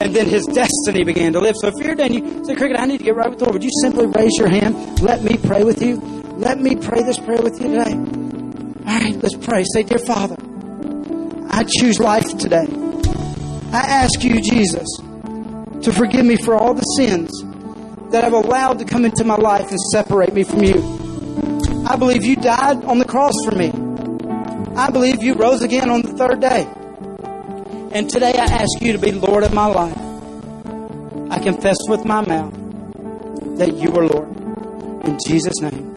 And 0.02 0.16
then 0.16 0.28
his 0.28 0.48
destiny 0.48 1.04
began 1.04 1.34
to 1.34 1.40
live. 1.40 1.56
So 1.62 1.68
if 1.68 1.76
you're 1.76 1.94
done, 1.94 2.12
you 2.12 2.44
say, 2.44 2.56
Cricket, 2.56 2.80
I 2.80 2.86
need 2.86 2.98
to 2.98 3.04
get 3.04 3.16
right 3.16 3.30
with 3.30 3.38
the 3.38 3.46
Lord. 3.46 3.54
Would 3.54 3.64
you 3.64 3.70
simply 3.82 4.08
raise 4.08 4.36
your 4.36 4.50
hand? 4.50 5.00
Let 5.00 5.22
me 5.22 5.38
pray 5.38 5.64
with 5.64 5.80
you. 5.80 5.98
Let 6.38 6.60
me 6.60 6.76
pray 6.76 7.04
this 7.04 7.20
prayer 7.20 7.40
with 7.40 7.62
you 7.62 7.68
today. 7.68 7.94
All 7.94 9.00
right, 9.00 9.16
let's 9.22 9.38
pray. 9.38 9.64
Say, 9.76 9.84
Dear 9.84 10.00
Father, 10.00 10.38
I 11.52 11.66
choose 11.66 12.00
life 12.00 12.36
today. 12.40 12.66
I 13.72 13.78
ask 13.78 14.24
you, 14.24 14.42
Jesus, 14.42 14.88
to 15.84 15.94
forgive 15.94 16.26
me 16.26 16.36
for 16.36 16.56
all 16.56 16.74
the 16.74 16.82
sins 16.82 17.30
that 18.12 18.24
I've 18.24 18.34
allowed 18.34 18.80
to 18.80 18.86
come 18.86 19.06
into 19.06 19.24
my 19.24 19.36
life 19.36 19.70
and 19.70 19.80
separate 19.92 20.34
me 20.34 20.42
from 20.42 20.64
you. 20.64 21.86
I 21.88 21.96
believe 21.96 22.26
you 22.26 22.38
died 22.38 22.84
on 22.86 22.98
the 22.98 23.06
cross 23.06 23.36
for 23.46 23.56
me. 23.56 23.72
I 24.76 24.90
believe 24.90 25.22
you 25.22 25.36
rose 25.36 25.62
again 25.62 25.92
on 25.92 26.02
the 26.02 26.14
third 26.14 26.42
day. 26.42 26.68
And 27.94 28.10
today 28.10 28.34
I 28.34 28.46
ask 28.46 28.82
you 28.82 28.94
to 28.94 29.00
be 29.00 29.12
Lord 29.12 29.44
of 29.44 29.54
my 29.54 29.68
life. 29.68 29.98
I 31.30 31.40
confess 31.40 31.78
with 31.88 32.06
my 32.06 32.22
mouth 32.26 32.54
that 33.58 33.76
you 33.76 33.94
are 33.96 34.08
Lord. 34.08 34.30
In 35.06 35.18
Jesus' 35.26 35.60
name, 35.62 35.96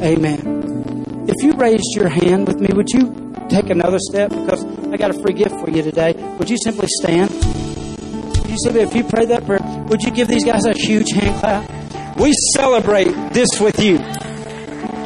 amen. 0.00 1.26
If 1.28 1.42
you 1.42 1.52
raised 1.52 1.96
your 1.96 2.08
hand 2.08 2.46
with 2.46 2.60
me, 2.60 2.68
would 2.72 2.90
you 2.90 3.34
take 3.48 3.70
another 3.70 3.98
step? 3.98 4.30
Because 4.30 4.64
I 4.92 4.96
got 4.96 5.10
a 5.10 5.20
free 5.20 5.34
gift 5.34 5.58
for 5.60 5.70
you 5.70 5.82
today. 5.82 6.12
Would 6.38 6.48
you 6.50 6.56
simply 6.62 6.88
stand? 6.88 7.30
Would 7.30 8.50
you 8.50 8.56
simply, 8.62 8.82
if 8.82 8.94
you 8.94 9.04
pray 9.04 9.24
that 9.26 9.44
prayer, 9.44 9.60
would 9.88 10.02
you 10.02 10.10
give 10.10 10.28
these 10.28 10.44
guys 10.44 10.64
a 10.64 10.74
huge 10.74 11.10
hand 11.10 11.40
clap? 11.40 12.16
We 12.18 12.32
celebrate 12.54 13.12
this 13.32 13.60
with 13.60 13.80
you 13.80 13.98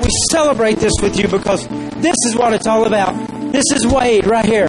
we 0.06 0.12
celebrate 0.30 0.78
this 0.78 0.92
with 1.02 1.18
you 1.18 1.26
because 1.26 1.66
this 1.66 2.14
is 2.26 2.36
what 2.36 2.52
it's 2.52 2.68
all 2.68 2.86
about. 2.86 3.12
This 3.50 3.64
is 3.74 3.84
Wade 3.84 4.24
right 4.24 4.44
here. 4.44 4.68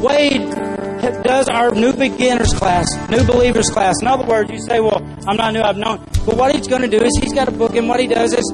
Wade 0.00 0.77
does 1.22 1.48
our 1.48 1.70
new 1.72 1.92
beginners 1.92 2.52
class, 2.54 2.86
new 3.10 3.24
believers 3.24 3.68
class. 3.70 3.94
In 4.00 4.08
other 4.08 4.26
words, 4.26 4.50
you 4.50 4.60
say, 4.60 4.80
well, 4.80 5.02
I'm 5.26 5.36
not 5.36 5.52
new, 5.52 5.60
I've 5.60 5.76
known. 5.76 5.98
But 6.26 6.36
what 6.36 6.54
he's 6.54 6.66
going 6.66 6.82
to 6.82 6.88
do 6.88 7.02
is 7.02 7.12
he's 7.20 7.32
got 7.32 7.48
a 7.48 7.52
book, 7.52 7.74
and 7.74 7.88
what 7.88 8.00
he 8.00 8.06
does 8.06 8.32
is 8.32 8.52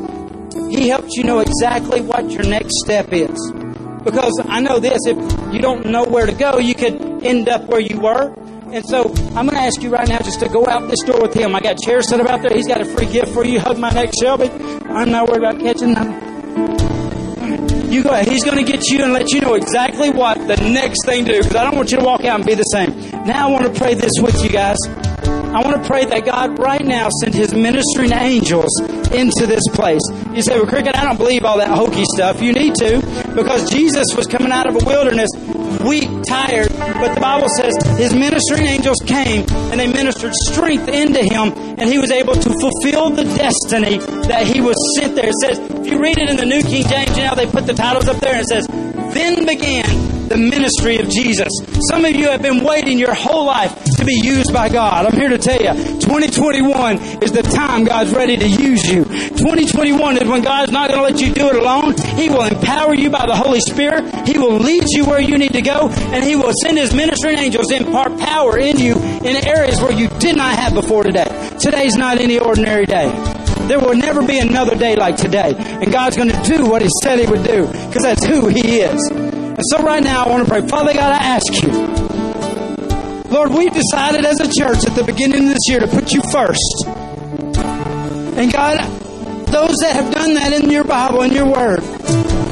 he 0.70 0.88
helps 0.88 1.16
you 1.16 1.24
know 1.24 1.40
exactly 1.40 2.00
what 2.00 2.30
your 2.30 2.44
next 2.44 2.72
step 2.84 3.12
is. 3.12 3.52
Because 4.04 4.38
I 4.44 4.60
know 4.60 4.78
this, 4.78 5.06
if 5.06 5.16
you 5.52 5.60
don't 5.60 5.86
know 5.86 6.04
where 6.04 6.26
to 6.26 6.32
go, 6.32 6.58
you 6.58 6.74
could 6.74 7.00
end 7.24 7.48
up 7.48 7.64
where 7.64 7.80
you 7.80 8.00
were. 8.00 8.34
And 8.72 8.84
so 8.86 9.04
I'm 9.36 9.46
going 9.46 9.50
to 9.50 9.60
ask 9.60 9.82
you 9.82 9.90
right 9.90 10.08
now 10.08 10.18
just 10.18 10.40
to 10.40 10.48
go 10.48 10.66
out 10.66 10.88
this 10.88 11.00
door 11.04 11.20
with 11.20 11.34
him. 11.34 11.54
I 11.54 11.60
got 11.60 11.78
chairs 11.78 12.08
set 12.08 12.20
up 12.20 12.28
out 12.28 12.42
there. 12.42 12.52
He's 12.54 12.66
got 12.66 12.80
a 12.80 12.84
free 12.84 13.06
gift 13.06 13.32
for 13.32 13.44
you. 13.44 13.60
Hug 13.60 13.78
my 13.78 13.90
neck, 13.90 14.12
Shelby. 14.20 14.50
I'm 14.88 15.10
not 15.10 15.28
worried 15.28 15.44
about 15.44 15.60
catching 15.60 15.94
them. 15.94 17.03
You 17.94 18.02
go. 18.02 18.12
He's 18.24 18.42
going 18.42 18.56
to 18.56 18.64
get 18.64 18.82
you 18.88 19.04
and 19.04 19.12
let 19.12 19.30
you 19.30 19.40
know 19.40 19.54
exactly 19.54 20.10
what 20.10 20.36
the 20.48 20.56
next 20.56 21.06
thing 21.06 21.24
to 21.26 21.32
do 21.34 21.38
because 21.38 21.54
I 21.54 21.62
don't 21.62 21.76
want 21.76 21.92
you 21.92 21.98
to 21.98 22.04
walk 22.04 22.24
out 22.24 22.40
and 22.40 22.44
be 22.44 22.54
the 22.54 22.64
same. 22.64 22.90
Now 23.24 23.46
I 23.46 23.52
want 23.52 23.72
to 23.72 23.80
pray 23.80 23.94
this 23.94 24.10
with 24.20 24.42
you 24.42 24.50
guys. 24.50 24.78
I 25.22 25.62
want 25.62 25.80
to 25.80 25.88
pray 25.88 26.04
that 26.04 26.24
God 26.24 26.58
right 26.58 26.84
now 26.84 27.08
send 27.20 27.34
His 27.34 27.54
ministering 27.54 28.12
angels 28.12 28.80
into 29.14 29.46
this 29.46 29.62
place. 29.74 30.02
You 30.32 30.42
say, 30.42 30.58
well, 30.58 30.66
Cricket, 30.66 30.96
I 30.96 31.04
don't 31.04 31.18
believe 31.18 31.44
all 31.44 31.58
that 31.58 31.70
hokey 31.70 32.02
stuff. 32.16 32.42
You 32.42 32.52
need 32.52 32.74
to 32.82 32.98
because 33.36 33.70
Jesus 33.70 34.06
was 34.16 34.26
coming 34.26 34.50
out 34.50 34.66
of 34.66 34.74
a 34.74 34.84
wilderness 34.84 35.30
weak, 35.86 36.08
tired, 36.26 36.68
but 36.98 37.14
the 37.14 37.20
Bible 37.20 37.48
says 37.48 37.76
his 37.96 38.14
ministering 38.14 38.66
angels 38.66 38.98
came 39.06 39.44
and 39.70 39.78
they 39.78 39.86
ministered 39.86 40.34
strength 40.34 40.88
into 40.88 41.22
him, 41.22 41.52
and 41.78 41.88
he 41.88 41.98
was 41.98 42.10
able 42.10 42.34
to 42.34 42.50
fulfill 42.58 43.10
the 43.10 43.24
destiny 43.36 43.98
that 44.26 44.46
he 44.46 44.60
was 44.60 44.74
sent 44.98 45.14
there. 45.14 45.28
It 45.28 45.34
says, 45.42 45.58
you 45.94 46.02
read 46.02 46.18
it 46.18 46.28
in 46.28 46.36
the 46.36 46.46
New 46.46 46.62
King 46.62 46.86
James, 46.88 47.16
you 47.16 47.24
know, 47.24 47.34
they 47.34 47.46
put 47.46 47.66
the 47.66 47.74
titles 47.74 48.08
up 48.08 48.16
there, 48.18 48.34
and 48.34 48.40
it 48.40 48.48
says, 48.48 48.66
Then 49.14 49.46
began 49.46 49.84
the 50.28 50.36
ministry 50.36 50.96
of 50.98 51.08
Jesus. 51.08 51.48
Some 51.90 52.04
of 52.04 52.16
you 52.16 52.28
have 52.30 52.42
been 52.42 52.64
waiting 52.64 52.98
your 52.98 53.14
whole 53.14 53.46
life 53.46 53.72
to 53.96 54.04
be 54.04 54.18
used 54.24 54.52
by 54.52 54.68
God. 54.68 55.06
I'm 55.06 55.18
here 55.18 55.28
to 55.28 55.38
tell 55.38 55.60
you, 55.60 55.72
2021 56.00 57.22
is 57.22 57.32
the 57.32 57.42
time 57.42 57.84
God's 57.84 58.10
ready 58.12 58.36
to 58.36 58.48
use 58.48 58.88
you. 58.88 59.04
2021 59.04 60.16
is 60.16 60.28
when 60.28 60.42
God's 60.42 60.72
not 60.72 60.88
going 60.90 60.98
to 60.98 61.12
let 61.12 61.20
you 61.20 61.32
do 61.32 61.48
it 61.48 61.56
alone. 61.56 61.94
He 62.16 62.28
will 62.28 62.44
empower 62.44 62.94
you 62.94 63.10
by 63.10 63.26
the 63.26 63.36
Holy 63.36 63.60
Spirit. 63.60 64.26
He 64.26 64.38
will 64.38 64.56
lead 64.56 64.84
you 64.88 65.04
where 65.04 65.20
you 65.20 65.38
need 65.38 65.52
to 65.52 65.62
go, 65.62 65.88
and 65.90 66.24
He 66.24 66.34
will 66.34 66.52
send 66.62 66.78
His 66.78 66.94
ministering 66.94 67.38
angels 67.38 67.70
impart 67.70 68.18
power 68.18 68.58
in 68.58 68.78
you 68.78 68.94
in 68.96 69.36
areas 69.46 69.80
where 69.80 69.92
you 69.92 70.08
did 70.18 70.36
not 70.36 70.56
have 70.56 70.74
before 70.74 71.04
today. 71.04 71.28
Today's 71.60 71.96
not 71.96 72.18
any 72.18 72.38
ordinary 72.38 72.86
day. 72.86 73.43
There 73.68 73.80
will 73.80 73.94
never 73.94 74.26
be 74.26 74.38
another 74.38 74.76
day 74.76 74.96
like 74.96 75.16
today. 75.16 75.54
And 75.56 75.90
God's 75.92 76.16
going 76.16 76.30
to 76.30 76.42
do 76.42 76.66
what 76.66 76.82
He 76.82 76.88
said 77.02 77.18
He 77.18 77.26
would 77.26 77.44
do 77.44 77.66
because 77.66 78.02
that's 78.02 78.24
who 78.24 78.48
He 78.48 78.80
is. 78.80 79.10
And 79.10 79.62
so 79.70 79.82
right 79.82 80.02
now 80.02 80.24
I 80.24 80.28
want 80.28 80.46
to 80.46 80.50
pray. 80.50 80.66
Father 80.66 80.92
God, 80.92 81.12
I 81.12 81.24
ask 81.24 81.62
you. 81.62 81.70
Lord, 83.30 83.50
we've 83.52 83.72
decided 83.72 84.24
as 84.24 84.40
a 84.40 84.46
church 84.46 84.84
at 84.86 84.94
the 84.94 85.04
beginning 85.04 85.48
of 85.48 85.54
this 85.54 85.68
year 85.68 85.80
to 85.80 85.88
put 85.88 86.12
you 86.12 86.22
first. 86.30 86.84
And 88.36 88.52
God, 88.52 88.78
those 89.46 89.76
that 89.78 89.92
have 89.94 90.12
done 90.12 90.34
that 90.34 90.52
in 90.52 90.70
your 90.70 90.84
Bible, 90.84 91.22
in 91.22 91.32
your 91.32 91.46
word, 91.46 91.80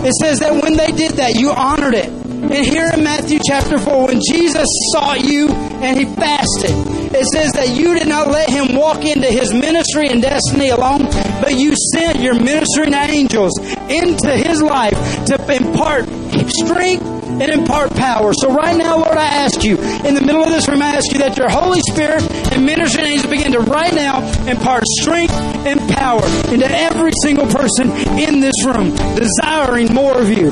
it 0.04 0.12
says 0.14 0.40
that 0.40 0.62
when 0.62 0.76
they 0.76 0.92
did 0.92 1.12
that, 1.12 1.34
you 1.34 1.50
honored 1.50 1.94
it. 1.94 2.21
And 2.42 2.66
here 2.66 2.90
in 2.92 3.04
Matthew 3.04 3.38
chapter 3.46 3.78
4, 3.78 4.08
when 4.08 4.20
Jesus 4.30 4.66
saw 4.92 5.14
you 5.14 5.48
and 5.48 5.96
he 5.96 6.04
fasted, 6.04 6.70
it 7.14 7.24
says 7.26 7.52
that 7.52 7.70
you 7.76 7.94
did 7.94 8.08
not 8.08 8.28
let 8.28 8.50
him 8.50 8.74
walk 8.74 9.04
into 9.04 9.28
his 9.28 9.54
ministry 9.54 10.08
and 10.08 10.20
destiny 10.20 10.70
alone, 10.70 11.04
but 11.40 11.54
you 11.54 11.74
sent 11.94 12.18
your 12.18 12.34
ministering 12.34 12.94
angels 12.94 13.56
into 13.88 14.30
his 14.32 14.60
life 14.60 14.94
to 15.26 15.34
impart 15.54 16.04
strength 16.48 17.04
and 17.40 17.42
impart 17.42 17.94
power. 17.94 18.32
So 18.34 18.52
right 18.52 18.76
now, 18.76 18.96
Lord, 18.96 19.16
I 19.16 19.24
ask 19.24 19.62
you, 19.62 19.78
in 20.04 20.14
the 20.14 20.20
middle 20.20 20.42
of 20.42 20.50
this 20.50 20.68
room, 20.68 20.82
I 20.82 20.96
ask 20.96 21.12
you 21.12 21.18
that 21.20 21.36
your 21.38 21.48
Holy 21.48 21.80
Spirit 21.90 22.22
and 22.52 22.66
ministering 22.66 23.06
angels 23.06 23.30
begin 23.30 23.52
to 23.52 23.60
right 23.60 23.94
now 23.94 24.20
impart 24.46 24.84
strength 25.00 25.32
and 25.32 25.80
power 25.90 26.24
into 26.52 26.66
every 26.68 27.12
single 27.22 27.46
person 27.46 27.90
in 28.18 28.40
this 28.40 28.66
room, 28.66 28.94
desiring 29.14 29.94
more 29.94 30.20
of 30.20 30.28
you. 30.28 30.50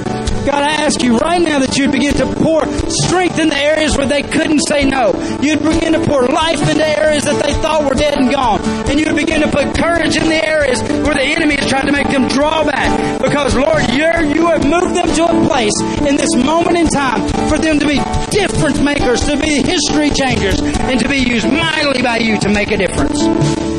God, 0.51 0.64
I 0.64 0.82
ask 0.82 1.01
you 1.05 1.16
right 1.16 1.40
now 1.40 1.61
that 1.61 1.78
you'd 1.78 1.92
begin 1.92 2.12
to 2.14 2.26
pour 2.26 2.66
strength 2.90 3.38
in 3.38 3.51
the 3.51 3.57
areas 3.57 3.96
where 3.96 4.09
they 4.09 4.22
couldn't 4.22 4.59
say 4.66 4.82
no. 4.84 5.14
You'd 5.40 5.62
begin 5.62 5.92
to 5.92 6.03
pour 6.03 6.26
life 6.26 6.59
into 6.68 6.82
areas 6.82 7.22
that 7.22 7.40
they 7.40 7.55
thought 7.62 7.88
were 7.88 7.94
dead 7.94 8.18
and 8.18 8.32
gone. 8.32 8.59
And 8.90 8.98
you'd 8.98 9.14
begin 9.14 9.42
to 9.42 9.48
put 9.48 9.78
courage 9.78 10.16
in 10.16 10.26
the 10.26 10.42
areas 10.44 10.82
where 11.07 11.14
the 11.14 11.22
enemy 11.22 11.55
is 11.55 11.66
trying 11.68 11.86
to 11.86 11.92
make 11.92 12.11
them 12.11 12.26
draw 12.26 12.64
back. 12.64 13.22
Because, 13.22 13.55
Lord, 13.55 13.94
you're, 13.94 14.26
you 14.26 14.51
have 14.51 14.66
moved 14.66 14.96
them 14.98 15.07
to 15.07 15.24
a 15.30 15.46
place 15.46 15.78
in 16.03 16.18
this 16.18 16.34
moment 16.34 16.76
in 16.76 16.88
time 16.88 17.22
for 17.46 17.57
them 17.57 17.78
to 17.78 17.86
be 17.86 18.03
difference 18.31 18.81
makers, 18.81 19.20
to 19.26 19.37
be 19.37 19.62
history 19.62 20.11
changers, 20.11 20.61
and 20.61 20.99
to 21.01 21.09
be 21.09 21.18
used 21.18 21.47
mightily 21.47 22.03
by 22.03 22.18
you 22.18 22.39
to 22.39 22.49
make 22.49 22.70
a 22.70 22.76
difference. 22.76 23.22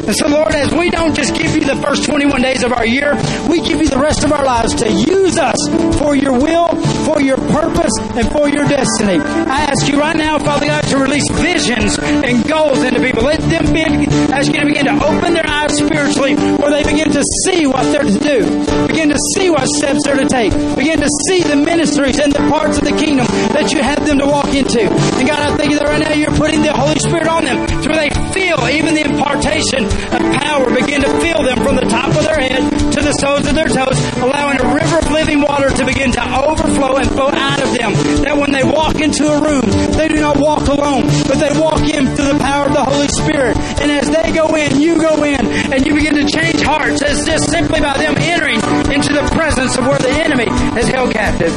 And 0.02 0.16
so, 0.16 0.28
Lord, 0.28 0.54
as 0.54 0.74
we 0.74 0.90
don't 0.90 1.16
just 1.16 1.36
give 1.36 1.56
you 1.56 1.62
the 1.62 1.76
first 1.78 2.04
21 2.06 2.42
days 2.42 2.64
of 2.64 2.74
our 2.74 2.86
year, 2.86 3.14
we 3.48 3.62
give 3.62 3.80
you 3.80 3.88
the 3.88 4.00
rest 4.00 4.24
of 4.24 4.32
our 4.32 4.44
lives 4.44 4.74
to 4.82 4.92
use 4.92 5.38
us 5.38 5.56
for 6.00 6.16
your 6.16 6.34
will, 6.34 6.68
for 7.06 7.22
your 7.22 7.38
purpose, 7.38 7.94
and 8.18 8.28
for 8.32 8.50
your 8.50 8.66
destiny. 8.66 9.20
I 9.20 9.62
ask 9.70 9.88
you 9.88 10.00
right 10.00 10.16
now, 10.18 10.40
Father 10.40 10.66
God, 10.66 10.84
to 10.86 10.98
release 10.98 11.30
visions 11.32 12.00
and 12.00 12.48
goals 12.48 12.82
into 12.84 13.00
people. 13.00 13.24
Let 13.24 13.42
them 13.42 13.72
be, 13.72 13.91
ask 14.32 14.52
you 14.52 14.60
to 14.60 14.66
begin 14.66 14.86
to 14.86 14.96
open 15.04 15.34
their 15.34 15.48
eyes 15.48 15.76
spiritually 15.78 16.36
where 16.36 16.72
they 16.72 16.84
begin 16.84 17.12
to 17.12 17.24
see 17.46 17.68
what 17.68 17.84
they're 17.92 18.04
to 18.04 18.20
do, 18.20 18.48
begin 18.88 19.10
to 19.10 19.20
see 19.36 19.50
what 19.50 19.68
steps 19.78 20.00
they're 20.06 20.18
to 20.18 20.28
take, 20.28 20.52
begin 20.76 21.00
to 21.00 21.10
see 21.28 21.44
the 21.44 21.56
ministries 21.56 22.20
and 22.20 22.32
the 22.32 22.44
parts 22.50 22.78
of 22.78 22.84
the 22.84 22.96
kingdom 22.96 23.28
that 23.52 23.72
you 23.74 23.82
have 23.82 24.06
them 24.06 24.20
to 24.20 24.26
walk 24.26 24.54
into. 24.54 24.82
And 24.82 25.28
God, 25.28 25.40
I 25.40 25.56
thank 25.58 25.72
you 25.72 25.80
that 25.80 25.88
right 25.88 26.00
now 26.00 26.14
you're 26.14 26.36
putting 26.36 26.62
the 26.62 26.74
Holy 26.74 27.00
Spirit 27.00 27.28
on 27.28 27.46
them 27.46 27.68
to 27.82 27.90
where 27.90 28.08
they 28.08 28.12
feel 28.32 28.58
even 28.72 28.96
the 28.96 29.04
impartation 29.04 29.86
of 29.86 30.22
power 30.42 30.66
begin 30.72 31.02
to 31.02 31.12
fill 31.20 31.44
them 31.44 31.60
from 31.64 31.76
the 31.76 31.88
top 31.92 32.10
of 32.16 32.24
their 32.24 32.40
head 32.40 32.64
to 32.92 33.00
the 33.02 33.12
soles 33.20 33.48
of 33.48 33.56
their 33.56 33.68
toes, 33.68 34.00
allowing 34.20 34.60
a 34.60 34.68
river 34.74 34.98
of 35.00 35.12
living 35.12 35.42
water 35.42 35.70
to 35.70 35.86
begin 35.86 36.12
to 36.12 36.24
overflow 36.48 36.96
and 36.98 37.08
flow 37.12 37.30
out 37.32 37.62
of 37.62 37.72
them. 37.76 37.92
That 38.24 38.36
when 38.38 38.52
they 38.52 38.64
walk 38.64 39.00
into 39.00 39.28
a 39.28 39.38
room, 39.40 39.64
they 39.96 40.08
do 40.08 40.20
not 40.20 40.38
walk 40.38 40.68
alone, 40.68 41.04
but 41.28 41.40
they 41.40 41.52
walk 41.60 41.84
in 41.88 42.08
through 42.16 42.32
the 42.32 42.40
power 42.40 42.68
of 42.68 42.74
the 42.74 42.84
Holy 42.84 43.08
Spirit. 43.08 43.56
And 43.82 43.92
as 43.92 44.10
they 44.10 44.32
go 44.32 44.56
in, 44.56 44.80
you 44.80 45.02
go 45.02 45.24
in, 45.24 45.42
and 45.74 45.86
you 45.86 45.96
begin 45.96 46.14
to 46.16 46.28
change 46.28 46.62
hearts. 46.62 47.02
It's 47.02 47.26
just 47.26 47.50
simply 47.50 47.80
by 47.80 47.98
them 47.98 48.16
entering 48.18 48.62
into 48.94 49.14
the 49.14 49.28
presence 49.34 49.78
of 49.78 49.88
where 49.88 49.98
the 49.98 50.10
enemy 50.10 50.46
is 50.80 50.88
held 50.88 51.14
captive. 51.14 51.52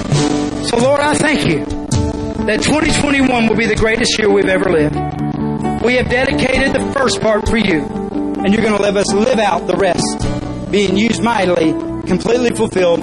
So, 0.68 0.78
Lord, 0.78 1.00
I 1.00 1.14
thank 1.14 1.46
you 1.46 1.64
that 2.46 2.62
2021 2.62 3.46
will 3.48 3.56
be 3.56 3.66
the 3.66 3.76
greatest 3.76 4.18
year 4.18 4.30
we've 4.32 4.48
ever 4.48 4.70
lived. 4.70 4.94
We 5.84 5.96
have 5.96 6.08
dedicated 6.08 6.72
the 6.72 6.92
first 6.92 7.20
part 7.20 7.48
for 7.48 7.58
you, 7.58 7.82
and 7.82 8.52
you're 8.52 8.62
going 8.62 8.76
to 8.76 8.82
let 8.82 8.96
us 8.96 9.12
live 9.12 9.38
out 9.38 9.66
the 9.66 9.76
rest, 9.76 10.70
being 10.70 10.96
used 10.96 11.22
mightily, 11.22 11.72
completely 12.06 12.50
fulfilled, 12.54 13.02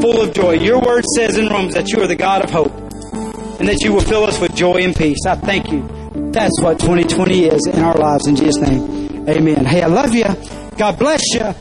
full 0.00 0.20
of 0.20 0.32
joy. 0.32 0.52
Your 0.52 0.80
word 0.80 1.04
says 1.14 1.36
in 1.36 1.48
Romans 1.48 1.74
that 1.74 1.90
you 1.90 2.00
are 2.02 2.06
the 2.06 2.16
God 2.16 2.42
of 2.42 2.50
hope, 2.50 2.72
and 3.60 3.68
that 3.68 3.82
you 3.82 3.92
will 3.92 4.00
fill 4.00 4.24
us 4.24 4.40
with 4.40 4.54
joy 4.54 4.76
and 4.76 4.96
peace. 4.96 5.26
I 5.26 5.36
thank 5.36 5.70
you. 5.70 6.01
That's 6.32 6.60
what 6.62 6.80
2020 6.80 7.44
is 7.44 7.66
in 7.66 7.82
our 7.82 7.94
lives. 7.94 8.26
In 8.26 8.36
Jesus' 8.36 8.56
name, 8.56 9.28
amen. 9.28 9.66
Hey, 9.66 9.82
I 9.82 9.86
love 9.86 10.14
you. 10.14 10.24
God 10.78 10.98
bless 10.98 11.22
you. 11.34 11.54